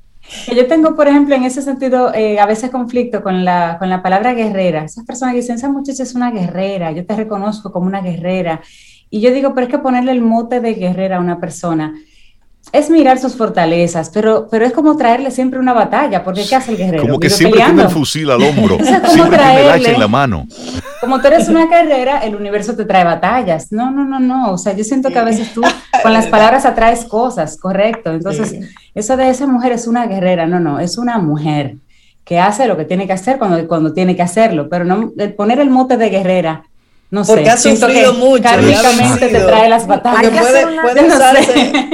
Yo 0.56 0.68
tengo, 0.68 0.96
por 0.96 1.08
ejemplo, 1.08 1.36
en 1.36 1.44
ese 1.44 1.62
sentido, 1.62 2.14
eh, 2.14 2.40
a 2.40 2.46
veces 2.46 2.70
conflicto 2.70 3.22
con 3.24 3.44
la, 3.44 3.78
con 3.80 3.90
la 3.90 4.02
palabra 4.02 4.34
guerrera. 4.34 4.84
Esas 4.84 5.06
personas 5.06 5.34
que 5.34 5.42
dicen, 5.42 5.56
esa 5.56 5.70
muchacha 5.70 6.04
es 6.04 6.16
una 6.16 6.32
guerrera, 6.32 6.92
yo 6.92 7.06
te 7.06 7.16
reconozco 7.16 7.72
como 7.72 7.88
una 7.88 8.02
guerrera. 8.02 8.62
Y 9.10 9.20
yo 9.20 9.32
digo, 9.32 9.54
pero 9.54 9.68
es 9.68 9.72
que 9.72 9.80
ponerle 9.80 10.12
el 10.12 10.22
mote 10.22 10.62
de 10.62 10.74
guerrera 10.74 11.18
a 11.18 11.20
una 11.20 11.40
persona 11.40 11.94
es 12.72 12.90
mirar 12.90 13.20
sus 13.20 13.36
fortalezas, 13.36 14.10
pero, 14.10 14.48
pero 14.50 14.66
es 14.66 14.72
como 14.72 14.96
traerle 14.96 15.30
siempre 15.32 15.60
una 15.60 15.74
batalla, 15.74 16.24
porque 16.24 16.46
¿qué 16.48 16.56
hace 16.56 16.72
el 16.72 16.78
guerrero? 16.78 17.04
Como 17.04 17.20
que 17.20 17.30
siempre 17.30 17.62
tiene 17.62 17.82
el 17.84 17.90
fusil 17.90 18.30
al 18.30 18.42
hombro, 18.42 18.78
siempre 19.08 19.38
tiene 19.38 19.62
el 19.62 19.70
hacha 19.70 19.92
en 19.92 20.00
la 20.00 20.08
mano. 20.08 20.48
Como 21.02 21.20
tú 21.20 21.28
eres 21.28 21.50
una 21.50 21.66
guerrera, 21.66 22.20
el 22.20 22.36
universo 22.36 22.76
te 22.76 22.86
trae 22.86 23.04
batallas. 23.04 23.72
No, 23.72 23.92
no, 23.92 24.06
no, 24.06 24.20
no. 24.20 24.52
O 24.52 24.58
sea, 24.58 24.74
yo 24.74 24.84
siento 24.84 25.10
que 25.10 25.20
a 25.20 25.24
veces 25.24 25.52
tú 25.54 25.62
con 26.04 26.14
las 26.14 26.28
palabras 26.28 26.66
atraes 26.66 27.06
cosas, 27.06 27.58
correcto. 27.58 28.12
Entonces, 28.12 28.56
eso 28.94 29.18
de 29.18 29.30
esa 29.30 29.48
mujer 29.48 29.72
es 29.72 29.88
una 29.88 30.06
guerrera, 30.06 30.46
no, 30.46 30.60
no, 30.60 30.80
es 30.80 30.98
una 30.98 31.18
mujer 31.18 31.76
que 32.24 32.40
hace 32.40 32.68
lo 32.68 32.78
que 32.78 32.86
tiene 32.86 33.08
que 33.08 33.14
hacer 33.14 33.40
cuando, 33.40 33.68
cuando 33.68 33.94
tiene 33.94 34.16
que 34.16 34.22
hacerlo, 34.22 34.70
pero 34.70 34.86
no 34.86 35.12
poner 35.36 35.60
el 35.60 35.70
mote 35.70 35.98
de 35.98 36.10
guerrera 36.10 36.64
no 37.12 37.26
Porque 37.26 37.50
ha 37.50 37.58
sufrido 37.58 38.14
mucho. 38.14 38.44
Kármicamente 38.44 39.28
te 39.28 39.40
trae 39.42 39.68
las 39.68 39.86
batallas. 39.86 40.32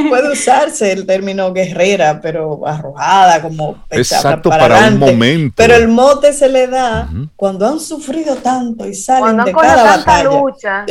Puede, 0.10 0.32
usarse, 0.32 0.92
el 0.92 1.08
término 1.08 1.52
guerrera, 1.52 2.20
pero 2.22 2.66
arrojada, 2.68 3.42
como 3.42 3.84
Exacto, 3.90 4.52
para, 4.52 4.88
un 4.90 5.00
momento. 5.00 5.56
Pero 5.58 5.74
el 5.74 5.88
mote 5.88 6.34
se 6.34 6.48
le 6.48 6.68
da 6.68 7.10
cuando 7.36 7.68
han 7.68 7.80
sufrido 7.80 8.36
tanto 8.36 8.88
y 8.88 8.94
salen 8.94 9.44
de 9.44 9.52
cada 9.54 9.98
batalla. 9.98 10.24
lucha. 10.30 10.86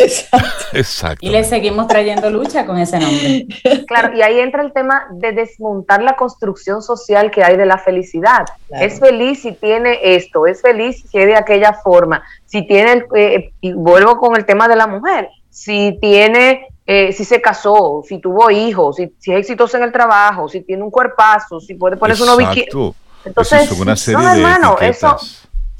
Exacto. 0.72 1.24
Y 1.24 1.28
le 1.30 1.44
seguimos 1.44 1.86
trayendo 1.86 2.28
lucha 2.28 2.66
con 2.66 2.78
ese 2.78 2.98
nombre. 2.98 3.46
Claro, 3.86 4.16
y 4.16 4.22
ahí 4.22 4.40
entra 4.40 4.62
el 4.62 4.72
tema 4.72 5.06
de 5.12 5.32
desmontar 5.32 6.02
la 6.02 6.16
construcción 6.16 6.82
social 6.82 7.30
que 7.30 7.44
hay 7.44 7.56
de 7.56 7.66
la 7.66 7.78
felicidad. 7.78 8.44
Es 8.70 8.98
feliz 8.98 9.42
si 9.42 9.52
tiene 9.52 9.98
esto, 10.02 10.46
es 10.46 10.60
feliz 10.60 11.04
si 11.08 11.18
es 11.18 11.26
de 11.26 11.36
aquella 11.36 11.72
forma 11.72 12.24
si 12.46 12.66
tiene, 12.66 13.04
eh, 13.14 13.52
y 13.60 13.72
vuelvo 13.72 14.16
con 14.18 14.36
el 14.36 14.46
tema 14.46 14.68
de 14.68 14.76
la 14.76 14.86
mujer, 14.86 15.28
si 15.50 15.98
tiene, 16.00 16.68
eh, 16.86 17.12
si 17.12 17.24
se 17.24 17.40
casó, 17.40 18.02
si 18.06 18.18
tuvo 18.18 18.50
hijos, 18.50 18.96
si, 18.96 19.12
si, 19.18 19.32
es 19.32 19.40
exitoso 19.40 19.76
en 19.76 19.82
el 19.82 19.92
trabajo, 19.92 20.48
si 20.48 20.60
tiene 20.60 20.82
un 20.82 20.90
cuerpazo, 20.90 21.60
si 21.60 21.74
puede 21.74 21.96
ponerse 21.96 22.22
un 22.22 22.36
bikini. 22.36 22.94
Entonces, 23.24 23.70
es 23.70 24.08
no, 24.08 24.30
hermano, 24.30 24.76
eso 24.80 25.16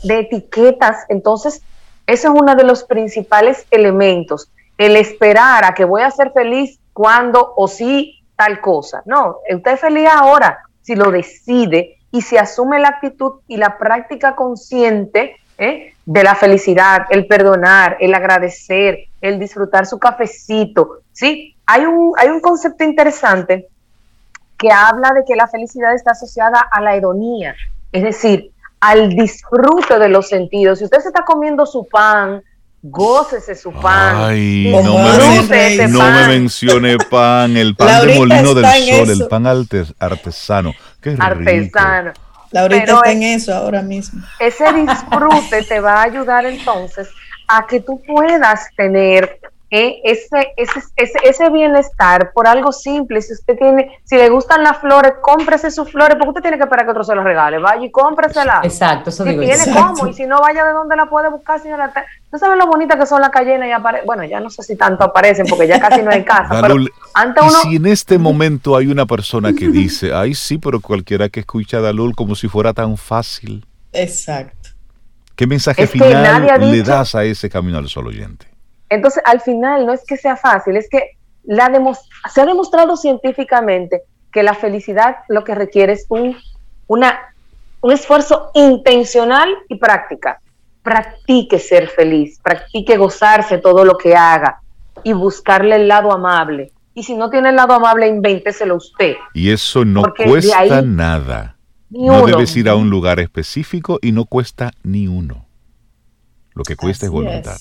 de 0.03 0.21
etiquetas. 0.21 1.05
Entonces, 1.09 1.63
eso 2.07 2.29
es 2.29 2.41
uno 2.41 2.55
de 2.55 2.65
los 2.65 2.85
principales 2.85 3.67
elementos. 3.71 4.51
El 4.79 4.97
esperar 4.97 5.65
a 5.65 5.75
que 5.75 5.85
voy 5.85 6.03
a 6.03 6.11
ser 6.11 6.33
feliz 6.33 6.79
cuando 6.93 7.55
o 7.57 7.69
si 7.69 8.23
tal 8.37 8.61
cosa. 8.61 9.03
No, 9.07 9.39
usted 9.51 9.73
es 9.73 9.81
feliz 9.81 10.09
ahora, 10.13 10.59
si 10.83 10.95
lo 10.95 11.11
decide 11.11 11.99
y 12.13 12.23
si 12.23 12.37
asume 12.37 12.79
la 12.79 12.89
actitud 12.89 13.41
y 13.49 13.57
la 13.57 13.79
práctica 13.79 14.37
consciente 14.37 15.37
¿eh? 15.59 15.95
De 16.07 16.23
la 16.23 16.37
felicidad, 16.37 17.07
el 17.11 17.27
perdonar, 17.27 17.97
el 18.01 18.15
agradecer, 18.15 19.09
el 19.21 19.39
disfrutar 19.41 19.87
su 19.87 19.99
cafecito. 19.99 21.01
¿sí? 21.13 21.57
Hay, 21.67 21.85
un, 21.85 22.13
hay 22.17 22.29
un 22.29 22.41
concepto 22.41 22.85
interesante 22.85 23.69
que 24.57 24.71
habla 24.71 25.13
de 25.13 25.25
que 25.27 25.35
la 25.35 25.49
felicidad 25.49 25.95
está 25.95 26.13
asociada 26.13 26.61
a 26.71 26.81
la 26.81 26.95
hedonía, 26.95 27.55
es 27.93 28.05
decir, 28.05 28.53
al 28.81 29.11
disfrute 29.11 29.99
de 29.99 30.09
los 30.09 30.29
sentidos. 30.29 30.79
Si 30.79 30.85
usted 30.85 31.01
se 31.01 31.09
está 31.09 31.25
comiendo 31.25 31.67
su 31.67 31.87
pan, 31.89 32.41
gócese 32.83 33.57
su 33.57 33.73
pan. 33.73 34.17
Ay, 34.17 34.71
no, 34.73 34.83
me, 34.83 35.89
no 35.89 36.11
me, 36.13 36.29
mencione 36.29 36.97
pan, 36.99 37.57
el 37.57 37.75
pan 37.75 38.07
de 38.07 38.15
molino 38.15 38.55
del 38.55 38.65
sol, 38.65 39.11
el 39.11 39.29
pan 39.29 39.47
artesano. 39.47 40.73
Qué 41.01 41.17
artesano. 41.19 42.13
Laurita 42.51 42.95
está 42.95 43.13
en 43.13 43.23
eso 43.23 43.55
ahora 43.55 43.83
mismo. 43.83 44.23
Ese 44.39 44.73
disfrute 44.73 45.63
te 45.63 45.81
va 45.81 46.01
a 46.01 46.03
ayudar 46.05 46.47
entonces 46.47 47.09
a 47.49 47.67
que 47.67 47.81
tú 47.81 48.01
puedas 48.07 48.69
tener 48.77 49.41
eh, 49.69 50.01
ese, 50.05 50.55
ese, 50.57 51.19
ese, 51.25 51.51
bienestar 51.51 52.31
por 52.33 52.47
algo 52.47 52.71
simple. 52.71 53.21
Si 53.21 53.33
usted 53.33 53.59
tiene, 53.59 53.99
si 54.05 54.17
le 54.17 54.29
gustan 54.29 54.63
las 54.63 54.79
flores, 54.79 55.15
cómprese 55.21 55.73
sus 55.73 55.91
flores, 55.91 56.17
porque 56.17 56.29
usted 56.29 56.43
tiene 56.43 56.57
que 56.57 56.63
esperar 56.63 56.85
que 56.85 56.93
otro 56.93 57.03
se 57.03 57.17
las 57.17 57.25
regale. 57.25 57.59
Vaya 57.59 57.85
y 57.85 57.91
cómpresela. 57.91 58.61
Exacto, 58.63 59.11
eso 59.11 59.25
si 59.25 59.31
digo 59.31 59.43
tiene 59.43 59.65
cómo, 59.73 60.07
y 60.07 60.15
si 60.15 60.25
no, 60.27 60.41
vaya 60.41 60.65
de 60.65 60.73
donde 60.73 60.95
la 60.95 61.07
puede 61.07 61.31
buscar, 61.31 61.61
señora. 61.61 61.93
¿No 62.31 62.39
saben 62.39 62.59
lo 62.59 62.67
bonita 62.67 62.97
que 62.97 63.07
son 63.07 63.21
las 63.21 63.31
cayenas 63.31 63.67
y 63.69 63.73
aparecen? 63.73 64.07
Bueno, 64.07 64.25
ya 64.25 64.39
no 64.39 64.51
sé 64.51 64.63
si 64.63 64.77
tanto 64.77 65.03
aparecen, 65.03 65.47
porque 65.49 65.67
ya 65.67 65.81
casi 65.81 66.03
no 66.03 66.11
hay 66.11 66.25
casa. 66.25 66.61
pero 66.61 66.77
antes 67.15 67.43
uno... 67.43 67.59
si 67.63 67.77
en 67.77 67.87
este 67.87 68.19
momento 68.19 68.77
hay 68.77 68.87
una 68.87 69.07
persona 69.07 69.53
que 69.53 69.69
dice, 69.69 70.15
ay, 70.15 70.35
sí, 70.35 70.59
pero 70.59 70.81
cualquiera 70.81 71.29
que 71.29 71.41
escucha 71.41 71.79
a 71.79 71.81
Dalul 71.81 72.15
como 72.15 72.37
si 72.37 72.47
fuera 72.47 72.73
tan 72.73 72.97
fácil. 72.97 73.67
Exacto. 73.93 74.71
¿Qué 75.35 75.47
mensaje 75.47 75.87
final 75.87 76.71
le 76.71 76.83
das 76.83 77.15
a 77.15 77.25
ese 77.25 77.51
camino 77.51 77.79
al 77.79 77.89
solo 77.89 78.09
oyente? 78.09 78.56
Entonces, 78.89 79.23
al 79.27 79.41
final, 79.41 79.87
no 79.87 79.93
es 79.93 80.05
que 80.05 80.17
sea 80.17 80.37
fácil, 80.37 80.77
es 80.77 80.89
que 80.89 81.17
la 81.45 81.71
se 82.33 82.41
ha 82.41 82.47
demostrado 82.47 82.97
científicamente 82.97 84.03
que 84.33 84.43
la 84.43 84.55
felicidad 84.55 85.19
lo 85.29 85.45
que 85.45 85.55
requiere 85.55 85.93
es 85.93 86.07
un, 86.09 86.37
una, 86.87 87.19
un 87.81 87.93
esfuerzo 87.93 88.51
intencional 88.55 89.49
y 89.69 89.77
práctica. 89.77 90.41
Practique 90.83 91.59
ser 91.59 91.89
feliz, 91.89 92.39
practique 92.43 92.97
gozarse 92.97 93.59
todo 93.59 93.85
lo 93.85 93.97
que 93.97 94.15
haga 94.15 94.61
y 95.03 95.13
buscarle 95.13 95.77
el 95.77 95.89
lado 95.89 96.13
amable. 96.13 96.73
Y 96.95 97.03
si 97.03 97.15
no 97.15 97.29
tiene 97.31 97.51
el 97.51 97.57
lado 97.57 97.75
amable, 97.75 98.09
invénteselo 98.09 98.77
usted. 98.77 99.17
Y 99.35 99.51
eso 99.51 99.85
no 99.85 100.03
cuesta 100.15 100.83
nada. 100.83 101.57
no 101.91 102.27
debes 102.27 102.57
ir 102.57 102.69
a 102.69 102.75
un 102.75 102.89
lugar 102.89 103.21
específico 103.21 103.99
y 104.01 104.13
no 104.13 104.25
cuesta 104.25 104.73
ni 104.83 105.07
uno. 105.07 105.47
Lo 106.55 106.63
que 106.63 106.77
cuesta 106.77 107.07
es 107.07 107.13
voluntad. 107.13 107.59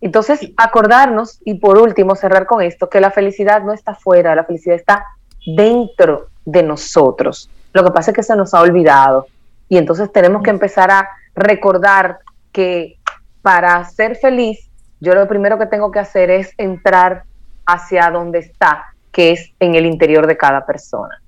Entonces, 0.00 0.52
acordarnos 0.56 1.40
y 1.44 1.54
por 1.54 1.78
último 1.78 2.14
cerrar 2.14 2.46
con 2.46 2.62
esto, 2.62 2.88
que 2.88 3.00
la 3.00 3.10
felicidad 3.10 3.62
no 3.62 3.72
está 3.72 3.94
fuera, 3.94 4.34
la 4.34 4.44
felicidad 4.44 4.76
está 4.76 5.04
dentro 5.46 6.28
de 6.44 6.62
nosotros. 6.62 7.50
Lo 7.72 7.84
que 7.84 7.90
pasa 7.90 8.10
es 8.10 8.14
que 8.16 8.22
se 8.22 8.36
nos 8.36 8.54
ha 8.54 8.60
olvidado 8.60 9.26
y 9.68 9.78
entonces 9.78 10.12
tenemos 10.12 10.42
que 10.42 10.50
empezar 10.50 10.90
a 10.90 11.08
recordar 11.34 12.18
que 12.52 12.98
para 13.42 13.84
ser 13.84 14.16
feliz, 14.16 14.70
yo 15.00 15.14
lo 15.14 15.26
primero 15.28 15.58
que 15.58 15.66
tengo 15.66 15.90
que 15.90 15.98
hacer 15.98 16.30
es 16.30 16.52
entrar 16.58 17.24
hacia 17.64 18.10
donde 18.10 18.38
está, 18.40 18.94
que 19.12 19.32
es 19.32 19.50
en 19.60 19.74
el 19.74 19.86
interior 19.86 20.26
de 20.26 20.36
cada 20.36 20.64
persona. 20.64 21.20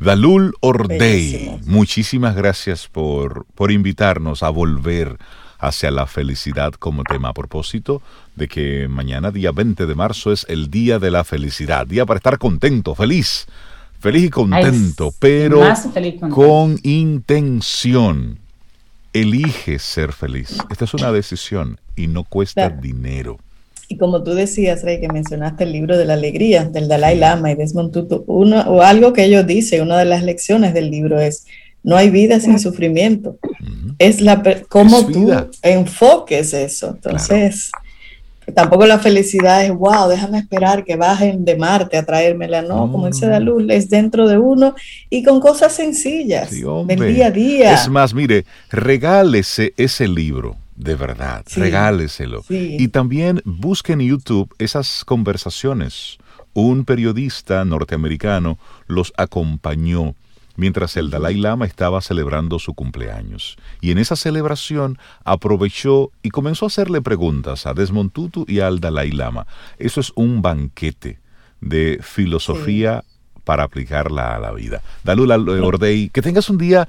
Dalul 0.00 0.54
Ordey, 0.60 1.60
muchísimas 1.66 2.36
gracias 2.36 2.86
por, 2.86 3.46
por 3.54 3.72
invitarnos 3.72 4.44
a 4.44 4.50
volver 4.50 5.18
hacia 5.58 5.90
la 5.90 6.06
felicidad 6.06 6.72
como 6.72 7.02
tema 7.04 7.30
a 7.30 7.34
propósito 7.34 8.02
de 8.36 8.48
que 8.48 8.88
mañana, 8.88 9.30
día 9.30 9.52
20 9.52 9.86
de 9.86 9.94
marzo, 9.94 10.32
es 10.32 10.46
el 10.48 10.70
Día 10.70 10.98
de 10.98 11.10
la 11.10 11.24
Felicidad, 11.24 11.86
día 11.86 12.06
para 12.06 12.18
estar 12.18 12.38
contento, 12.38 12.94
feliz, 12.94 13.46
feliz 13.98 14.24
y 14.24 14.30
contento, 14.30 15.12
pero 15.18 15.60
con 16.30 16.78
intención. 16.82 18.38
Elige 19.14 19.78
ser 19.78 20.12
feliz. 20.12 20.58
Esta 20.70 20.84
es 20.84 20.94
una 20.94 21.10
decisión 21.10 21.80
y 21.96 22.06
no 22.06 22.24
cuesta 22.24 22.68
dinero. 22.68 23.38
Y 23.88 23.96
como 23.96 24.22
tú 24.22 24.34
decías, 24.34 24.82
Rey, 24.82 25.00
que 25.00 25.08
mencionaste 25.08 25.64
el 25.64 25.72
libro 25.72 25.96
de 25.96 26.04
la 26.04 26.12
alegría 26.12 26.64
del 26.64 26.88
Dalai 26.88 27.16
Lama 27.16 27.50
y 27.50 27.54
Desmond 27.54 27.90
Tutu, 27.90 28.22
uno, 28.26 28.60
o 28.68 28.82
algo 28.82 29.14
que 29.14 29.24
ellos 29.24 29.46
dicen, 29.46 29.80
una 29.80 29.96
de 29.98 30.04
las 30.04 30.22
lecciones 30.22 30.74
del 30.74 30.90
libro 30.90 31.18
es, 31.18 31.46
no 31.82 31.96
hay 31.96 32.10
vida 32.10 32.40
sin 32.40 32.58
sufrimiento. 32.58 33.38
Es 33.98 34.20
la 34.20 34.42
cómo 34.68 35.06
tú 35.06 35.30
enfoques 35.62 36.52
eso. 36.52 36.90
Entonces, 36.90 37.70
tampoco 38.54 38.86
la 38.86 38.98
felicidad 38.98 39.64
es, 39.64 39.72
wow, 39.72 40.08
déjame 40.08 40.38
esperar 40.38 40.84
que 40.84 40.96
bajen 40.96 41.44
de 41.44 41.56
Marte 41.56 41.96
a 41.96 42.04
traérmela. 42.04 42.62
No, 42.62 42.90
como 42.90 43.06
dice 43.06 43.26
la 43.26 43.40
luz, 43.40 43.64
es 43.68 43.90
dentro 43.90 44.28
de 44.28 44.38
uno 44.38 44.74
y 45.10 45.22
con 45.22 45.40
cosas 45.40 45.74
sencillas 45.74 46.50
del 46.50 47.14
día 47.14 47.26
a 47.26 47.30
día. 47.30 47.74
Es 47.74 47.88
más, 47.88 48.14
mire, 48.14 48.44
regálese 48.70 49.72
ese 49.76 50.08
libro. 50.08 50.56
De 50.76 50.94
verdad, 50.94 51.42
regáleselo. 51.56 52.44
Y 52.48 52.86
también 52.86 53.42
busque 53.44 53.94
en 53.94 54.00
YouTube 54.00 54.54
esas 54.58 55.04
conversaciones 55.04 56.18
un 56.54 56.84
periodista 56.84 57.64
norteamericano 57.64 58.58
los 58.86 59.12
acompañó 59.16 60.14
mientras 60.58 60.96
el 60.96 61.08
Dalai 61.08 61.36
Lama 61.36 61.66
estaba 61.66 62.02
celebrando 62.02 62.58
su 62.58 62.74
cumpleaños. 62.74 63.56
Y 63.80 63.92
en 63.92 63.98
esa 63.98 64.16
celebración 64.16 64.98
aprovechó 65.24 66.10
y 66.20 66.30
comenzó 66.30 66.66
a 66.66 66.68
hacerle 66.68 67.00
preguntas 67.00 67.64
a 67.64 67.74
Desmond 67.74 68.12
Tutu 68.12 68.44
y 68.48 68.58
al 68.58 68.80
Dalai 68.80 69.12
Lama. 69.12 69.46
Eso 69.78 70.00
es 70.00 70.12
un 70.16 70.42
banquete 70.42 71.20
de 71.60 72.00
filosofía 72.02 73.04
para 73.44 73.62
aplicarla 73.62 74.34
a 74.34 74.40
la 74.40 74.50
vida. 74.52 74.82
Dalula 75.04 75.36
Ordei, 75.36 76.10
que 76.10 76.22
tengas 76.22 76.50
un 76.50 76.58
día 76.58 76.88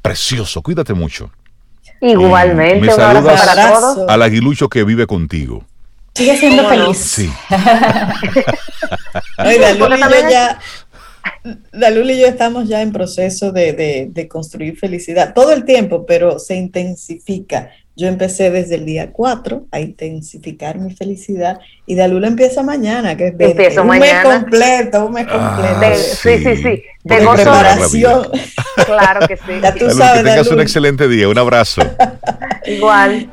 precioso, 0.00 0.62
cuídate 0.62 0.94
mucho. 0.94 1.30
Igualmente, 2.00 2.86
me 2.86 2.92
saludas 2.92 3.46
para 3.46 3.70
todos. 3.70 4.08
al 4.08 4.22
aguilucho 4.22 4.70
que 4.70 4.82
vive 4.82 5.06
contigo. 5.06 5.66
Sigue 6.14 6.36
siendo 6.38 6.66
feliz. 6.68 6.96
Sí. 6.96 7.30
Dalul 11.72 12.10
y 12.10 12.20
yo 12.20 12.26
estamos 12.26 12.68
ya 12.68 12.82
en 12.82 12.92
proceso 12.92 13.52
de, 13.52 14.10
de, 14.12 14.28
construir 14.28 14.76
felicidad 14.76 15.32
todo 15.34 15.52
el 15.52 15.64
tiempo, 15.64 16.04
pero 16.04 16.38
se 16.38 16.56
intensifica. 16.56 17.70
Yo 17.96 18.08
empecé 18.08 18.50
desde 18.50 18.76
el 18.76 18.86
día 18.86 19.12
4 19.12 19.66
a 19.70 19.80
intensificar 19.80 20.78
mi 20.78 20.94
felicidad 20.94 21.58
y 21.86 21.96
Dalula 21.96 22.28
empieza 22.28 22.62
mañana, 22.62 23.16
que 23.16 23.34
es 23.38 23.76
un 23.76 23.88
mes 23.88 24.14
completo, 24.22 25.06
un 25.06 25.12
mes 25.12 25.26
ah, 25.30 25.56
completo. 25.56 25.98
sí, 25.98 26.38
sí, 26.38 26.56
sí. 26.56 26.82
De, 27.04 27.16
preparación. 27.16 28.28
Claro 28.86 29.26
que 29.26 29.36
sí. 29.36 29.60
Ya 29.62 29.74
tú 29.74 29.90
sabes, 29.90 30.22
que 30.22 30.28
tengas 30.28 30.50
un 30.50 30.60
excelente 30.60 31.08
día. 31.08 31.28
Un 31.28 31.38
abrazo. 31.38 31.82
Igual. 32.66 33.28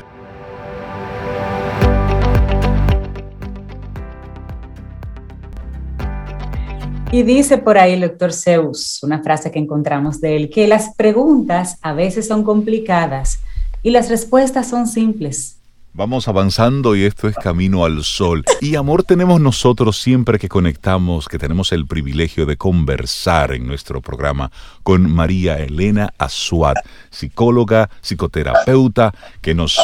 Y 7.11 7.23
dice 7.23 7.57
por 7.57 7.77
ahí 7.77 7.93
el 7.93 8.01
doctor 8.01 8.33
Zeus, 8.33 9.01
una 9.01 9.23
frase 9.23 9.49
que 9.49 9.59
encontramos 9.59 10.19
de 10.19 10.35
él, 10.35 10.49
que 10.49 10.67
las 10.67 10.93
preguntas 10.95 11.77
a 11.81 11.93
veces 11.93 12.27
son 12.27 12.43
complicadas 12.43 13.39
y 13.81 13.91
las 13.91 14.09
respuestas 14.09 14.69
son 14.69 14.87
simples. 14.87 15.57
Vamos 15.93 16.27
avanzando 16.27 16.95
y 16.95 17.05
esto 17.05 17.27
es 17.27 17.35
Camino 17.35 17.85
al 17.85 18.03
Sol. 18.03 18.43
Y 18.61 18.75
amor 18.75 19.03
tenemos 19.03 19.41
nosotros 19.41 19.99
siempre 19.99 20.37
que 20.37 20.49
conectamos, 20.49 21.27
que 21.27 21.39
tenemos 21.39 21.71
el 21.71 21.87
privilegio 21.87 22.45
de 22.45 22.57
conversar 22.57 23.53
en 23.53 23.65
nuestro 23.65 24.01
programa 24.01 24.51
con 24.83 25.09
María 25.09 25.57
Elena 25.57 26.13
Azuat, 26.19 26.77
psicóloga, 27.09 27.89
psicoterapeuta, 28.01 29.11
que 29.41 29.55
nos 29.55 29.79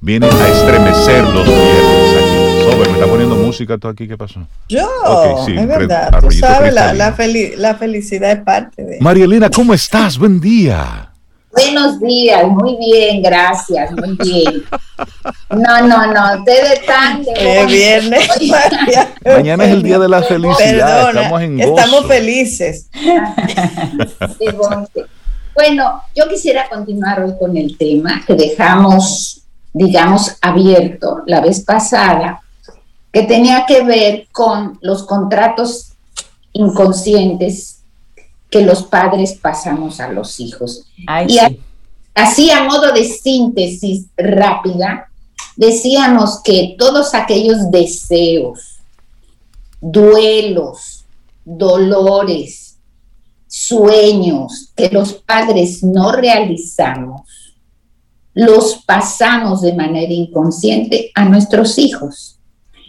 viene 0.00 0.26
a 0.26 0.48
estremecer 0.48 1.24
los 1.24 1.44
viernes 1.44 2.27
me 2.76 2.82
está 2.84 3.06
poniendo 3.06 3.36
música 3.36 3.78
tú 3.78 3.88
aquí, 3.88 4.06
¿qué 4.06 4.16
pasó? 4.16 4.40
Yo, 4.68 4.88
es 5.46 5.66
verdad, 5.66 6.20
tú 6.20 6.30
sabes, 6.30 6.74
la, 6.74 6.92
la, 6.92 7.12
felicidad 7.74 8.32
es 8.32 8.42
parte 8.42 8.84
de... 8.84 8.98
María 9.00 9.24
Elena, 9.24 9.50
¿cómo 9.50 9.74
estás? 9.74 10.18
Buen 10.18 10.40
día. 10.40 11.10
Buenos 11.50 11.98
días, 12.00 12.46
muy 12.46 12.76
bien, 12.76 13.22
gracias, 13.22 13.90
muy 13.92 14.16
bien. 14.22 14.64
No, 15.50 15.86
no, 15.86 16.12
no, 16.12 16.38
ustedes 16.38 16.80
están 16.80 17.24
de 17.24 17.66
viernes. 17.66 18.28
Mañana 19.24 19.64
es 19.64 19.72
el 19.72 19.82
día 19.82 19.98
de 19.98 20.08
la 20.08 20.22
felicidad, 20.22 21.08
estamos 21.08 21.42
en 21.42 21.58
gozo. 21.58 21.70
Estamos 21.70 22.06
felices. 22.06 22.90
bueno, 25.54 26.02
yo 26.14 26.28
quisiera 26.28 26.68
continuar 26.68 27.22
hoy 27.22 27.32
con 27.40 27.56
el 27.56 27.76
tema 27.78 28.22
que 28.26 28.34
dejamos, 28.34 29.42
digamos, 29.72 30.36
abierto 30.42 31.22
la 31.26 31.40
vez 31.40 31.64
pasada, 31.64 32.42
que 33.12 33.22
tenía 33.22 33.64
que 33.66 33.82
ver 33.82 34.28
con 34.32 34.78
los 34.82 35.04
contratos 35.04 35.92
inconscientes 36.52 37.80
que 38.50 38.62
los 38.62 38.82
padres 38.82 39.34
pasamos 39.34 40.00
a 40.00 40.08
los 40.08 40.40
hijos. 40.40 40.86
y 41.26 41.38
así 42.14 42.50
a 42.50 42.64
modo 42.64 42.92
de 42.92 43.04
síntesis 43.04 44.06
rápida, 44.16 45.08
decíamos 45.56 46.40
que 46.42 46.74
todos 46.78 47.14
aquellos 47.14 47.70
deseos, 47.70 48.78
duelos, 49.80 51.04
dolores, 51.44 52.76
sueños 53.46 54.72
que 54.76 54.88
los 54.90 55.14
padres 55.14 55.82
no 55.82 56.12
realizamos, 56.12 57.22
los 58.34 58.82
pasamos 58.86 59.62
de 59.62 59.72
manera 59.72 60.12
inconsciente 60.12 61.10
a 61.14 61.24
nuestros 61.24 61.78
hijos. 61.78 62.37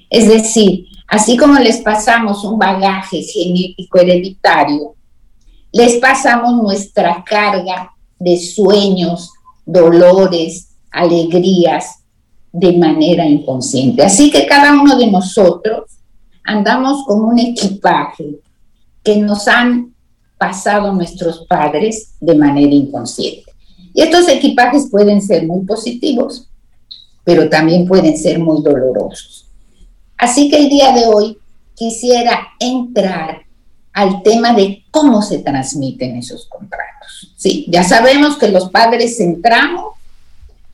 Es 0.09 0.27
decir, 0.27 0.87
así 1.07 1.37
como 1.37 1.59
les 1.59 1.77
pasamos 1.77 2.43
un 2.43 2.57
bagaje 2.57 3.21
genético 3.21 3.99
hereditario, 3.99 4.95
les 5.71 5.95
pasamos 5.95 6.61
nuestra 6.61 7.23
carga 7.23 7.91
de 8.17 8.37
sueños, 8.37 9.31
dolores, 9.65 10.69
alegrías 10.91 11.99
de 12.51 12.73
manera 12.73 13.25
inconsciente. 13.25 14.03
Así 14.03 14.31
que 14.31 14.47
cada 14.47 14.73
uno 14.73 14.97
de 14.97 15.07
nosotros 15.07 15.83
andamos 16.43 17.05
con 17.05 17.23
un 17.23 17.37
equipaje 17.37 18.39
que 19.03 19.17
nos 19.17 19.47
han 19.47 19.93
pasado 20.37 20.93
nuestros 20.93 21.45
padres 21.47 22.15
de 22.19 22.35
manera 22.35 22.73
inconsciente. 22.73 23.51
Y 23.93 24.01
estos 24.01 24.27
equipajes 24.27 24.89
pueden 24.89 25.21
ser 25.21 25.45
muy 25.45 25.65
positivos, 25.65 26.49
pero 27.23 27.49
también 27.49 27.85
pueden 27.87 28.17
ser 28.17 28.39
muy 28.39 28.63
dolorosos. 28.63 29.48
Así 30.19 30.49
que 30.49 30.57
el 30.57 30.69
día 30.69 30.91
de 30.91 31.07
hoy 31.07 31.37
quisiera 31.75 32.49
entrar 32.59 33.43
al 33.93 34.21
tema 34.21 34.53
de 34.53 34.83
cómo 34.91 35.21
se 35.21 35.39
transmiten 35.39 36.17
esos 36.17 36.45
contratos. 36.45 37.33
Sí, 37.37 37.65
ya 37.69 37.83
sabemos 37.83 38.37
que 38.37 38.49
los 38.49 38.69
padres 38.69 39.19
entramos 39.21 39.95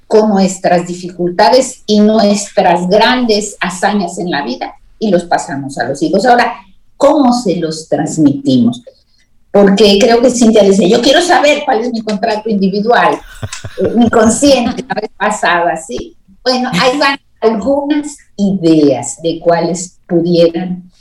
con 0.08 0.30
nuestras 0.30 0.88
dificultades 0.88 1.84
y 1.86 2.00
nuestras 2.00 2.89
grandes 2.89 3.56
hazañas 3.60 4.18
en 4.18 4.32
la 4.32 4.43
vida 4.43 4.76
y 4.98 5.10
los 5.12 5.26
pasamos 5.26 5.78
a 5.78 5.88
los 5.88 6.02
hijos. 6.02 6.26
Ahora, 6.26 6.56
¿cómo 6.98 7.32
se 7.34 7.58
los 7.58 7.88
transmitimos? 7.88 8.82
Porque 9.52 10.00
creo 10.00 10.22
que 10.22 10.32
Cintia 10.32 10.64
dice, 10.64 10.89
yo 10.89 11.02
quiero 11.02 11.22
saber 11.22 11.62
cuál 11.66 11.82
es 11.82 11.91
mi 11.91 12.02
contrato 12.02 12.50
individual, 12.50 13.18
eh, 13.78 13.93
mi 13.96 14.10
consciente, 14.10 14.84
la 14.88 15.02
vez 15.02 15.12
pasada, 15.16 15.78
¿sí? 15.78 16.18
Bueno, 16.43 16.70
ahí 16.74 16.98
van 16.98 17.20
algunas 17.46 18.18
ideas 18.36 19.22
de 19.22 19.39
cuáles 19.39 20.00
pudieran 20.08 20.91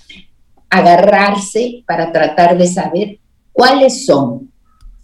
agarrarse 0.70 1.82
para 1.86 2.12
tratar 2.12 2.58
de 2.58 2.66
saber 2.66 3.18
cuáles 3.52 4.06
son 4.06 4.50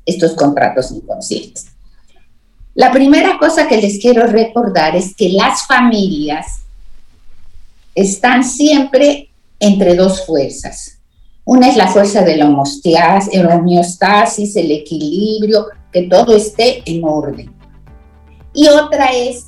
estos 0.05 0.35
contratos 0.35 0.91
inconscientes. 0.91 1.67
La 2.75 2.93
primera 2.93 3.39
cosa 3.39 3.69
que 3.69 3.81
les 3.81 3.99
quiero 3.99 4.27
recordar 4.27 4.97
es 4.97 5.15
que 5.15 5.31
las 5.31 5.67
familias 5.67 6.63
están 7.95 8.45
siempre 8.45 9.31
entre 9.59 9.95
dos 9.95 10.25
fuerzas. 10.25 10.99
Una 11.45 11.69
es 11.69 11.77
la 11.77 11.89
fuerza 11.89 12.23
de 12.23 12.37
la 12.37 12.49
homeostasis, 12.49 14.57
el 14.57 14.71
equilibrio, 14.71 15.67
que 15.93 16.03
todo 16.03 16.37
esté 16.37 16.83
en 16.87 17.03
orden. 17.05 17.53
Y 18.55 18.69
otra 18.69 19.07
es 19.07 19.47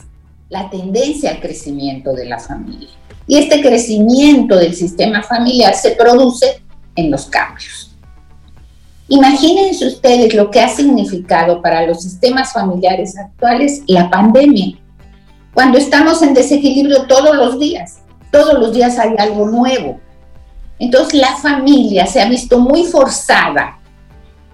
la 0.53 0.69
tendencia 0.69 1.31
al 1.31 1.41
crecimiento 1.41 2.13
de 2.13 2.27
la 2.27 2.39
familia. 2.39 2.91
Y 3.27 3.39
este 3.39 3.63
crecimiento 3.63 4.57
del 4.57 4.75
sistema 4.75 5.23
familiar 5.23 5.75
se 5.75 5.93
produce 5.93 6.63
en 6.95 7.11
los 7.11 7.25
cambios. 7.25 7.97
Imagínense 9.09 9.87
ustedes 9.87 10.35
lo 10.35 10.51
que 10.51 10.61
ha 10.61 10.69
significado 10.69 11.63
para 11.63 11.87
los 11.87 12.03
sistemas 12.03 12.53
familiares 12.53 13.17
actuales 13.17 13.83
la 13.87 14.11
pandemia. 14.11 14.77
Cuando 15.55 15.79
estamos 15.79 16.21
en 16.21 16.35
desequilibrio 16.35 17.07
todos 17.07 17.35
los 17.35 17.59
días, 17.59 18.01
todos 18.31 18.59
los 18.59 18.75
días 18.75 18.99
hay 18.99 19.15
algo 19.19 19.47
nuevo. 19.47 20.01
Entonces 20.79 21.15
la 21.15 21.35
familia 21.37 22.07
se 22.07 22.21
ha 22.21 22.29
visto 22.29 22.59
muy 22.59 22.85
forzada 22.85 23.79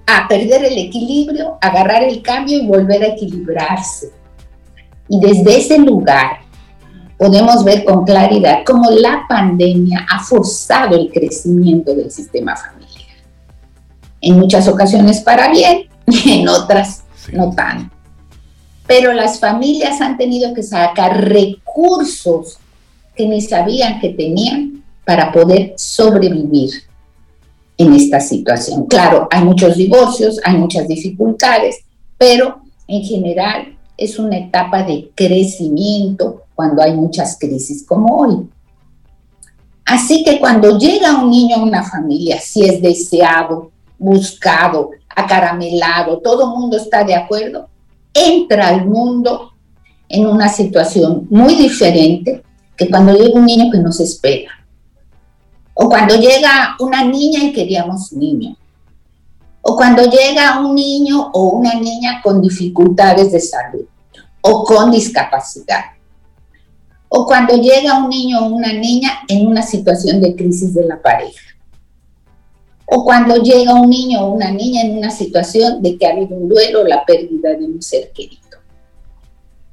a 0.06 0.28
perder 0.28 0.64
el 0.64 0.78
equilibrio, 0.78 1.58
agarrar 1.60 2.04
el 2.04 2.22
cambio 2.22 2.56
y 2.58 2.66
volver 2.66 3.02
a 3.02 3.08
equilibrarse. 3.08 4.17
Y 5.08 5.20
desde 5.20 5.58
ese 5.58 5.78
lugar 5.78 6.40
podemos 7.16 7.64
ver 7.64 7.84
con 7.84 8.04
claridad 8.04 8.60
cómo 8.64 8.90
la 8.90 9.24
pandemia 9.28 10.06
ha 10.08 10.22
forzado 10.22 10.96
el 10.96 11.10
crecimiento 11.10 11.94
del 11.94 12.10
sistema 12.10 12.56
familiar. 12.56 12.88
En 14.20 14.38
muchas 14.38 14.68
ocasiones 14.68 15.20
para 15.20 15.50
bien 15.50 15.88
y 16.06 16.32
en 16.40 16.48
otras 16.48 17.04
no 17.32 17.52
tan. 17.52 17.90
Pero 18.86 19.12
las 19.12 19.38
familias 19.38 20.00
han 20.00 20.16
tenido 20.16 20.54
que 20.54 20.62
sacar 20.62 21.28
recursos 21.28 22.58
que 23.14 23.26
ni 23.26 23.40
sabían 23.40 24.00
que 24.00 24.10
tenían 24.10 24.82
para 25.04 25.32
poder 25.32 25.74
sobrevivir 25.76 26.70
en 27.76 27.94
esta 27.94 28.20
situación. 28.20 28.86
Claro, 28.86 29.28
hay 29.30 29.44
muchos 29.44 29.76
divorcios, 29.76 30.40
hay 30.44 30.56
muchas 30.56 30.88
dificultades, 30.88 31.84
pero 32.16 32.60
en 32.86 33.02
general 33.02 33.77
es 33.98 34.18
una 34.18 34.38
etapa 34.38 34.84
de 34.84 35.10
crecimiento 35.14 36.44
cuando 36.54 36.80
hay 36.82 36.94
muchas 36.94 37.36
crisis 37.38 37.84
como 37.84 38.16
hoy. 38.16 38.48
Así 39.84 40.22
que 40.22 40.38
cuando 40.38 40.78
llega 40.78 41.20
un 41.20 41.30
niño 41.30 41.56
a 41.56 41.62
una 41.62 41.82
familia, 41.82 42.40
si 42.40 42.64
es 42.64 42.80
deseado, 42.80 43.70
buscado, 43.98 44.90
acaramelado, 45.08 46.18
todo 46.18 46.44
el 46.44 46.60
mundo 46.60 46.76
está 46.76 47.02
de 47.02 47.14
acuerdo, 47.14 47.68
entra 48.14 48.68
al 48.68 48.86
mundo 48.86 49.52
en 50.08 50.26
una 50.26 50.48
situación 50.48 51.26
muy 51.28 51.54
diferente 51.56 52.42
que 52.76 52.88
cuando 52.88 53.12
llega 53.12 53.38
un 53.38 53.46
niño 53.46 53.70
que 53.70 53.78
nos 53.78 53.98
espera. 53.98 54.52
O 55.74 55.88
cuando 55.88 56.14
llega 56.16 56.76
una 56.80 57.04
niña 57.04 57.44
y 57.44 57.52
queríamos 57.52 58.12
niño. 58.12 58.56
O 59.68 59.76
cuando 59.76 60.02
llega 60.04 60.60
un 60.60 60.74
niño 60.74 61.30
o 61.30 61.50
una 61.50 61.74
niña 61.74 62.22
con 62.22 62.40
dificultades 62.40 63.30
de 63.32 63.38
salud 63.38 63.84
o 64.40 64.64
con 64.64 64.90
discapacidad. 64.90 65.84
O 67.10 67.26
cuando 67.26 67.54
llega 67.54 67.98
un 67.98 68.08
niño 68.08 68.46
o 68.46 68.48
una 68.48 68.72
niña 68.72 69.10
en 69.28 69.46
una 69.46 69.60
situación 69.60 70.22
de 70.22 70.34
crisis 70.34 70.72
de 70.72 70.86
la 70.86 71.02
pareja. 71.02 71.42
O 72.86 73.04
cuando 73.04 73.42
llega 73.42 73.74
un 73.74 73.90
niño 73.90 74.22
o 74.22 74.32
una 74.32 74.50
niña 74.50 74.80
en 74.80 74.96
una 74.96 75.10
situación 75.10 75.82
de 75.82 75.98
que 75.98 76.06
ha 76.06 76.12
habido 76.12 76.34
un 76.34 76.48
duelo 76.48 76.80
o 76.80 76.84
la 76.84 77.04
pérdida 77.04 77.50
de 77.50 77.66
un 77.66 77.82
ser 77.82 78.10
querido. 78.12 78.56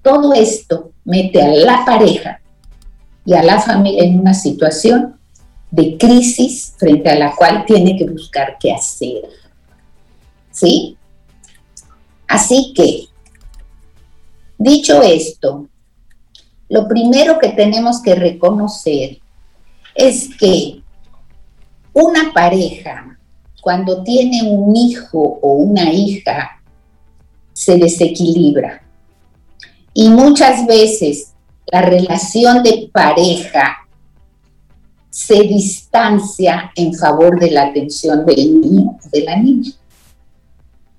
Todo 0.02 0.34
esto 0.34 0.92
mete 1.06 1.42
a 1.42 1.48
la 1.48 1.86
pareja 1.86 2.42
y 3.24 3.34
a 3.34 3.42
la 3.42 3.62
familia 3.62 4.04
en 4.04 4.20
una 4.20 4.34
situación 4.34 5.18
de 5.72 5.98
crisis 5.98 6.74
frente 6.78 7.10
a 7.10 7.16
la 7.16 7.34
cual 7.34 7.64
tiene 7.66 7.96
que 7.96 8.08
buscar 8.08 8.58
qué 8.60 8.74
hacer. 8.74 9.45
¿Sí? 10.56 10.98
Así 12.28 12.74
que, 12.74 13.08
dicho 14.58 15.02
esto, 15.02 15.68
lo 16.70 16.88
primero 16.88 17.38
que 17.40 17.50
tenemos 17.50 18.02
que 18.02 18.16
reconocer 18.16 19.20
es 19.94 20.30
que 20.38 20.82
una 21.92 22.32
pareja, 22.34 23.18
cuando 23.62 24.02
tiene 24.02 24.44
un 24.44 24.74
hijo 24.76 25.40
o 25.42 25.56
una 25.56 25.92
hija, 25.92 26.64
se 27.52 27.78
desequilibra. 27.78 28.82
Y 29.94 30.08
muchas 30.10 30.66
veces 30.66 31.34
la 31.68 31.82
relación 31.82 32.64
de 32.64 32.90
pareja 32.94 33.76
se 35.10 35.42
distancia 35.44 36.72
en 36.76 36.94
favor 36.94 37.40
de 37.40 37.52
la 37.52 37.64
atención 37.64 38.26
del 38.26 38.62
niño 38.62 38.98
o 39.04 39.10
de 39.10 39.22
la 39.22 39.36
niña. 39.36 39.72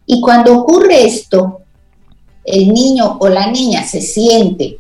Y 0.07 0.21
cuando 0.21 0.57
ocurre 0.61 1.05
esto, 1.05 1.61
el 2.45 2.69
niño 2.73 3.19
o 3.19 3.29
la 3.29 3.51
niña 3.51 3.85
se 3.85 4.01
siente 4.01 4.79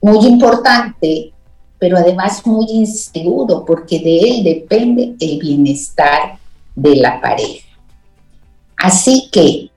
muy 0.00 0.26
importante, 0.26 1.32
pero 1.78 1.96
además 1.96 2.46
muy 2.46 2.66
inseguro, 2.70 3.64
porque 3.64 3.98
de 3.98 4.18
él 4.18 4.44
depende 4.44 5.14
el 5.18 5.38
bienestar 5.38 6.38
de 6.74 6.96
la 6.96 7.20
pareja. 7.20 7.66
Así 8.76 9.28
que 9.32 9.70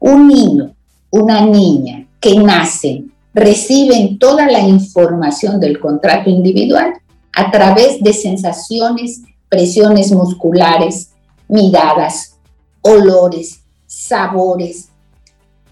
un 0.00 0.26
niño, 0.26 0.74
una 1.10 1.44
niña 1.46 2.06
que 2.20 2.36
nacen, 2.36 3.12
reciben 3.32 4.18
toda 4.18 4.46
la 4.46 4.60
información 4.60 5.60
del 5.60 5.78
contrato 5.78 6.30
individual 6.30 6.94
a 7.32 7.50
través 7.50 8.00
de 8.00 8.12
sensaciones, 8.12 9.22
presiones 9.48 10.12
musculares, 10.12 11.10
miradas, 11.48 12.33
olores, 12.84 13.62
sabores. 13.86 14.88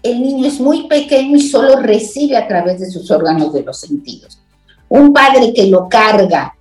El 0.01 0.21
niño 0.21 0.47
es 0.47 0.59
muy 0.59 0.87
pequeño 0.87 1.37
y 1.37 1.47
solo 1.47 1.77
recibe 1.77 2.35
a 2.35 2.47
través 2.47 2.79
de 2.79 2.91
sus 2.91 3.09
órganos 3.09 3.53
de 3.53 3.63
los 3.63 3.79
sentidos. 3.79 4.39
Un 4.89 5.13
padre 5.13 5.53
que 5.53 5.67
lo 5.67 5.87
carga 5.87 6.55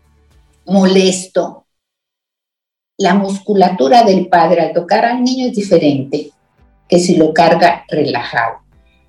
molesto, 0.67 1.65
la 2.99 3.15
musculatura 3.15 4.05
del 4.05 4.29
padre 4.29 4.61
al 4.61 4.73
tocar 4.73 5.05
al 5.05 5.25
niño 5.25 5.49
es 5.49 5.57
diferente 5.57 6.31
que 6.89 6.99
si 6.99 7.17
lo 7.17 7.33
carga 7.33 7.85
relajado. 7.89 8.59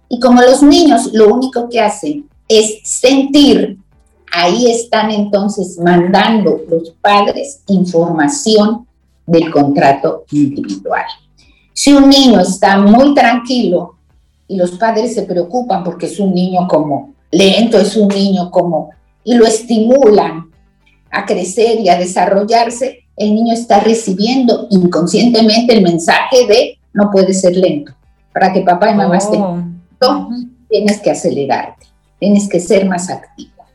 Y 0.09 0.19
como 0.19 0.41
los 0.41 0.63
niños 0.63 1.11
lo 1.13 1.33
único 1.33 1.69
que 1.69 1.81
hacen 1.81 2.29
es 2.47 2.79
sentir, 2.83 3.77
ahí 4.31 4.71
están 4.71 5.11
entonces 5.11 5.77
mandando 5.77 6.61
los 6.69 6.91
padres 7.01 7.61
información 7.67 8.87
del 9.25 9.51
contrato 9.51 10.25
individual. 10.31 11.05
Si 11.83 11.91
un 11.91 12.07
niño 12.07 12.39
está 12.39 12.77
muy 12.77 13.13
tranquilo 13.13 13.97
y 14.47 14.55
los 14.55 14.71
padres 14.71 15.15
se 15.15 15.23
preocupan 15.23 15.83
porque 15.83 16.05
es 16.05 16.17
un 16.17 16.33
niño 16.33 16.65
como 16.65 17.13
lento, 17.29 17.77
es 17.77 17.97
un 17.97 18.07
niño 18.07 18.49
como, 18.51 18.91
y 19.25 19.33
lo 19.33 19.45
estimulan 19.45 20.49
a 21.11 21.25
crecer 21.25 21.81
y 21.81 21.89
a 21.89 21.97
desarrollarse, 21.97 22.99
el 23.17 23.35
niño 23.35 23.53
está 23.53 23.81
recibiendo 23.81 24.67
inconscientemente 24.69 25.73
el 25.73 25.83
mensaje 25.83 26.47
de 26.47 26.79
no 26.93 27.11
puede 27.11 27.33
ser 27.33 27.57
lento. 27.57 27.91
Para 28.31 28.53
que 28.53 28.61
papá 28.61 28.89
y 28.89 28.95
mamá 28.95 29.17
estén, 29.17 29.41
oh. 29.41 30.29
tienes 30.69 31.01
que 31.01 31.11
acelerarte, 31.11 31.85
tienes 32.17 32.47
que 32.47 32.61
ser 32.61 32.85
más 32.85 33.09
activo. 33.09 33.65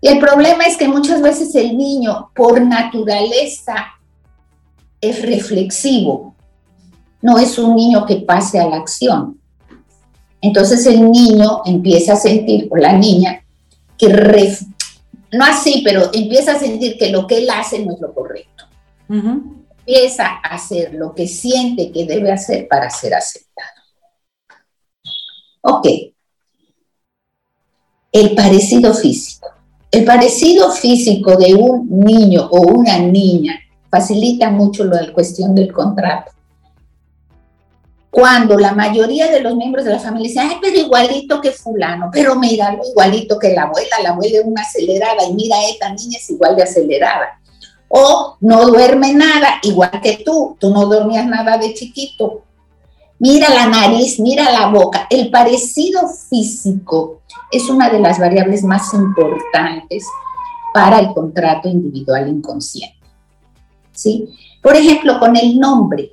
Y 0.00 0.08
el 0.08 0.18
problema 0.18 0.64
es 0.64 0.78
que 0.78 0.88
muchas 0.88 1.20
veces 1.20 1.54
el 1.56 1.76
niño, 1.76 2.30
por 2.34 2.58
naturaleza, 2.58 3.84
es 4.98 5.20
reflexivo, 5.20 6.36
no 7.22 7.38
es 7.38 7.58
un 7.58 7.76
niño 7.76 8.06
que 8.06 8.16
pase 8.16 8.58
a 8.58 8.66
la 8.66 8.76
acción. 8.76 9.38
Entonces 10.40 10.86
el 10.86 11.10
niño 11.10 11.62
empieza 11.66 12.14
a 12.14 12.16
sentir, 12.16 12.68
o 12.70 12.76
la 12.76 12.94
niña, 12.94 13.44
que 13.98 14.08
no 15.32 15.44
así, 15.44 15.82
pero 15.84 16.10
empieza 16.12 16.52
a 16.52 16.58
sentir 16.58 16.96
que 16.98 17.10
lo 17.10 17.26
que 17.26 17.38
él 17.38 17.50
hace 17.50 17.84
no 17.84 17.92
es 17.92 18.00
lo 18.00 18.14
correcto. 18.14 18.64
Empieza 19.08 20.26
a 20.26 20.54
hacer 20.54 20.94
lo 20.94 21.14
que 21.14 21.26
siente 21.26 21.92
que 21.92 22.06
debe 22.06 22.32
hacer 22.32 22.66
para 22.68 22.88
ser 22.88 23.14
aceptado. 23.14 23.68
Ok. 25.62 25.86
El 28.12 28.34
parecido 28.34 28.94
físico. 28.94 29.48
El 29.90 30.04
parecido 30.04 30.70
físico 30.70 31.36
de 31.36 31.54
un 31.54 31.88
niño 31.90 32.48
o 32.50 32.60
una 32.60 32.98
niña 32.98 33.60
facilita 33.90 34.50
mucho 34.50 34.84
la 34.84 35.12
cuestión 35.12 35.54
del 35.54 35.72
contrato 35.72 36.32
cuando 38.10 38.58
la 38.58 38.72
mayoría 38.72 39.30
de 39.30 39.40
los 39.40 39.54
miembros 39.54 39.84
de 39.84 39.92
la 39.92 40.00
familia 40.00 40.28
dicen, 40.28 40.48
ay, 40.50 40.56
pero 40.60 40.76
igualito 40.76 41.40
que 41.40 41.52
fulano, 41.52 42.10
pero 42.12 42.34
míralo, 42.34 42.82
igualito 42.90 43.38
que 43.38 43.54
la 43.54 43.62
abuela, 43.62 43.96
la 44.02 44.10
abuela 44.10 44.40
es 44.40 44.44
una 44.44 44.62
acelerada 44.62 45.24
y 45.28 45.32
mira, 45.34 45.56
esta 45.68 45.88
niña 45.92 46.18
es 46.18 46.28
igual 46.30 46.56
de 46.56 46.64
acelerada. 46.64 47.40
O 47.88 48.36
no 48.40 48.66
duerme 48.66 49.14
nada, 49.14 49.60
igual 49.62 50.00
que 50.02 50.22
tú, 50.24 50.56
tú 50.58 50.70
no 50.70 50.86
dormías 50.86 51.26
nada 51.26 51.56
de 51.56 51.72
chiquito. 51.72 52.42
Mira 53.20 53.48
la 53.50 53.66
nariz, 53.66 54.18
mira 54.18 54.50
la 54.50 54.68
boca. 54.68 55.06
El 55.10 55.30
parecido 55.30 56.08
físico 56.08 57.20
es 57.50 57.68
una 57.68 57.90
de 57.90 58.00
las 58.00 58.18
variables 58.18 58.64
más 58.64 58.92
importantes 58.94 60.06
para 60.72 60.98
el 60.98 61.12
contrato 61.12 61.68
individual 61.68 62.28
inconsciente. 62.28 62.96
¿Sí? 63.92 64.28
Por 64.62 64.76
ejemplo, 64.76 65.18
con 65.18 65.36
el 65.36 65.58
nombre 65.58 66.12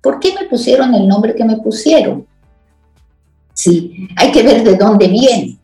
¿Por 0.00 0.20
qué 0.20 0.34
me 0.34 0.46
pusieron 0.46 0.94
el 0.94 1.06
nombre 1.08 1.34
que 1.34 1.44
me 1.44 1.56
pusieron? 1.56 2.26
Sí, 3.52 4.08
hay 4.16 4.30
que 4.30 4.42
ver 4.42 4.62
de 4.62 4.76
dónde 4.76 5.08
viene. 5.08 5.58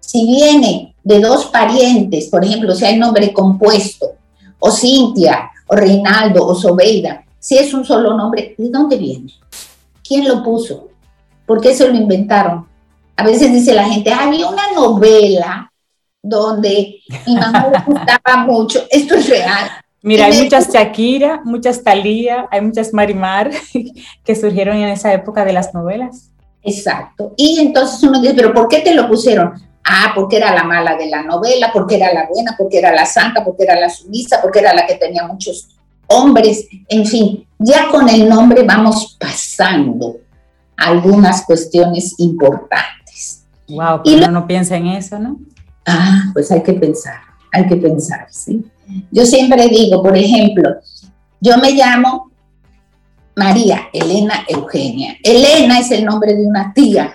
Si 0.00 0.24
viene 0.24 0.94
de 1.02 1.20
dos 1.20 1.46
parientes, 1.46 2.28
por 2.28 2.44
ejemplo, 2.44 2.74
si 2.74 2.84
hay 2.84 2.98
nombre 2.98 3.32
compuesto, 3.32 4.12
o 4.58 4.70
Cintia, 4.70 5.50
o 5.66 5.76
Reinaldo, 5.76 6.46
o 6.46 6.54
Sobeida, 6.54 7.24
si 7.38 7.58
es 7.58 7.74
un 7.74 7.84
solo 7.84 8.16
nombre, 8.16 8.54
¿de 8.56 8.70
dónde 8.70 8.96
viene? 8.96 9.32
¿Quién 10.02 10.26
lo 10.26 10.42
puso? 10.42 10.88
¿Por 11.46 11.60
qué 11.60 11.74
se 11.74 11.86
lo 11.86 11.94
inventaron? 11.94 12.66
A 13.16 13.24
veces 13.24 13.52
dice 13.52 13.74
la 13.74 13.84
gente, 13.84 14.10
había 14.10 14.48
una 14.48 14.72
novela 14.74 15.70
donde 16.22 17.00
mi 17.26 17.34
mamá 17.36 17.68
le 17.68 17.92
gustaba 17.92 18.44
mucho. 18.46 18.84
Esto 18.90 19.14
es 19.16 19.28
real. 19.28 19.70
Mira, 20.04 20.26
hay 20.26 20.42
muchas 20.42 20.70
Shakira, 20.70 21.40
muchas 21.46 21.82
Talía, 21.82 22.46
hay 22.50 22.60
muchas 22.60 22.92
Marimar 22.92 23.50
que 24.24 24.36
surgieron 24.36 24.76
en 24.76 24.90
esa 24.90 25.10
época 25.14 25.46
de 25.46 25.54
las 25.54 25.72
novelas. 25.72 26.30
Exacto. 26.62 27.32
Y 27.38 27.58
entonces 27.58 28.02
uno 28.02 28.20
dice, 28.20 28.34
pero 28.34 28.52
¿por 28.52 28.68
qué 28.68 28.80
te 28.80 28.94
lo 28.94 29.08
pusieron? 29.08 29.54
Ah, 29.82 30.12
porque 30.14 30.36
era 30.36 30.54
la 30.54 30.62
mala 30.62 30.96
de 30.96 31.06
la 31.06 31.22
novela, 31.22 31.70
porque 31.72 31.96
era 31.96 32.12
la 32.12 32.28
buena, 32.28 32.54
porque 32.58 32.80
era 32.80 32.92
la 32.92 33.06
santa, 33.06 33.42
porque 33.42 33.62
era 33.62 33.80
la 33.80 33.88
sumisa, 33.88 34.42
porque 34.42 34.58
era 34.58 34.74
la 34.74 34.86
que 34.86 34.96
tenía 34.96 35.26
muchos 35.26 35.68
hombres, 36.06 36.68
en 36.88 37.06
fin, 37.06 37.46
ya 37.58 37.88
con 37.88 38.06
el 38.06 38.28
nombre 38.28 38.62
vamos 38.62 39.16
pasando 39.18 40.18
algunas 40.76 41.46
cuestiones 41.46 42.14
importantes. 42.18 43.42
Wow, 43.68 44.02
pero 44.04 44.18
uno 44.18 44.30
no 44.30 44.46
piensa 44.46 44.76
en 44.76 44.88
eso, 44.88 45.18
¿no? 45.18 45.38
Ah, 45.86 46.24
pues 46.34 46.50
hay 46.50 46.62
que 46.62 46.74
pensar, 46.74 47.20
hay 47.50 47.66
que 47.66 47.76
pensar, 47.76 48.26
¿sí? 48.30 48.66
Yo 49.10 49.24
siempre 49.24 49.68
digo, 49.68 50.02
por 50.02 50.16
ejemplo, 50.16 50.76
yo 51.40 51.56
me 51.58 51.72
llamo 51.72 52.30
María 53.36 53.88
Elena 53.92 54.44
Eugenia. 54.48 55.16
Elena 55.22 55.80
es 55.80 55.90
el 55.90 56.04
nombre 56.04 56.34
de 56.34 56.46
una 56.46 56.72
tía, 56.72 57.14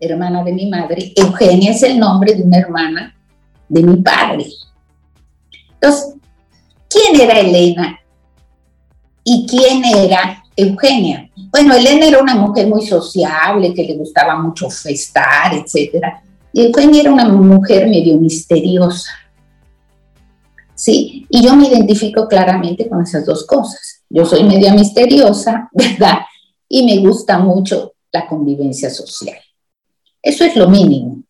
hermana 0.00 0.42
de 0.42 0.52
mi 0.52 0.68
madre. 0.68 1.12
Eugenia 1.16 1.70
es 1.70 1.82
el 1.82 1.98
nombre 1.98 2.34
de 2.34 2.42
una 2.42 2.58
hermana 2.58 3.16
de 3.68 3.82
mi 3.82 3.96
padre. 3.96 4.46
Entonces, 5.74 6.14
¿quién 6.88 7.20
era 7.20 7.40
Elena? 7.40 7.98
¿Y 9.22 9.46
quién 9.46 9.84
era 9.84 10.42
Eugenia? 10.56 11.30
Bueno, 11.50 11.74
Elena 11.74 12.06
era 12.06 12.22
una 12.22 12.34
mujer 12.34 12.66
muy 12.66 12.86
sociable, 12.86 13.72
que 13.72 13.84
le 13.84 13.96
gustaba 13.96 14.36
mucho 14.36 14.68
festar, 14.68 15.54
etc. 15.54 16.04
Y 16.52 16.66
Eugenia 16.66 17.02
era 17.02 17.12
una 17.12 17.28
mujer 17.28 17.88
medio 17.88 18.16
misteriosa. 18.18 19.10
¿Sí? 20.84 21.24
Y 21.30 21.42
yo 21.42 21.56
me 21.56 21.68
identifico 21.68 22.28
claramente 22.28 22.90
con 22.90 23.00
esas 23.00 23.24
dos 23.24 23.46
cosas. 23.46 24.04
Yo 24.10 24.26
soy 24.26 24.44
media 24.44 24.74
misteriosa, 24.74 25.70
¿verdad? 25.72 26.18
Y 26.68 26.84
me 26.84 26.98
gusta 26.98 27.38
mucho 27.38 27.94
la 28.12 28.26
convivencia 28.26 28.90
social. 28.90 29.38
Eso 30.20 30.44
es 30.44 30.54
lo 30.56 30.68
mínimo. 30.68 31.22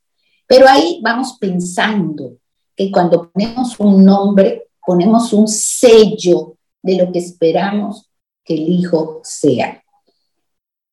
Pero 0.48 0.66
ahí 0.68 0.98
vamos 1.04 1.36
pensando 1.38 2.36
que 2.74 2.90
cuando 2.90 3.30
ponemos 3.30 3.78
un 3.78 4.04
nombre, 4.04 4.70
ponemos 4.84 5.32
un 5.32 5.46
sello 5.46 6.56
de 6.82 6.96
lo 6.96 7.12
que 7.12 7.20
esperamos 7.20 8.10
que 8.44 8.54
el 8.54 8.68
hijo 8.68 9.20
sea. 9.22 9.80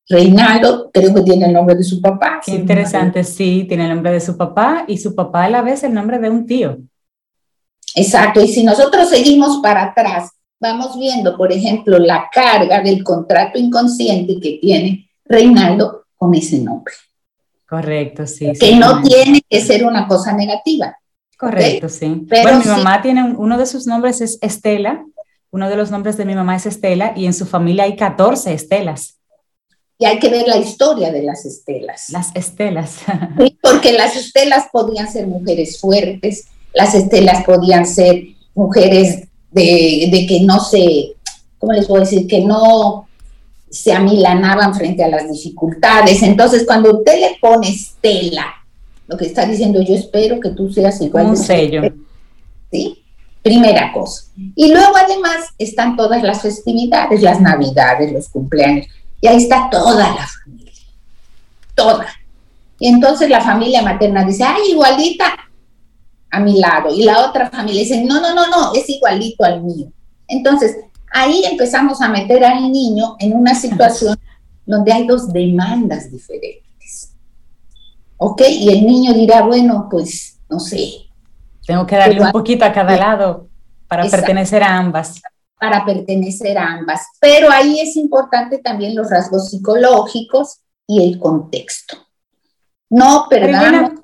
Reinaldo 0.08 0.88
creo 0.92 1.12
que 1.12 1.22
tiene 1.22 1.46
el 1.46 1.52
nombre 1.52 1.74
de 1.74 1.82
su 1.82 2.00
papá. 2.00 2.40
Qué 2.46 2.52
interesante, 2.52 3.24
sí, 3.24 3.64
tiene 3.66 3.86
el 3.86 3.94
nombre 3.96 4.12
de 4.12 4.20
su 4.20 4.36
papá 4.36 4.84
y 4.86 4.98
su 4.98 5.16
papá 5.16 5.46
a 5.46 5.50
la 5.50 5.62
vez 5.62 5.82
el 5.82 5.94
nombre 5.94 6.20
de 6.20 6.30
un 6.30 6.46
tío. 6.46 6.78
Exacto, 7.94 8.40
y 8.40 8.48
si 8.48 8.64
nosotros 8.64 9.08
seguimos 9.08 9.60
para 9.62 9.84
atrás, 9.84 10.30
vamos 10.60 10.98
viendo, 10.98 11.36
por 11.36 11.52
ejemplo, 11.52 11.98
la 11.98 12.28
carga 12.32 12.80
del 12.80 13.02
contrato 13.02 13.58
inconsciente 13.58 14.38
que 14.40 14.58
tiene 14.60 15.10
Reinaldo 15.24 16.04
con 16.16 16.34
ese 16.34 16.58
nombre. 16.58 16.94
Correcto, 17.68 18.26
sí. 18.26 18.52
Que 18.58 18.76
no 18.76 19.02
tiene 19.02 19.42
que 19.48 19.60
ser 19.60 19.84
una 19.84 20.06
cosa 20.06 20.32
negativa. 20.32 20.96
Correcto, 21.38 21.88
sí. 21.88 22.24
Pero 22.28 22.42
bueno, 22.42 22.58
mi 22.60 22.66
mamá 22.66 23.02
tiene 23.02 23.34
uno 23.36 23.58
de 23.58 23.66
sus 23.66 23.86
nombres 23.86 24.20
es 24.20 24.38
Estela, 24.40 25.04
uno 25.50 25.68
de 25.68 25.76
los 25.76 25.90
nombres 25.90 26.16
de 26.16 26.24
mi 26.24 26.34
mamá 26.34 26.56
es 26.56 26.66
Estela 26.66 27.12
y 27.16 27.26
en 27.26 27.34
su 27.34 27.46
familia 27.46 27.84
hay 27.84 27.96
14 27.96 28.52
Estelas. 28.52 29.18
Y 29.98 30.04
hay 30.04 30.18
que 30.18 30.28
ver 30.28 30.46
la 30.46 30.56
historia 30.56 31.10
de 31.10 31.22
las 31.22 31.44
Estelas. 31.44 32.10
Las 32.10 32.34
Estelas. 32.34 32.98
porque 33.62 33.92
las 33.92 34.16
Estelas 34.16 34.66
podían 34.72 35.10
ser 35.10 35.26
mujeres 35.26 35.80
fuertes, 35.80 36.46
las 36.74 36.94
Estelas 36.94 37.44
podían 37.44 37.86
ser 37.86 38.22
mujeres 38.54 39.28
de, 39.50 40.08
de 40.10 40.26
que 40.26 40.40
no 40.40 40.60
se, 40.60 41.14
¿cómo 41.58 41.72
les 41.72 41.86
puedo 41.86 42.00
decir? 42.00 42.26
Que 42.26 42.40
no 42.44 43.06
se 43.70 43.92
amilanaban 43.92 44.74
frente 44.74 45.02
a 45.02 45.08
las 45.08 45.30
dificultades. 45.30 46.22
Entonces, 46.22 46.64
cuando 46.66 46.98
usted 46.98 47.20
le 47.20 47.38
pone 47.40 47.68
Estela, 47.68 48.46
lo 49.06 49.16
que 49.16 49.26
está 49.26 49.46
diciendo, 49.46 49.80
yo 49.82 49.94
espero 49.94 50.40
que 50.40 50.50
tú 50.50 50.72
seas 50.72 51.00
igual. 51.00 51.26
Un 51.26 51.36
sello. 51.36 51.82
¿Sí? 52.70 53.02
Primera 53.42 53.92
cosa. 53.92 54.24
Y 54.54 54.70
luego 54.70 54.92
además 54.96 55.48
están 55.58 55.96
todas 55.96 56.22
las 56.22 56.42
festividades, 56.42 57.22
las 57.22 57.40
navidades, 57.40 58.12
los 58.12 58.28
cumpleaños. 58.28 58.86
Y 59.20 59.26
ahí 59.26 59.38
está 59.38 59.68
toda 59.70 60.14
la 60.14 60.26
familia. 60.26 60.72
Toda. 61.74 62.06
Y 62.78 62.88
entonces 62.88 63.30
la 63.30 63.40
familia 63.40 63.82
materna 63.82 64.24
dice, 64.24 64.44
ay, 64.44 64.70
igualita 64.70 65.34
a 66.32 66.40
mi 66.40 66.58
lado. 66.58 66.92
Y 66.92 67.04
la 67.04 67.28
otra 67.28 67.50
familia 67.50 67.82
dice, 67.82 68.02
no, 68.04 68.20
no, 68.20 68.34
no, 68.34 68.48
no, 68.48 68.72
es 68.74 68.88
igualito 68.88 69.44
al 69.44 69.62
mío. 69.62 69.92
Entonces, 70.26 70.76
ahí 71.12 71.44
empezamos 71.44 72.00
a 72.00 72.08
meter 72.08 72.42
al 72.42 72.72
niño 72.72 73.16
en 73.20 73.36
una 73.36 73.54
situación 73.54 74.18
donde 74.64 74.92
hay 74.92 75.06
dos 75.06 75.30
demandas 75.30 76.10
diferentes. 76.10 77.14
¿Ok? 78.16 78.40
Y 78.48 78.70
el 78.70 78.86
niño 78.86 79.12
dirá, 79.12 79.42
bueno, 79.42 79.88
pues 79.90 80.38
no 80.48 80.58
sé. 80.58 81.06
Tengo 81.66 81.86
que 81.86 81.96
darle 81.96 82.20
un 82.22 82.32
poquito 82.32 82.64
a 82.64 82.72
cada 82.72 82.96
lado 82.96 83.48
para 83.86 84.08
pertenecer 84.08 84.62
a 84.62 84.78
ambas. 84.78 85.20
Para 85.60 85.84
pertenecer 85.84 86.56
a 86.56 86.72
ambas. 86.72 87.02
Pero 87.20 87.50
ahí 87.50 87.78
es 87.78 87.94
importante 87.96 88.58
también 88.58 88.94
los 88.94 89.10
rasgos 89.10 89.50
psicológicos 89.50 90.60
y 90.86 91.04
el 91.04 91.18
contexto. 91.18 91.98
No 92.88 93.26
perdamos. 93.28 94.00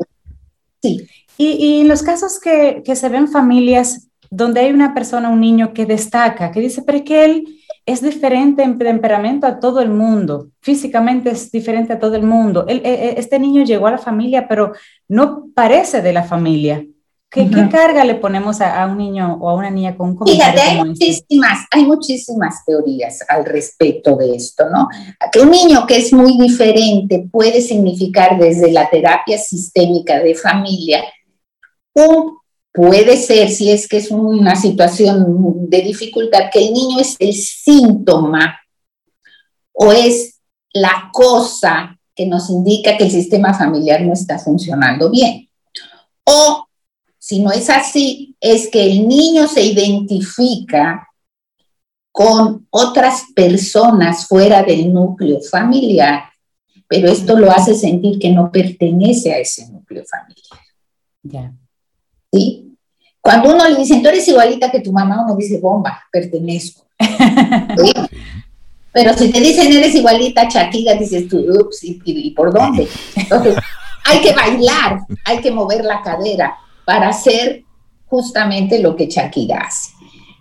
sí. 0.83 1.09
Y, 1.39 1.53
y, 1.53 1.81
en 1.81 1.89
los 1.89 2.03
casos 2.03 2.39
que, 2.41 2.83
que 2.85 2.97
se 2.97 3.09
ven 3.09 3.29
familias 3.29 4.09
donde 4.31 4.61
hay 4.61 4.73
una 4.73 4.93
persona, 4.93 5.31
un 5.31 5.41
niño 5.41 5.73
que 5.73 5.87
destaca, 5.87 6.51
que 6.51 6.61
dice, 6.61 6.83
pero 6.83 7.03
que 7.05 7.25
él 7.25 7.45
es 7.87 8.03
diferente 8.03 8.63
en 8.63 8.77
temperamento 8.77 9.47
a 9.47 9.59
todo 9.61 9.81
el 9.81 9.89
mundo, 9.89 10.49
físicamente 10.61 11.31
es 11.31 11.51
diferente 11.51 11.95
a 11.95 11.99
todo 11.99 12.17
el 12.17 12.23
mundo. 12.23 12.67
E, 12.69 12.75
e, 12.85 13.15
este 13.19 13.39
niño 13.39 13.65
llegó 13.65 13.87
a 13.87 13.93
la 13.93 13.99
familia, 13.99 14.47
pero 14.47 14.73
no 15.09 15.47
parece 15.55 16.03
de 16.03 16.13
la 16.13 16.23
familia. 16.23 16.85
¿Qué, 17.31 17.47
carga 17.71 18.05
le 18.05 18.15
ponemos 18.15 18.63
a, 18.63 18.87
un 18.87 18.97
niño 18.97 19.37
o 19.41 19.51
a 19.51 19.55
una 19.55 19.71
niña 19.71 19.95
con 19.95 20.11
un 20.11 20.17
comentario 20.17 20.61
hay 20.63 20.69
este? 20.69 20.85
muchísimas, 20.85 21.67
hay 21.71 21.85
muchísimas 21.85 22.65
teorías 22.65 23.23
al 23.29 23.45
respecto 23.45 24.17
de 24.17 24.35
esto, 24.35 24.65
¿no? 24.71 24.89
Que 25.31 25.41
un 25.41 25.51
niño 25.51 25.87
que 25.87 25.99
es 25.99 26.11
muy 26.15 26.39
diferente 26.39 27.29
puede 27.31 27.61
significar 27.61 28.39
desde 28.39 28.73
la 28.73 28.89
terapia 28.89 29.37
sistémica 29.37 30.21
de 30.21 30.35
familia 30.35 31.03
un 31.95 32.39
Puede 32.79 33.17
ser, 33.17 33.49
si 33.49 33.73
es 33.73 33.89
que 33.89 33.97
es 33.97 34.11
una 34.13 34.55
situación 34.55 35.69
de 35.69 35.83
dificultad, 35.83 36.45
que 36.53 36.65
el 36.65 36.73
niño 36.73 37.01
es 37.01 37.17
el 37.19 37.35
síntoma 37.35 38.57
o 39.73 39.91
es 39.91 40.39
la 40.73 41.11
cosa 41.13 41.99
que 42.15 42.25
nos 42.25 42.49
indica 42.51 42.97
que 42.97 43.03
el 43.03 43.11
sistema 43.11 43.53
familiar 43.53 44.03
no 44.03 44.13
está 44.13 44.39
funcionando 44.39 45.11
bien. 45.11 45.49
O, 46.23 46.69
si 47.19 47.41
no 47.41 47.51
es 47.51 47.69
así, 47.69 48.37
es 48.41 48.69
que 48.69 48.85
el 48.85 49.09
niño 49.09 49.49
se 49.49 49.63
identifica 49.63 51.09
con 52.13 52.69
otras 52.71 53.25
personas 53.35 54.27
fuera 54.29 54.63
del 54.63 54.93
núcleo 54.93 55.41
familiar, 55.41 56.31
pero 56.87 57.09
esto 57.09 57.37
lo 57.37 57.51
hace 57.51 57.75
sentir 57.75 58.21
que 58.21 58.31
no 58.31 58.53
pertenece 58.53 59.33
a 59.33 59.39
ese 59.39 59.69
núcleo 59.69 60.05
familiar. 60.05 60.65
Ya. 61.23 61.53
¿Sí? 62.33 62.77
Cuando 63.21 63.55
uno 63.55 63.69
le 63.69 63.77
dice, 63.77 64.01
tú 64.01 64.09
eres 64.09 64.27
igualita 64.29 64.71
que 64.71 64.81
tu 64.81 64.93
mamá, 64.93 65.23
uno 65.25 65.37
dice, 65.37 65.59
bomba, 65.59 66.03
pertenezco. 66.11 66.87
Pero 68.93 69.15
si 69.15 69.31
te 69.31 69.41
dicen, 69.41 69.73
eres 69.73 69.95
igualita 69.95 70.43
a 70.43 70.49
Shakira, 70.49 70.95
dices 70.95 71.29
tú, 71.29 71.39
ups, 71.39 71.81
¿y, 71.83 72.31
por 72.31 72.53
dónde? 72.53 72.89
Entonces, 73.15 73.57
hay 74.05 74.21
que 74.21 74.33
bailar, 74.33 75.01
hay 75.25 75.41
que 75.41 75.51
mover 75.51 75.85
la 75.85 76.03
cadera 76.03 76.57
para 76.85 77.09
hacer 77.09 77.65
justamente 78.07 78.81
lo 78.81 78.97
que 78.97 79.07
Shakira 79.07 79.59
hace. 79.59 79.93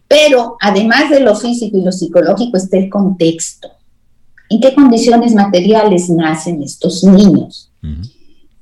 Pero 0.07 0.55
además 0.61 1.09
de 1.09 1.19
lo 1.19 1.35
físico 1.35 1.77
y 1.77 1.81
lo 1.81 1.91
psicológico 1.91 2.57
está 2.57 2.77
el 2.77 2.89
contexto. 2.89 3.69
¿En 4.49 4.61
qué 4.61 4.73
condiciones 4.73 5.33
materiales 5.33 6.09
nacen 6.09 6.63
estos 6.63 7.03
niños? 7.03 7.69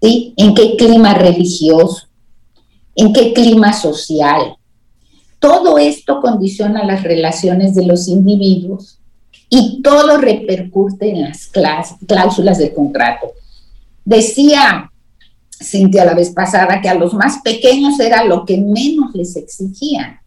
¿Sí? 0.02 0.34
¿En 0.36 0.56
qué 0.56 0.76
clima 0.76 1.14
religioso? 1.14 2.05
En 2.96 3.14
qué 3.14 3.34
clima 3.34 3.74
social. 3.74 4.56
Todo 5.40 5.78
esto 5.78 6.22
condiciona 6.22 6.84
las 6.84 7.04
relaciones 7.04 7.76
de 7.76 7.86
los 7.86 8.08
individuos 8.08 9.00
y 9.50 9.82
todo 9.82 10.18
repercute 10.18 11.10
en 11.10 11.22
las 11.24 11.48
cláusulas 12.08 12.58
de 12.58 12.74
contrato. 12.74 13.28
Decía 14.04 14.92
Cintia 15.62 16.04
la 16.04 16.14
vez 16.14 16.32
pasada 16.32 16.82
que 16.82 16.90
a 16.90 16.96
los 16.96 17.14
más 17.14 17.42
pequeños 17.42 18.00
era 18.00 18.24
lo 18.26 18.46
que 18.46 18.58
menos 18.58 19.14
les 19.14 19.36
exigían, 19.36 20.20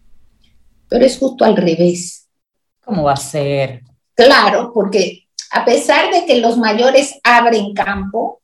pero 0.88 1.04
es 1.04 1.18
justo 1.18 1.44
al 1.44 1.56
revés. 1.56 2.26
¿Cómo 2.84 3.04
va 3.04 3.12
a 3.12 3.16
ser? 3.16 3.82
Claro, 4.14 4.72
porque 4.72 5.26
a 5.52 5.64
pesar 5.64 6.12
de 6.12 6.24
que 6.24 6.40
los 6.40 6.56
mayores 6.56 7.18
abren 7.22 7.74
campo, 7.74 8.40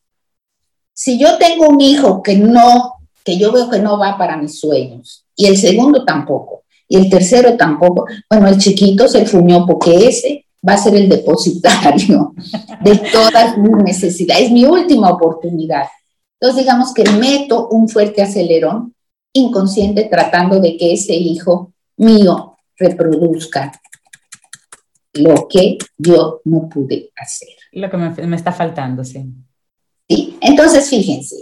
si 0.93 1.17
yo 1.17 1.37
tengo 1.37 1.67
un 1.67 1.81
hijo 1.81 2.21
que 2.21 2.35
no 2.35 2.94
que 3.25 3.37
yo 3.37 3.51
veo 3.51 3.69
que 3.69 3.79
no 3.79 3.97
va 3.97 4.17
para 4.17 4.37
mis 4.37 4.59
sueños. 4.59 5.25
Y 5.35 5.47
el 5.47 5.57
segundo 5.57 6.05
tampoco. 6.05 6.63
Y 6.87 6.97
el 6.97 7.09
tercero 7.09 7.57
tampoco. 7.57 8.05
Bueno, 8.29 8.47
el 8.47 8.59
chiquito 8.59 9.07
se 9.07 9.25
fuñó 9.25 9.65
porque 9.65 10.07
ese 10.07 10.45
va 10.67 10.73
a 10.73 10.77
ser 10.77 10.95
el 10.95 11.09
depositario 11.09 12.33
de 12.83 12.97
todas 13.11 13.57
mis 13.57 13.83
necesidades. 13.83 14.45
Es 14.45 14.51
mi 14.51 14.63
última 14.63 15.09
oportunidad. 15.09 15.87
Entonces, 16.39 16.63
digamos 16.63 16.93
que 16.93 17.03
meto 17.03 17.67
un 17.69 17.89
fuerte 17.89 18.21
acelerón 18.21 18.93
inconsciente 19.33 20.05
tratando 20.05 20.59
de 20.59 20.77
que 20.77 20.93
ese 20.93 21.15
hijo 21.15 21.73
mío 21.97 22.57
reproduzca 22.77 23.71
lo 25.13 25.47
que 25.47 25.77
yo 25.97 26.41
no 26.45 26.69
pude 26.69 27.11
hacer. 27.15 27.49
Lo 27.71 27.89
que 27.89 27.97
me, 27.97 28.09
me 28.27 28.35
está 28.35 28.51
faltando, 28.51 29.03
sí. 29.03 29.25
Sí, 30.07 30.37
entonces 30.41 30.87
fíjense, 30.87 31.37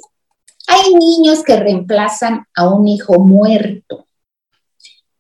hay 0.68 0.94
niños 0.94 1.44
que 1.44 1.58
reemplazan 1.58 2.46
a 2.56 2.70
un 2.70 2.88
hijo 2.88 3.20
muerto, 3.20 4.08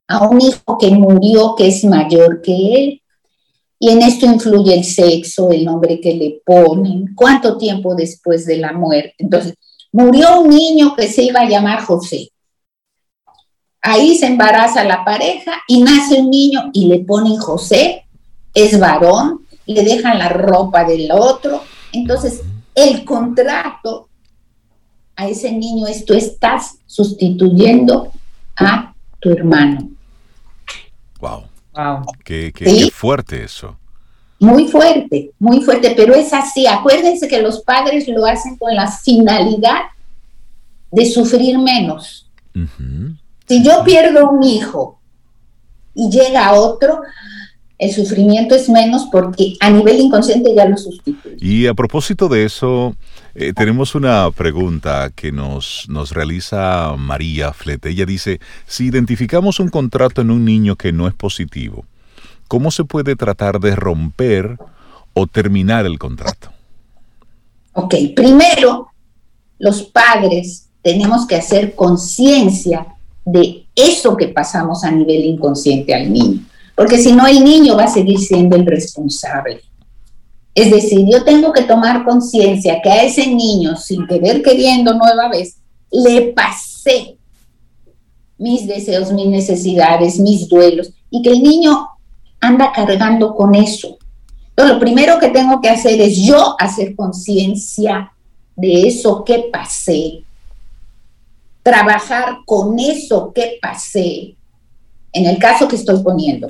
a 0.07 0.27
un 0.27 0.41
hijo 0.41 0.77
que 0.79 0.91
murió, 0.91 1.55
que 1.55 1.67
es 1.67 1.83
mayor 1.83 2.41
que 2.41 2.73
él. 2.75 3.01
Y 3.79 3.89
en 3.89 4.01
esto 4.01 4.25
influye 4.25 4.73
el 4.73 4.85
sexo, 4.85 5.51
el 5.51 5.65
nombre 5.65 5.99
que 5.99 6.13
le 6.13 6.41
ponen, 6.45 7.13
cuánto 7.15 7.57
tiempo 7.57 7.95
después 7.95 8.45
de 8.45 8.57
la 8.57 8.71
muerte. 8.71 9.15
Entonces, 9.17 9.55
murió 9.91 10.39
un 10.39 10.49
niño 10.49 10.95
que 10.95 11.07
se 11.07 11.23
iba 11.23 11.41
a 11.41 11.49
llamar 11.49 11.83
José. 11.83 12.29
Ahí 13.81 14.15
se 14.15 14.27
embaraza 14.27 14.85
la 14.85 15.03
pareja 15.03 15.61
y 15.67 15.81
nace 15.81 16.21
un 16.21 16.29
niño 16.29 16.69
y 16.71 16.85
le 16.85 16.99
ponen 16.99 17.35
José, 17.35 18.05
es 18.53 18.79
varón, 18.79 19.45
le 19.65 19.83
dejan 19.83 20.19
la 20.19 20.29
ropa 20.29 20.85
del 20.85 21.11
otro. 21.11 21.61
Entonces, 21.91 22.41
el 22.73 23.03
contrato 23.03 24.07
a 25.15 25.27
ese 25.27 25.51
niño 25.51 25.87
es 25.87 26.05
tú 26.05 26.13
estás 26.13 26.77
sustituyendo 26.85 28.11
a 28.55 28.93
tu 29.19 29.31
hermano. 29.31 29.89
Wow. 31.19 31.43
Wow. 31.73 32.05
Qué, 32.23 32.51
qué 32.53 32.89
fuerte 32.91 33.43
eso. 33.43 33.77
Muy 34.39 34.67
fuerte, 34.67 35.31
muy 35.39 35.61
fuerte, 35.61 35.93
pero 35.95 36.13
es 36.13 36.33
así. 36.33 36.67
Acuérdense 36.67 37.27
que 37.27 37.41
los 37.41 37.61
padres 37.61 38.07
lo 38.07 38.25
hacen 38.25 38.57
con 38.57 38.75
la 38.75 38.91
finalidad 38.91 39.83
de 40.91 41.05
sufrir 41.05 41.57
menos. 41.57 42.29
Si 43.47 43.63
yo 43.63 43.83
pierdo 43.83 44.29
un 44.29 44.43
hijo 44.43 44.99
y 45.95 46.09
llega 46.09 46.53
otro, 46.53 47.01
el 47.77 47.91
sufrimiento 47.91 48.53
es 48.55 48.69
menos 48.69 49.07
porque 49.11 49.55
a 49.59 49.69
nivel 49.69 49.99
inconsciente 49.99 50.53
ya 50.55 50.65
lo 50.65 50.77
sustituye. 50.77 51.37
Y 51.39 51.67
a 51.67 51.73
propósito 51.73 52.27
de 52.29 52.45
eso, 52.45 52.95
eh, 53.35 53.53
tenemos 53.53 53.95
una 53.95 54.29
pregunta 54.31 55.11
que 55.15 55.31
nos, 55.31 55.85
nos 55.89 56.11
realiza 56.11 56.95
María 56.97 57.51
Flete. 57.51 57.89
Ella 57.89 58.05
dice, 58.05 58.39
si 58.67 58.85
identificamos 58.85 59.59
un 59.59 59.69
contrato 59.69 60.21
en 60.21 60.29
un 60.29 60.45
niño 60.45 60.75
que 60.75 60.91
no 60.91 61.07
es 61.07 61.15
positivo, 61.15 61.85
¿cómo 62.47 62.69
se 62.69 62.83
puede 62.83 63.15
tratar 63.15 63.59
de 63.59 63.75
romper 63.75 64.57
o 65.13 65.25
terminar 65.25 65.85
el 65.85 65.97
contrato? 65.97 66.51
Ok, 67.73 67.95
primero, 68.15 68.89
los 69.57 69.81
padres 69.81 70.67
tenemos 70.83 71.25
que 71.25 71.35
hacer 71.35 71.73
conciencia 71.73 72.85
de 73.25 73.65
eso 73.73 74.15
que 74.15 74.27
pasamos 74.27 74.83
a 74.83 74.91
nivel 74.91 75.23
inconsciente 75.23 75.95
al 75.95 76.11
niño, 76.11 76.41
porque 76.75 76.99
si 76.99 77.13
no 77.13 77.25
el 77.25 77.43
niño 77.43 77.75
va 77.75 77.85
a 77.85 77.87
seguir 77.87 78.19
siendo 78.19 78.55
el 78.55 78.65
responsable. 78.65 79.61
Es 80.55 80.69
decir, 80.69 81.05
yo 81.11 81.23
tengo 81.23 81.51
que 81.51 81.63
tomar 81.63 82.05
conciencia 82.05 82.79
que 82.81 82.89
a 82.89 83.03
ese 83.03 83.27
niño, 83.27 83.75
sin 83.75 84.05
querer 84.05 84.43
queriendo 84.43 84.93
nueva 84.93 85.29
vez, 85.29 85.57
le 85.91 86.33
pasé 86.33 87.17
mis 88.37 88.67
deseos, 88.67 89.11
mis 89.11 89.27
necesidades, 89.27 90.19
mis 90.19 90.47
duelos, 90.47 90.91
y 91.09 91.21
que 91.21 91.31
el 91.31 91.41
niño 91.41 91.87
anda 92.39 92.71
cargando 92.71 93.35
con 93.35 93.55
eso. 93.55 93.97
Entonces, 94.49 94.75
lo 94.75 94.79
primero 94.79 95.19
que 95.19 95.29
tengo 95.29 95.61
que 95.61 95.69
hacer 95.69 95.99
es 95.99 96.17
yo 96.17 96.55
hacer 96.59 96.95
conciencia 96.95 98.11
de 98.55 98.87
eso 98.87 99.23
que 99.23 99.49
pasé, 99.51 100.23
trabajar 101.63 102.39
con 102.45 102.77
eso 102.77 103.31
que 103.33 103.57
pasé, 103.61 104.35
en 105.13 105.27
el 105.27 105.37
caso 105.37 105.67
que 105.67 105.75
estoy 105.75 106.01
poniendo, 106.01 106.47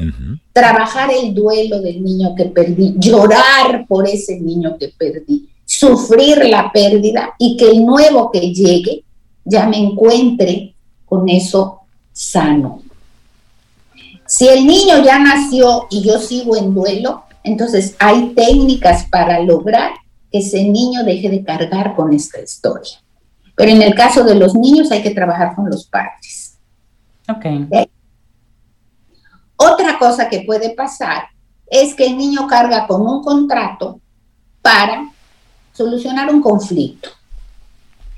trabajar 0.53 1.11
el 1.11 1.33
duelo 1.33 1.81
del 1.81 2.01
niño 2.01 2.33
que 2.35 2.45
perdí, 2.45 2.95
llorar 2.97 3.85
por 3.87 4.07
ese 4.07 4.39
niño 4.39 4.77
que 4.79 4.93
perdí, 4.97 5.49
sufrir 5.65 6.45
la 6.45 6.71
pérdida 6.71 7.33
y 7.37 7.57
que 7.57 7.69
el 7.69 7.85
nuevo 7.85 8.31
que 8.31 8.53
llegue 8.53 9.03
ya 9.43 9.67
me 9.67 9.77
encuentre 9.77 10.73
con 11.05 11.27
eso 11.27 11.81
sano. 12.13 12.81
Si 14.25 14.47
el 14.47 14.65
niño 14.65 15.03
ya 15.03 15.19
nació 15.19 15.87
y 15.91 16.01
yo 16.01 16.17
sigo 16.19 16.55
en 16.55 16.73
duelo, 16.73 17.23
entonces 17.43 17.95
hay 17.99 18.33
técnicas 18.33 19.05
para 19.11 19.39
lograr 19.41 19.91
que 20.31 20.39
ese 20.39 20.63
niño 20.63 21.03
deje 21.03 21.29
de 21.29 21.43
cargar 21.43 21.95
con 21.95 22.13
esta 22.13 22.41
historia. 22.41 22.97
Pero 23.55 23.71
en 23.71 23.81
el 23.81 23.93
caso 23.93 24.23
de 24.23 24.35
los 24.35 24.55
niños 24.55 24.89
hay 24.91 25.03
que 25.03 25.11
trabajar 25.11 25.53
con 25.53 25.69
los 25.69 25.85
padres. 25.85 26.57
Ok. 27.27 27.45
Otra 29.71 29.97
cosa 29.97 30.29
que 30.29 30.41
puede 30.41 30.71
pasar 30.71 31.23
es 31.67 31.93
que 31.95 32.05
el 32.07 32.17
niño 32.17 32.47
carga 32.47 32.87
con 32.87 33.01
un 33.01 33.23
contrato 33.23 33.99
para 34.61 35.11
solucionar 35.73 36.33
un 36.33 36.41
conflicto 36.41 37.09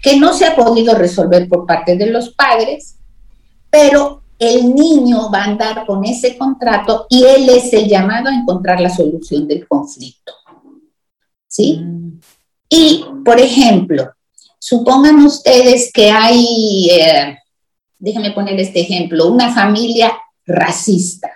que 0.02 0.18
no 0.18 0.34
se 0.34 0.46
ha 0.46 0.56
podido 0.56 0.96
resolver 0.96 1.48
por 1.48 1.66
parte 1.66 1.96
de 1.96 2.08
los 2.08 2.30
padres, 2.30 2.96
pero 3.70 4.22
el 4.38 4.76
niño 4.76 5.32
va 5.32 5.44
a 5.44 5.46
andar 5.46 5.86
con 5.86 6.04
ese 6.06 6.38
contrato 6.38 7.08
y 7.10 7.24
él 7.24 7.50
es 7.50 7.74
el 7.74 7.88
llamado 7.88 8.30
a 8.30 8.36
encontrar 8.36 8.80
la 8.80 8.90
solución 8.90 9.48
del 9.48 9.68
conflicto. 9.68 10.34
¿Sí? 11.48 11.80
Mm. 11.80 12.20
Y, 12.70 13.06
por 13.24 13.40
ejemplo, 13.40 14.16
Supongan 14.68 15.24
ustedes 15.24 15.92
que 15.94 16.10
hay, 16.10 16.90
eh, 16.90 17.38
déjenme 18.00 18.32
poner 18.32 18.60
este 18.60 18.80
ejemplo, 18.80 19.28
una 19.28 19.54
familia 19.54 20.12
racista, 20.46 21.32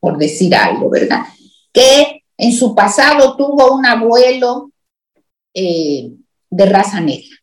por 0.00 0.18
decir 0.18 0.54
algo, 0.54 0.90
¿verdad? 0.90 1.20
Que 1.72 2.22
en 2.36 2.52
su 2.52 2.74
pasado 2.74 3.36
tuvo 3.36 3.74
un 3.74 3.86
abuelo 3.86 4.70
eh, 5.54 6.12
de 6.50 6.66
raza 6.66 7.00
negra, 7.00 7.36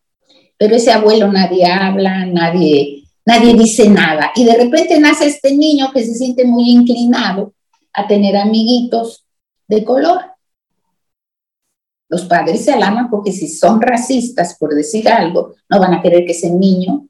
pero 0.58 0.76
ese 0.76 0.92
abuelo 0.92 1.32
nadie 1.32 1.66
habla, 1.66 2.26
nadie, 2.26 3.04
nadie 3.26 3.54
dice 3.54 3.90
nada. 3.90 4.32
Y 4.36 4.44
de 4.46 4.56
repente 4.56 5.00
nace 5.00 5.28
este 5.28 5.56
niño 5.56 5.92
que 5.94 6.04
se 6.04 6.16
siente 6.16 6.46
muy 6.46 6.70
inclinado 6.70 7.54
a 7.94 8.08
tener 8.08 8.36
amiguitos 8.38 9.26
de 9.68 9.84
color. 9.84 10.22
Los 12.10 12.26
padres 12.26 12.66
se 12.66 12.74
alaman 12.74 13.10
porque 13.10 13.32
si 13.32 13.48
son 13.48 13.82
racistas, 13.82 14.58
por 14.58 14.74
decir 14.74 15.08
algo, 15.08 15.54
no 15.70 15.80
van 15.80 15.94
a 15.94 16.02
querer 16.02 16.26
que 16.26 16.32
ese 16.32 16.50
niño 16.50 17.08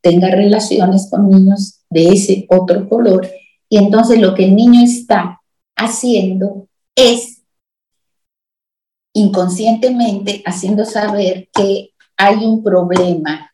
tenga 0.00 0.28
relaciones 0.30 1.08
con 1.10 1.28
niños 1.28 1.75
de 1.90 2.08
ese 2.08 2.46
otro 2.48 2.88
color. 2.88 3.28
Y 3.68 3.78
entonces 3.78 4.20
lo 4.20 4.34
que 4.34 4.44
el 4.44 4.54
niño 4.54 4.82
está 4.82 5.40
haciendo 5.76 6.68
es 6.94 7.42
inconscientemente 9.12 10.42
haciendo 10.44 10.84
saber 10.84 11.48
que 11.52 11.90
hay 12.16 12.44
un 12.44 12.62
problema 12.62 13.50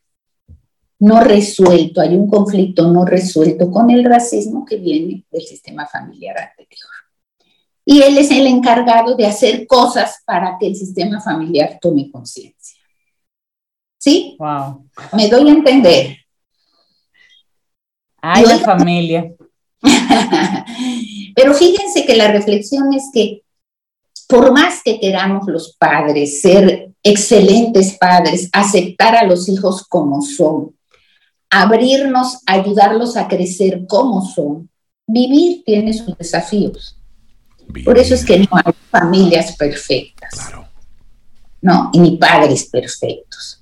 no 0.99 1.19
resuelto, 1.19 1.99
hay 2.01 2.15
un 2.15 2.29
conflicto 2.29 2.89
no 2.89 3.05
resuelto 3.05 3.69
con 3.69 3.89
el 3.89 4.05
racismo 4.05 4.65
que 4.65 4.77
viene 4.77 5.25
del 5.31 5.41
sistema 5.41 5.85
familiar 5.85 6.37
anterior 6.37 6.89
y 7.85 8.01
él 8.01 8.17
es 8.17 8.31
el 8.31 8.47
encargado 8.47 9.15
de 9.15 9.25
hacer 9.25 9.67
cosas 9.67 10.21
para 10.25 10.57
que 10.57 10.67
el 10.67 10.75
sistema 10.75 11.19
familiar 11.19 11.79
tome 11.81 12.09
conciencia. 12.09 12.79
¿Sí? 13.97 14.35
Wow. 14.39 14.89
Me 15.13 15.29
doy 15.29 15.49
a 15.49 15.53
entender. 15.53 16.17
Ay, 18.25 18.45
la 18.45 18.57
familia. 18.59 19.33
Pero 21.35 21.53
fíjense 21.53 22.05
que 22.05 22.15
la 22.15 22.29
reflexión 22.29 22.93
es 22.93 23.09
que 23.13 23.41
por 24.29 24.53
más 24.53 24.81
que 24.81 24.97
queramos 24.97 25.45
los 25.47 25.75
padres 25.77 26.39
ser 26.39 26.93
excelentes 27.03 27.97
padres, 27.97 28.49
aceptar 28.53 29.17
a 29.17 29.25
los 29.25 29.49
hijos 29.49 29.85
como 29.89 30.21
son, 30.21 30.73
abrirnos, 31.49 32.37
ayudarlos 32.45 33.17
a 33.17 33.27
crecer 33.27 33.85
como 33.89 34.25
son, 34.25 34.69
vivir 35.05 35.61
tiene 35.65 35.91
sus 35.91 36.17
desafíos. 36.17 36.97
Por 37.83 37.97
eso 37.97 38.13
es 38.13 38.23
que 38.23 38.39
no 38.39 38.47
hay 38.53 38.71
familias 38.89 39.57
perfectas. 39.57 40.33
Claro. 40.33 40.69
No, 41.61 41.91
ni 41.93 42.15
padres 42.15 42.69
perfectos. 42.69 43.61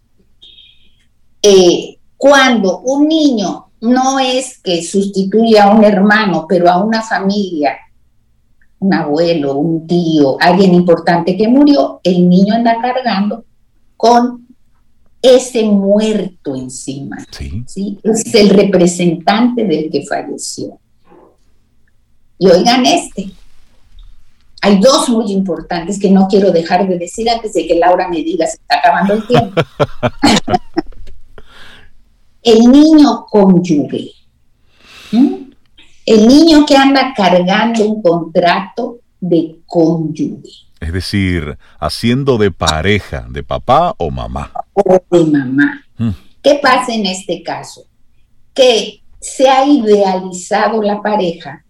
Eh, 1.41 1.97
cuando 2.15 2.81
un 2.81 3.07
niño 3.07 3.70
no 3.81 4.19
es 4.19 4.59
que 4.59 4.83
sustituya 4.83 5.65
a 5.65 5.75
un 5.75 5.83
hermano, 5.83 6.45
pero 6.47 6.69
a 6.69 6.83
una 6.83 7.01
familia, 7.01 7.77
un 8.79 8.93
abuelo, 8.93 9.57
un 9.57 9.87
tío, 9.87 10.37
alguien 10.39 10.73
importante 10.73 11.35
que 11.35 11.47
murió, 11.47 11.99
el 12.03 12.29
niño 12.29 12.53
anda 12.53 12.77
cargando 12.81 13.43
con 13.97 14.47
ese 15.21 15.63
muerto 15.63 16.55
encima. 16.55 17.17
Sí. 17.31 17.63
¿sí? 17.67 17.99
Es 18.03 18.33
el 18.33 18.49
representante 18.49 19.65
del 19.65 19.89
que 19.91 20.05
falleció. 20.05 20.79
Y 22.37 22.47
oigan 22.47 22.85
este, 22.87 23.31
hay 24.63 24.79
dos 24.79 25.09
muy 25.09 25.31
importantes 25.31 25.99
que 25.99 26.09
no 26.09 26.27
quiero 26.27 26.51
dejar 26.51 26.87
de 26.87 26.97
decir 26.97 27.29
antes 27.29 27.53
de 27.53 27.67
que 27.67 27.75
Laura 27.75 28.07
me 28.07 28.17
diga 28.17 28.45
se 28.45 28.57
está 28.57 28.77
acabando 28.77 29.13
el 29.15 29.27
tiempo. 29.27 29.61
el 32.43 32.71
niño 32.71 33.25
cónyuge. 33.29 34.11
El 36.05 36.27
niño 36.27 36.65
que 36.65 36.75
anda 36.75 37.13
cargando 37.15 37.85
un 37.85 38.01
contrato 38.01 38.99
de 39.19 39.59
cónyuge. 39.65 40.51
Es 40.79 40.91
decir, 40.91 41.57
haciendo 41.79 42.37
de 42.37 42.51
pareja, 42.51 43.27
de 43.29 43.43
papá 43.43 43.93
o 43.97 44.09
mamá. 44.09 44.51
O 44.73 44.99
de 45.11 45.25
mamá. 45.25 45.85
Mm. 45.97 46.09
¿Qué 46.41 46.59
pasa 46.61 46.93
en 46.93 47.05
este 47.05 47.43
caso? 47.43 47.83
Que 48.53 49.01
se 49.19 49.47
ha 49.47 49.65
idealizado 49.65 50.81
la 50.81 51.01
pareja 51.01 51.63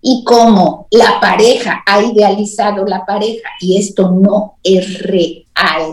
y 0.00 0.24
como 0.24 0.86
la 0.90 1.20
pareja 1.20 1.82
ha 1.86 2.02
idealizado 2.02 2.84
la 2.84 3.04
pareja 3.04 3.48
y 3.60 3.78
esto 3.78 4.10
no 4.10 4.58
es 4.62 4.98
real, 5.00 5.92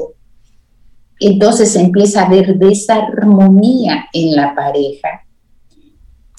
entonces 1.28 1.76
empieza 1.76 2.22
a 2.22 2.26
haber 2.26 2.58
desarmonía 2.58 4.06
en 4.14 4.36
la 4.36 4.56
pareja 4.56 5.22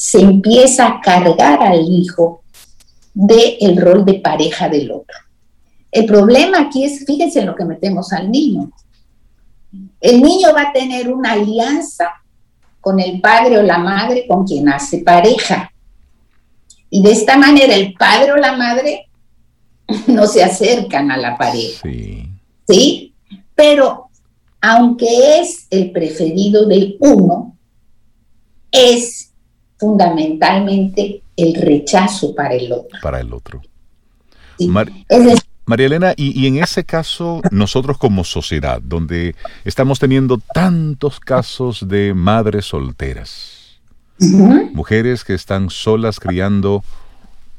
se 0.03 0.21
empieza 0.21 0.89
a 0.89 1.01
cargar 1.01 1.63
al 1.63 1.89
hijo 1.89 2.43
del 3.15 3.57
el 3.61 3.77
rol 3.77 4.05
de 4.05 4.15
pareja 4.15 4.69
del 4.69 4.91
otro. 4.91 5.17
El 5.93 6.07
problema 6.07 6.63
aquí 6.63 6.83
es, 6.83 7.05
fíjense 7.07 7.39
en 7.39 7.47
lo 7.47 7.55
que 7.55 7.65
metemos 7.65 8.13
al 8.13 8.29
niño. 8.29 8.73
El 10.01 10.21
niño 10.21 10.49
va 10.53 10.63
a 10.63 10.73
tener 10.73 11.09
una 11.13 11.35
alianza 11.35 12.11
con 12.81 12.99
el 12.99 13.21
padre 13.21 13.59
o 13.59 13.63
la 13.63 13.79
madre 13.79 14.27
con 14.27 14.45
quien 14.45 14.69
hace 14.71 14.99
pareja. 14.99 15.73
Y 16.91 17.01
de 17.01 17.13
esta 17.13 17.37
manera 17.37 17.73
el 17.73 17.95
padre 17.95 18.33
o 18.33 18.37
la 18.37 18.57
madre 18.57 19.09
no 20.09 20.27
se 20.27 20.43
acercan 20.43 21.13
a 21.13 21.17
la 21.17 21.39
pareja. 21.39 21.81
Sí. 21.81 22.29
¿Sí? 22.69 23.15
Pero 23.55 24.11
aunque 24.63 25.41
es 25.41 25.67
el 25.71 25.91
preferido 25.91 26.67
del 26.67 26.97
uno, 27.01 27.57
es 28.71 29.33
fundamentalmente 29.77 31.23
el 31.37 31.55
rechazo 31.55 32.35
para 32.35 32.55
el 32.55 32.73
otro. 32.73 32.99
Para 33.03 33.21
el 33.21 33.33
otro. 33.35 33.61
María 35.65 35.87
Elena, 35.87 36.15
y, 36.17 36.47
en 36.47 36.63
ese 36.63 36.85
caso, 36.85 37.43
nosotros 37.51 37.99
como 37.99 38.23
sociedad, 38.23 38.81
donde 38.81 39.35
estamos 39.65 39.99
teniendo 39.99 40.39
tantos 40.39 41.19
casos 41.19 41.89
de 41.89 42.15
madres 42.15 42.67
solteras, 42.67 43.81
mujeres 44.19 45.25
que 45.25 45.35
están 45.35 45.71
solas 45.71 46.21
criando 46.21 46.85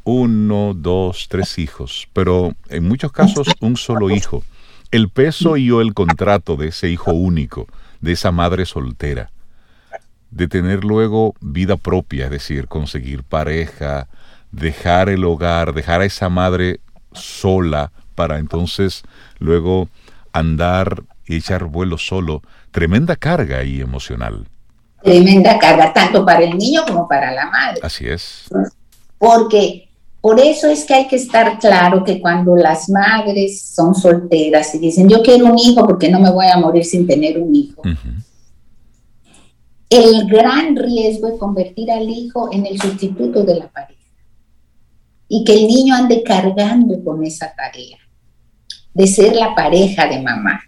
uno, 0.06 0.74
dos, 0.74 1.28
tres 1.30 1.58
hijos, 1.60 2.08
pero 2.14 2.54
en 2.70 2.88
muchos 2.88 3.12
casos 3.12 3.47
un 3.60 3.76
solo 3.76 4.10
hijo. 4.10 4.43
El 4.94 5.10
peso 5.10 5.58
y 5.58 5.72
o 5.72 5.82
el 5.82 5.96
contrato 5.96 6.56
de 6.56 6.68
ese 6.68 6.88
hijo 6.88 7.14
único, 7.14 7.66
de 8.02 8.12
esa 8.12 8.32
madre 8.32 8.68
soltera, 8.68 9.32
de 10.30 10.48
tener 10.48 10.84
luego 10.84 11.34
vida 11.41 11.78
propia, 11.78 12.26
es 12.26 12.30
decir, 12.30 12.68
conseguir 12.68 13.24
pareja, 13.24 14.08
dejar 14.52 15.10
el 15.10 15.26
hogar, 15.26 15.74
dejar 15.74 16.02
a 16.02 16.06
esa 16.06 16.30
madre 16.30 16.80
sola 17.12 17.91
para 18.14 18.38
entonces 18.38 19.02
luego 19.39 19.89
andar 20.32 21.02
y 21.26 21.38
echar 21.38 21.64
vuelo 21.64 21.98
solo. 21.98 22.44
Tremenda 22.70 23.16
carga 23.16 23.58
ahí 23.58 23.82
emocional. 23.82 24.46
Tremenda 25.02 25.58
carga, 25.58 25.91
tanto 25.91 26.24
para 26.24 26.44
el 26.44 26.56
niño 26.56 26.84
como 26.86 27.08
para 27.08 27.32
la 27.32 27.48
madre. 27.48 27.80
Así 27.82 28.08
es. 28.08 28.46
Porque 29.18 29.89
por 30.24 30.39
eso 30.39 30.69
es 30.69 30.86
que 30.86 30.93
hay 30.93 31.07
que 31.09 31.17
estar 31.17 31.59
claro 31.59 32.01
que 32.01 32.21
cuando 32.21 32.55
las 32.55 32.89
madres 32.89 33.61
son 33.61 33.93
solteras 33.93 34.74
y 34.74 34.80
dicen, 34.80 35.09
yo 35.09 35.21
quiero 35.21 35.47
un 35.47 35.59
hijo 35.59 35.86
porque 35.86 36.09
no 36.09 36.21
me 36.21 36.32
voy 36.32 36.45
a 36.47 36.55
morir 36.55 36.86
sin 36.86 37.05
tener 37.05 37.38
un 37.38 37.53
hijo, 37.53 37.82
el 39.89 40.26
gran 40.30 40.78
riesgo 40.78 41.28
es 41.28 41.38
convertir 41.38 41.91
al 41.91 42.09
hijo 42.09 42.47
en 42.53 42.65
el 42.65 42.80
sustituto 42.80 43.43
de 43.43 43.55
la 43.55 43.67
pareja 43.67 43.99
y 45.28 45.43
que 45.43 45.55
el 45.55 45.67
niño 45.67 45.93
ande 45.93 46.24
cargando 46.24 47.03
con 47.03 47.21
esa 47.26 47.53
tarea 47.53 47.97
de 48.93 49.07
ser 49.07 49.36
la 49.36 49.53
pareja 49.53 50.07
de 50.07 50.21
mamá. 50.21 50.61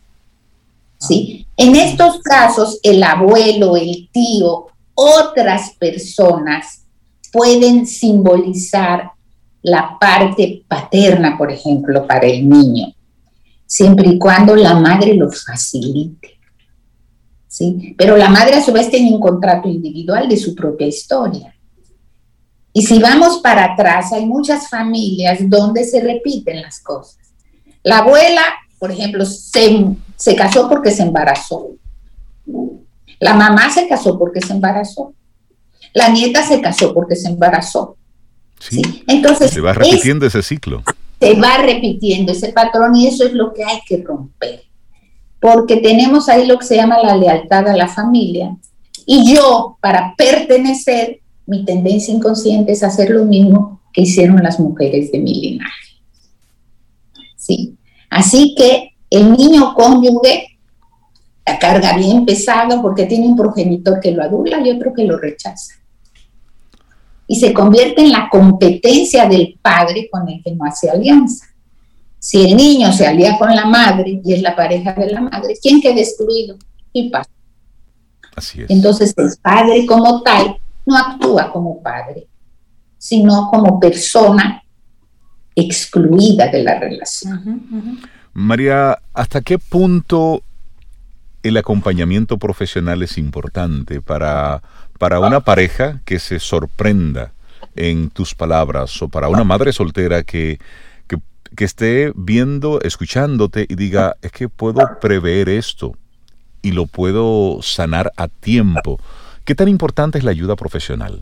¿Sí? 0.99 1.47
En 1.55 1.77
estos 1.77 2.19
casos, 2.19 2.77
el 2.83 3.01
abuelo, 3.01 3.77
el 3.77 4.09
tío, 4.11 4.65
otras 4.95 5.71
personas 5.79 6.83
pueden 7.31 7.87
simbolizar 7.87 9.14
la 9.65 9.97
parte 9.99 10.63
paterna, 10.67 11.35
por 11.35 11.51
ejemplo, 11.51 12.05
para 12.05 12.27
el 12.27 12.47
niño, 12.47 12.93
siempre 13.65 14.09
y 14.09 14.19
cuando 14.19 14.55
la 14.55 14.75
madre 14.75 15.15
lo 15.15 15.31
facilite. 15.31 16.37
¿sí? 17.47 17.95
Pero 17.97 18.15
la 18.15 18.29
madre 18.29 18.57
a 18.57 18.61
su 18.61 18.71
vez 18.71 18.91
tiene 18.91 19.11
un 19.11 19.19
contrato 19.19 19.67
individual 19.67 20.29
de 20.29 20.37
su 20.37 20.53
propia 20.53 20.85
historia. 20.85 21.55
Y 22.73 22.83
si 22.83 22.99
vamos 22.99 23.39
para 23.39 23.73
atrás, 23.73 24.13
hay 24.13 24.27
muchas 24.27 24.69
familias 24.69 25.39
donde 25.49 25.83
se 25.83 25.99
repiten 25.99 26.61
las 26.61 26.79
cosas. 26.79 27.17
La 27.81 27.99
abuela, 27.99 28.43
por 28.77 28.91
ejemplo, 28.91 29.25
se, 29.25 29.83
se 30.15 30.35
casó 30.35 30.69
porque 30.69 30.91
se 30.91 31.01
embarazó. 31.01 31.69
La 33.19 33.33
mamá 33.33 33.71
se 33.71 33.87
casó 33.87 34.19
porque 34.19 34.41
se 34.41 34.53
embarazó. 34.53 35.13
La 35.91 36.09
nieta 36.09 36.43
se 36.43 36.61
casó 36.61 36.93
porque 36.93 37.15
se 37.15 37.29
embarazó. 37.29 37.94
Sí. 38.69 39.03
Entonces, 39.07 39.51
se 39.51 39.61
va 39.61 39.73
repitiendo 39.73 40.25
ese 40.25 40.41
ciclo. 40.41 40.83
Se 41.19 41.33
va 41.35 41.57
repitiendo 41.57 42.31
ese 42.31 42.49
patrón 42.49 42.95
y 42.95 43.07
eso 43.07 43.25
es 43.25 43.33
lo 43.33 43.53
que 43.53 43.63
hay 43.63 43.79
que 43.87 43.97
romper. 43.97 44.63
Porque 45.39 45.77
tenemos 45.77 46.27
ahí 46.29 46.45
lo 46.45 46.57
que 46.57 46.65
se 46.65 46.75
llama 46.75 46.99
la 47.01 47.15
lealtad 47.15 47.67
a 47.67 47.75
la 47.75 47.87
familia. 47.87 48.55
Y 49.05 49.35
yo, 49.35 49.77
para 49.81 50.15
pertenecer, 50.17 51.19
mi 51.45 51.63
tendencia 51.63 52.13
inconsciente 52.13 52.71
es 52.71 52.83
hacer 52.83 53.11
lo 53.11 53.25
mismo 53.25 53.81
que 53.93 54.01
hicieron 54.01 54.41
las 54.41 54.59
mujeres 54.59 55.11
de 55.11 55.19
mi 55.19 55.33
linaje. 55.35 56.01
¿Sí? 57.37 57.75
Así 58.09 58.55
que 58.57 58.95
el 59.09 59.31
niño 59.33 59.73
cónyuge 59.75 60.57
la 61.45 61.59
carga 61.59 61.95
bien 61.95 62.25
pesada 62.25 62.81
porque 62.81 63.05
tiene 63.05 63.27
un 63.27 63.35
progenitor 63.35 63.99
que 63.99 64.11
lo 64.11 64.23
adula 64.23 64.59
y 64.65 64.71
otro 64.71 64.93
que 64.93 65.03
lo 65.03 65.17
rechaza. 65.17 65.75
Y 67.27 67.35
se 67.39 67.53
convierte 67.53 68.01
en 68.01 68.11
la 68.11 68.29
competencia 68.29 69.27
del 69.27 69.57
padre 69.61 70.07
con 70.11 70.27
el 70.29 70.43
que 70.43 70.53
no 70.53 70.65
hace 70.65 70.89
alianza. 70.89 71.45
Si 72.19 72.43
el 72.43 72.55
niño 72.55 72.91
se 72.91 73.05
alía 73.05 73.37
con 73.37 73.55
la 73.55 73.65
madre 73.65 74.21
y 74.23 74.33
es 74.33 74.41
la 74.41 74.55
pareja 74.55 74.93
de 74.93 75.11
la 75.11 75.21
madre, 75.21 75.55
¿quién 75.61 75.81
queda 75.81 75.99
excluido? 75.99 76.57
El 76.93 77.09
padre. 77.11 77.29
Así 78.35 78.61
es. 78.61 78.69
Entonces 78.69 79.13
el 79.17 79.31
padre 79.41 79.85
como 79.85 80.21
tal 80.21 80.57
no 80.85 80.97
actúa 80.97 81.51
como 81.51 81.81
padre, 81.81 82.27
sino 82.97 83.49
como 83.49 83.79
persona 83.79 84.63
excluida 85.55 86.47
de 86.47 86.63
la 86.63 86.79
relación. 86.79 88.01
María, 88.33 88.99
¿hasta 89.13 89.41
qué 89.41 89.57
punto 89.57 90.43
el 91.43 91.57
acompañamiento 91.57 92.37
profesional 92.37 93.03
es 93.03 93.17
importante 93.17 94.01
para, 94.01 94.61
para 94.97 95.19
una 95.19 95.41
pareja 95.41 96.01
que 96.05 96.19
se 96.19 96.39
sorprenda 96.39 97.33
en 97.75 98.09
tus 98.09 98.33
palabras 98.33 99.01
o 99.01 99.09
para 99.09 99.27
una 99.27 99.43
madre 99.43 99.73
soltera 99.73 100.23
que, 100.23 100.59
que, 101.07 101.17
que 101.55 101.65
esté 101.65 102.13
viendo, 102.15 102.81
escuchándote 102.81 103.65
y 103.67 103.75
diga, 103.75 104.15
es 104.21 104.31
que 104.31 104.47
puedo 104.49 104.81
prever 105.01 105.49
esto 105.49 105.93
y 106.65 106.71
lo 106.71 106.87
puedo 106.87 107.59
sanar 107.61 108.11
a 108.17 108.27
tiempo? 108.27 108.99
¿Qué 109.43 109.53
tan 109.53 109.67
importante 109.67 110.17
es 110.17 110.23
la 110.23 110.31
ayuda 110.31 110.55
profesional? 110.55 111.21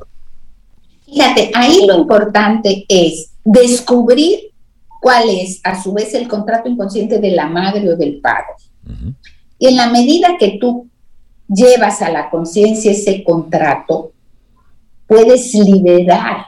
Fíjate, 1.06 1.52
ahí 1.54 1.86
lo 1.86 1.98
importante 1.98 2.86
es 2.88 3.32
descubrir 3.44 4.54
cuál 5.02 5.30
es 5.30 5.60
a 5.66 5.82
su 5.84 5.92
vez 5.92 6.14
el 6.14 6.30
contrato 6.30 6.70
inconsciente 6.70 7.20
de 7.20 7.32
la 7.32 7.48
madre 7.48 7.90
o 7.90 7.98
del 7.98 8.22
padre. 8.22 8.54
Y 9.60 9.68
en 9.68 9.76
la 9.76 9.90
medida 9.90 10.38
que 10.40 10.58
tú 10.62 10.88
llevas 11.54 12.02
a 12.02 12.10
la 12.10 12.30
conciencia 12.30 12.92
ese 12.92 13.24
contrato, 13.24 14.12
puedes 15.08 15.54
liberar 15.54 16.46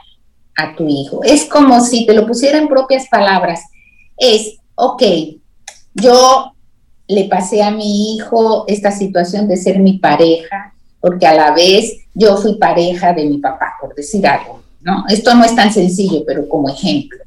a 0.56 0.74
tu 0.74 0.88
hijo. 0.88 1.22
Es 1.22 1.44
como 1.44 1.80
si 1.80 2.06
te 2.06 2.14
lo 2.14 2.26
pusiera 2.26 2.58
en 2.58 2.68
propias 2.68 3.06
palabras. 3.08 3.60
Es, 4.16 4.58
ok, 4.74 5.02
yo 5.94 6.52
le 7.08 7.24
pasé 7.24 7.62
a 7.62 7.70
mi 7.70 8.14
hijo 8.14 8.64
esta 8.66 8.90
situación 8.90 9.46
de 9.48 9.56
ser 9.56 9.78
mi 9.78 9.98
pareja, 9.98 10.74
porque 11.00 11.26
a 11.26 11.34
la 11.34 11.52
vez 11.52 11.92
yo 12.14 12.36
fui 12.36 12.56
pareja 12.56 13.12
de 13.12 13.26
mi 13.26 13.38
papá, 13.38 13.74
por 13.80 13.94
decir 13.94 14.26
algo, 14.26 14.62
¿no? 14.80 15.04
Esto 15.08 15.34
no 15.34 15.44
es 15.44 15.54
tan 15.54 15.72
sencillo, 15.72 16.24
pero 16.26 16.48
como 16.48 16.68
ejemplo. 16.68 17.18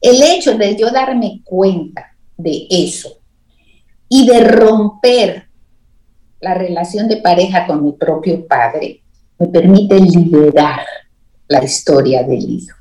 El 0.00 0.22
hecho 0.22 0.56
de 0.56 0.76
yo 0.76 0.90
darme 0.90 1.40
cuenta 1.44 2.12
de 2.36 2.66
eso 2.70 3.18
y 4.08 4.26
de 4.26 4.40
romper 4.40 5.47
la 6.40 6.54
relación 6.54 7.08
de 7.08 7.18
pareja 7.18 7.66
con 7.66 7.84
mi 7.84 7.92
propio 7.92 8.46
padre 8.46 9.02
me 9.38 9.48
permite 9.48 9.98
liberar 10.00 10.80
la 11.48 11.64
historia 11.64 12.22
del 12.22 12.48
hijo. 12.48 12.76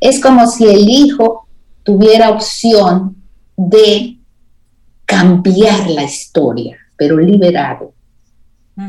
Es 0.00 0.20
como 0.20 0.46
si 0.46 0.66
el 0.66 0.88
hijo 0.88 1.48
tuviera 1.82 2.30
opción 2.30 3.16
de 3.56 4.18
cambiar 5.04 5.88
la 5.90 6.04
historia, 6.04 6.76
pero 6.96 7.18
liberado 7.18 7.94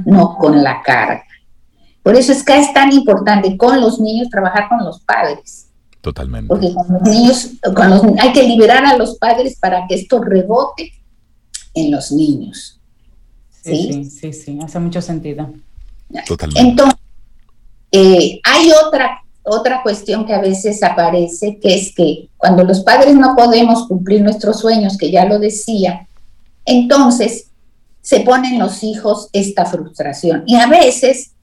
no 0.06 0.38
con 0.38 0.64
la 0.64 0.82
carga. 0.82 1.24
Por 2.02 2.16
eso 2.16 2.32
es 2.32 2.44
que 2.44 2.60
es 2.60 2.74
tan 2.74 2.92
importante 2.92 3.58
con 3.58 3.80
los 3.80 4.00
niños 4.00 4.30
trabajar 4.30 4.68
con 4.70 4.84
los 4.84 5.02
padres. 5.02 5.70
Totalmente. 6.02 6.48
Porque 6.48 6.74
con 6.74 6.86
los 6.90 7.02
niños, 7.04 7.52
con 7.76 8.20
hay 8.20 8.34
que 8.34 8.44
liberar 8.44 8.86
a 8.86 8.98
los 8.98 9.18
padres 9.18 9.58
para 9.60 9.88
que 9.88 9.96
esto 9.96 10.22
rebote 10.22 10.92
en 11.74 11.92
los 11.92 12.12
niños. 12.12 12.82
Sí, 13.64 14.06
sí, 14.06 14.34
sí, 14.34 14.60
hace 14.62 14.80
mucho 14.80 15.02
sentido. 15.02 15.54
Totalmente. 16.28 16.70
Entonces, 16.70 17.00
eh, 17.92 18.40
hay 18.44 18.72
otra, 18.86 19.24
otra 19.44 19.82
cuestión 19.82 20.26
que 20.26 20.34
a 20.34 20.42
veces 20.42 20.84
aparece, 20.84 21.60
que 21.60 21.76
es 21.76 21.94
que 21.96 22.30
cuando 22.38 22.64
los 22.64 22.82
padres 22.82 23.16
no 23.16 23.36
podemos 23.36 23.88
cumplir 23.88 24.22
nuestros 24.22 24.60
sueños, 24.60 24.98
que 24.98 25.12
ya 25.12 25.26
lo 25.26 25.40
decía, 25.40 26.08
entonces 26.66 27.48
se 28.02 28.20
ponen 28.20 28.60
los 28.60 28.84
hijos 28.84 29.30
esta 29.32 29.66
frustración. 29.66 30.44
Y 30.46 30.56
a 30.56 30.68
veces 30.68 31.34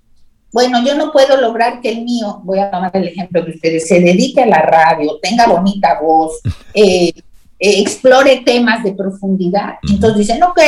bueno, 0.52 0.84
yo 0.84 0.96
no 0.96 1.12
puedo 1.12 1.40
lograr 1.40 1.80
que 1.80 1.90
el 1.90 2.04
mío, 2.04 2.40
voy 2.44 2.58
a 2.58 2.70
tomar 2.70 2.90
el 2.94 3.08
ejemplo 3.08 3.44
que 3.44 3.52
ustedes, 3.52 3.86
se 3.86 4.00
dedique 4.00 4.42
a 4.42 4.46
la 4.46 4.62
radio, 4.62 5.18
tenga 5.22 5.46
bonita 5.46 6.00
voz, 6.00 6.40
eh, 6.74 7.12
eh, 7.58 7.80
explore 7.80 8.42
temas 8.44 8.82
de 8.82 8.92
profundidad. 8.92 9.74
Entonces 9.88 10.18
dicen, 10.18 10.42
ok, 10.42 10.60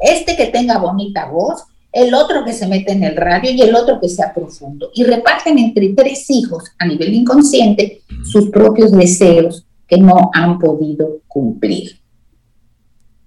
este 0.00 0.36
que 0.36 0.46
tenga 0.46 0.78
bonita 0.78 1.26
voz, 1.30 1.64
el 1.92 2.14
otro 2.14 2.44
que 2.44 2.52
se 2.52 2.66
mete 2.66 2.92
en 2.92 3.04
el 3.04 3.16
radio 3.16 3.50
y 3.50 3.60
el 3.60 3.74
otro 3.74 4.00
que 4.00 4.08
sea 4.08 4.32
profundo. 4.32 4.90
Y 4.94 5.04
reparten 5.04 5.58
entre 5.58 5.90
tres 5.90 6.30
hijos 6.30 6.64
a 6.78 6.86
nivel 6.86 7.12
inconsciente 7.14 8.02
sus 8.24 8.48
propios 8.50 8.92
deseos 8.92 9.66
que 9.86 9.98
no 9.98 10.30
han 10.32 10.58
podido 10.58 11.20
cumplir. 11.26 12.00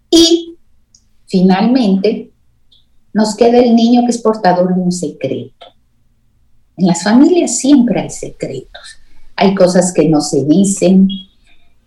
Y 0.09 0.55
finalmente 1.27 2.31
nos 3.13 3.35
queda 3.35 3.59
el 3.59 3.75
niño 3.75 4.01
que 4.05 4.11
es 4.11 4.21
portador 4.21 4.73
de 4.73 4.81
un 4.81 4.91
secreto. 4.91 5.67
En 6.77 6.87
las 6.87 7.03
familias 7.03 7.57
siempre 7.59 8.01
hay 8.01 8.09
secretos. 8.09 8.97
Hay 9.35 9.53
cosas 9.55 9.93
que 9.93 10.07
no 10.07 10.21
se 10.21 10.45
dicen, 10.45 11.07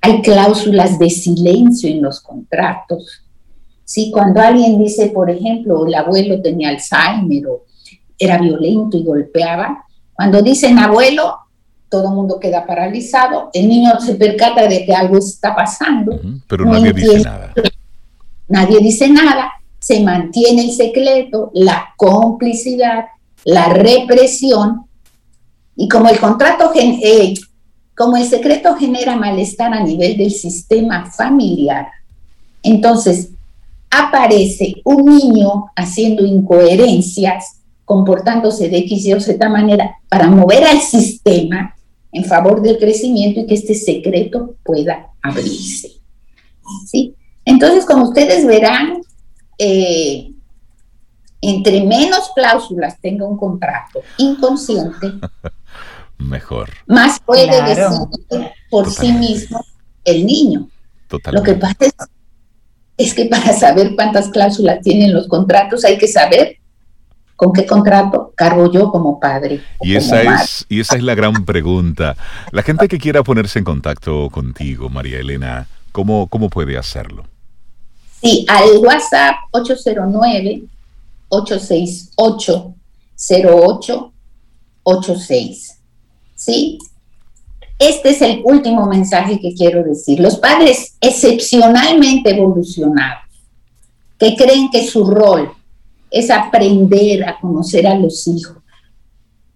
hay 0.00 0.22
cláusulas 0.22 0.98
de 0.98 1.10
silencio 1.10 1.88
en 1.88 2.02
los 2.02 2.20
contratos. 2.20 3.25
¿Sí? 3.86 4.10
Cuando 4.10 4.40
alguien 4.40 4.82
dice, 4.82 5.06
por 5.06 5.30
ejemplo, 5.30 5.86
el 5.86 5.94
abuelo 5.94 6.42
tenía 6.42 6.70
Alzheimer 6.70 7.46
o 7.46 7.62
era 8.18 8.36
violento 8.38 8.96
y 8.96 9.04
golpeaba, 9.04 9.84
cuando 10.12 10.42
dicen 10.42 10.78
abuelo, 10.78 11.36
todo 11.88 12.08
el 12.08 12.14
mundo 12.14 12.40
queda 12.40 12.66
paralizado, 12.66 13.48
el 13.52 13.68
niño 13.68 14.00
se 14.00 14.16
percata 14.16 14.66
de 14.66 14.84
que 14.84 14.92
algo 14.92 15.18
está 15.18 15.54
pasando. 15.54 16.20
pero 16.48 16.64
nadie 16.64 16.92
dice 16.92 17.20
nada. 17.20 17.54
Nadie 18.48 18.78
dice 18.80 19.08
nada, 19.08 19.52
se 19.78 20.00
mantiene 20.02 20.62
el 20.62 20.72
secreto, 20.72 21.52
la 21.54 21.94
complicidad, 21.96 23.04
la 23.44 23.68
represión, 23.68 24.86
y 25.76 25.88
como 25.88 26.08
el 26.08 26.18
contrato, 26.18 26.72
eh, 26.74 27.34
como 27.96 28.16
el 28.16 28.24
secreto 28.24 28.74
genera 28.74 29.14
malestar 29.14 29.72
a 29.72 29.82
nivel 29.82 30.16
del 30.16 30.32
sistema 30.32 31.06
familiar, 31.06 31.86
entonces 32.64 33.30
aparece 33.90 34.74
un 34.84 35.04
niño 35.04 35.66
haciendo 35.74 36.24
incoherencias, 36.24 37.60
comportándose 37.84 38.68
de 38.68 38.78
X, 38.78 39.04
Y 39.06 39.12
o 39.14 39.20
Z 39.20 39.48
manera 39.48 39.96
para 40.08 40.28
mover 40.28 40.64
al 40.64 40.80
sistema 40.80 41.76
en 42.12 42.24
favor 42.24 42.62
del 42.62 42.78
crecimiento 42.78 43.40
y 43.40 43.46
que 43.46 43.54
este 43.54 43.74
secreto 43.74 44.56
pueda 44.62 45.10
abrirse. 45.22 45.92
¿Sí? 46.86 47.14
Entonces, 47.44 47.84
como 47.84 48.08
ustedes 48.08 48.46
verán, 48.46 49.00
eh, 49.58 50.32
entre 51.40 51.84
menos 51.84 52.30
cláusulas 52.34 53.00
tenga 53.00 53.26
un 53.26 53.36
contrato 53.36 54.00
inconsciente, 54.18 55.12
mejor. 56.18 56.70
Más 56.86 57.20
puede 57.20 57.62
decir 57.62 58.50
por 58.70 58.90
sí 58.90 59.12
mismo 59.12 59.64
el 60.04 60.26
niño. 60.26 60.68
Lo 61.32 61.42
que 61.42 61.54
pasa 61.54 61.76
es, 61.80 61.94
que 62.96 63.26
para 63.26 63.52
saber 63.52 63.94
cuántas 63.94 64.28
cláusulas 64.28 64.80
tienen 64.82 65.12
los 65.12 65.28
contratos 65.28 65.84
hay 65.84 65.98
que 65.98 66.08
saber 66.08 66.56
con 67.36 67.52
qué 67.52 67.66
contrato 67.66 68.32
cargo 68.34 68.72
yo 68.72 68.90
como 68.90 69.20
padre. 69.20 69.60
Y 69.82 69.94
esa, 69.94 70.22
es, 70.22 70.64
y 70.68 70.80
esa 70.80 70.96
es 70.96 71.02
la 71.02 71.14
gran 71.14 71.44
pregunta. 71.44 72.16
La 72.50 72.62
gente 72.62 72.88
que 72.88 72.98
quiera 72.98 73.22
ponerse 73.22 73.58
en 73.58 73.66
contacto 73.66 74.30
contigo, 74.30 74.88
María 74.88 75.18
Elena, 75.18 75.68
¿cómo, 75.92 76.28
cómo 76.28 76.48
puede 76.48 76.78
hacerlo? 76.78 77.26
Sí, 78.22 78.46
al 78.48 78.78
WhatsApp 78.78 79.34
809 79.50 80.62
868 81.28 82.74
0886. 83.18 85.78
¿Sí? 86.34 86.78
Este 87.78 88.10
es 88.10 88.22
el 88.22 88.40
último 88.44 88.86
mensaje 88.86 89.38
que 89.38 89.54
quiero 89.54 89.84
decir. 89.84 90.18
Los 90.20 90.38
padres 90.38 90.96
excepcionalmente 91.00 92.30
evolucionados, 92.30 93.24
que 94.18 94.34
creen 94.34 94.70
que 94.70 94.86
su 94.86 95.04
rol 95.04 95.52
es 96.10 96.30
aprender 96.30 97.24
a 97.24 97.38
conocer 97.38 97.86
a 97.86 97.94
los 97.94 98.26
hijos, 98.28 98.56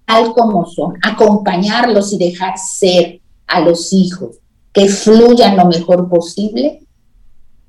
tal 0.05 0.33
como 0.35 0.67
son, 0.67 0.99
acompañarlos 1.03 2.13
y 2.13 2.19
dejar 2.19 2.59
ser 2.59 3.21
a 3.47 3.61
los 3.61 3.93
hijos, 3.93 4.37
que 4.73 4.89
fluyan 4.89 5.57
lo 5.57 5.65
mejor 5.65 6.09
posible 6.09 6.81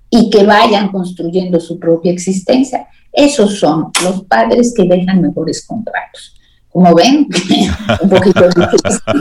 y 0.10 0.30
que 0.30 0.44
vayan 0.44 0.90
construyendo 0.90 1.60
su 1.62 1.80
propia 1.80 2.12
existencia. 2.12 2.88
Esos 3.14 3.58
son 3.58 3.92
los 4.04 4.24
padres 4.26 4.74
que 4.76 4.84
dejan 4.84 5.22
mejores 5.22 5.66
contratos. 5.66 6.41
Como 6.72 6.96
ven, 6.96 7.28
un 8.02 8.10
poquito 8.10 8.48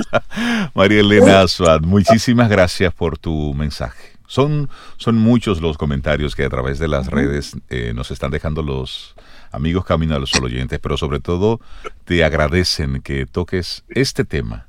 María 0.74 1.00
Elena 1.00 1.48
Suad, 1.48 1.80
muchísimas 1.80 2.48
gracias 2.48 2.94
por 2.94 3.18
tu 3.18 3.54
mensaje. 3.54 4.12
Son, 4.26 4.70
son 4.96 5.16
muchos 5.16 5.60
los 5.60 5.76
comentarios 5.76 6.36
que 6.36 6.44
a 6.44 6.48
través 6.48 6.78
de 6.78 6.86
las 6.86 7.08
redes 7.08 7.56
eh, 7.68 7.92
nos 7.92 8.12
están 8.12 8.30
dejando 8.30 8.62
los 8.62 9.16
amigos 9.50 9.84
Camino 9.84 10.14
a 10.14 10.20
los 10.20 10.30
Sol 10.30 10.44
oyentes, 10.44 10.78
pero 10.78 10.96
sobre 10.96 11.18
todo 11.18 11.60
te 12.04 12.22
agradecen 12.22 13.02
que 13.02 13.26
toques 13.26 13.82
este 13.88 14.24
tema 14.24 14.66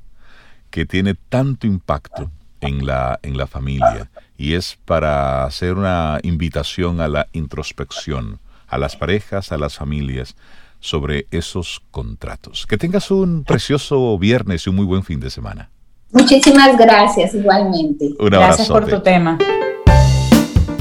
que 0.70 0.84
tiene 0.84 1.14
tanto 1.14 1.68
impacto 1.68 2.32
en 2.60 2.84
la, 2.84 3.20
en 3.22 3.36
la 3.36 3.46
familia 3.46 4.10
y 4.36 4.54
es 4.54 4.76
para 4.84 5.44
hacer 5.44 5.74
una 5.74 6.18
invitación 6.22 7.00
a 7.00 7.06
la 7.06 7.28
introspección, 7.32 8.40
a 8.66 8.78
las 8.78 8.96
parejas, 8.96 9.52
a 9.52 9.58
las 9.58 9.76
familias, 9.76 10.34
sobre 10.82 11.26
esos 11.30 11.80
contratos. 11.90 12.66
Que 12.66 12.76
tengas 12.76 13.10
un 13.10 13.44
precioso 13.44 14.18
viernes 14.18 14.66
y 14.66 14.70
un 14.70 14.76
muy 14.76 14.84
buen 14.84 15.02
fin 15.02 15.20
de 15.20 15.30
semana. 15.30 15.70
Muchísimas 16.10 16.76
gracias, 16.76 17.34
igualmente. 17.34 18.10
gracias 18.18 18.68
por 18.68 18.86
tu 18.86 19.00
tema. 19.00 19.38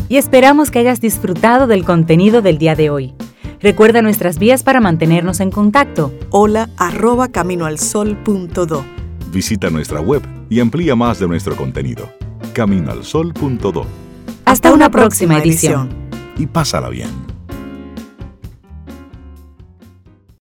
Y 0.09 0.17
esperamos 0.17 0.71
que 0.71 0.79
hayas 0.79 0.99
disfrutado 0.99 1.67
del 1.67 1.85
contenido 1.85 2.41
del 2.41 2.57
día 2.57 2.75
de 2.75 2.89
hoy. 2.89 3.13
Recuerda 3.61 4.01
nuestras 4.01 4.39
vías 4.39 4.63
para 4.63 4.81
mantenernos 4.81 5.39
en 5.39 5.51
contacto. 5.51 6.11
Hola 6.31 6.69
arroba 6.75 7.29
caminoalsol.do. 7.29 8.83
Visita 9.31 9.69
nuestra 9.69 10.01
web 10.01 10.21
y 10.49 10.59
amplía 10.59 10.95
más 10.95 11.19
de 11.19 11.27
nuestro 11.27 11.55
contenido. 11.55 12.11
Caminoalsol.do. 12.53 13.85
Hasta, 14.43 14.73
una, 14.73 14.89
próxima, 14.89 15.37
edición. 15.37 15.89
Y 16.37 16.47
pásala 16.47 16.89
bien. 16.89 17.09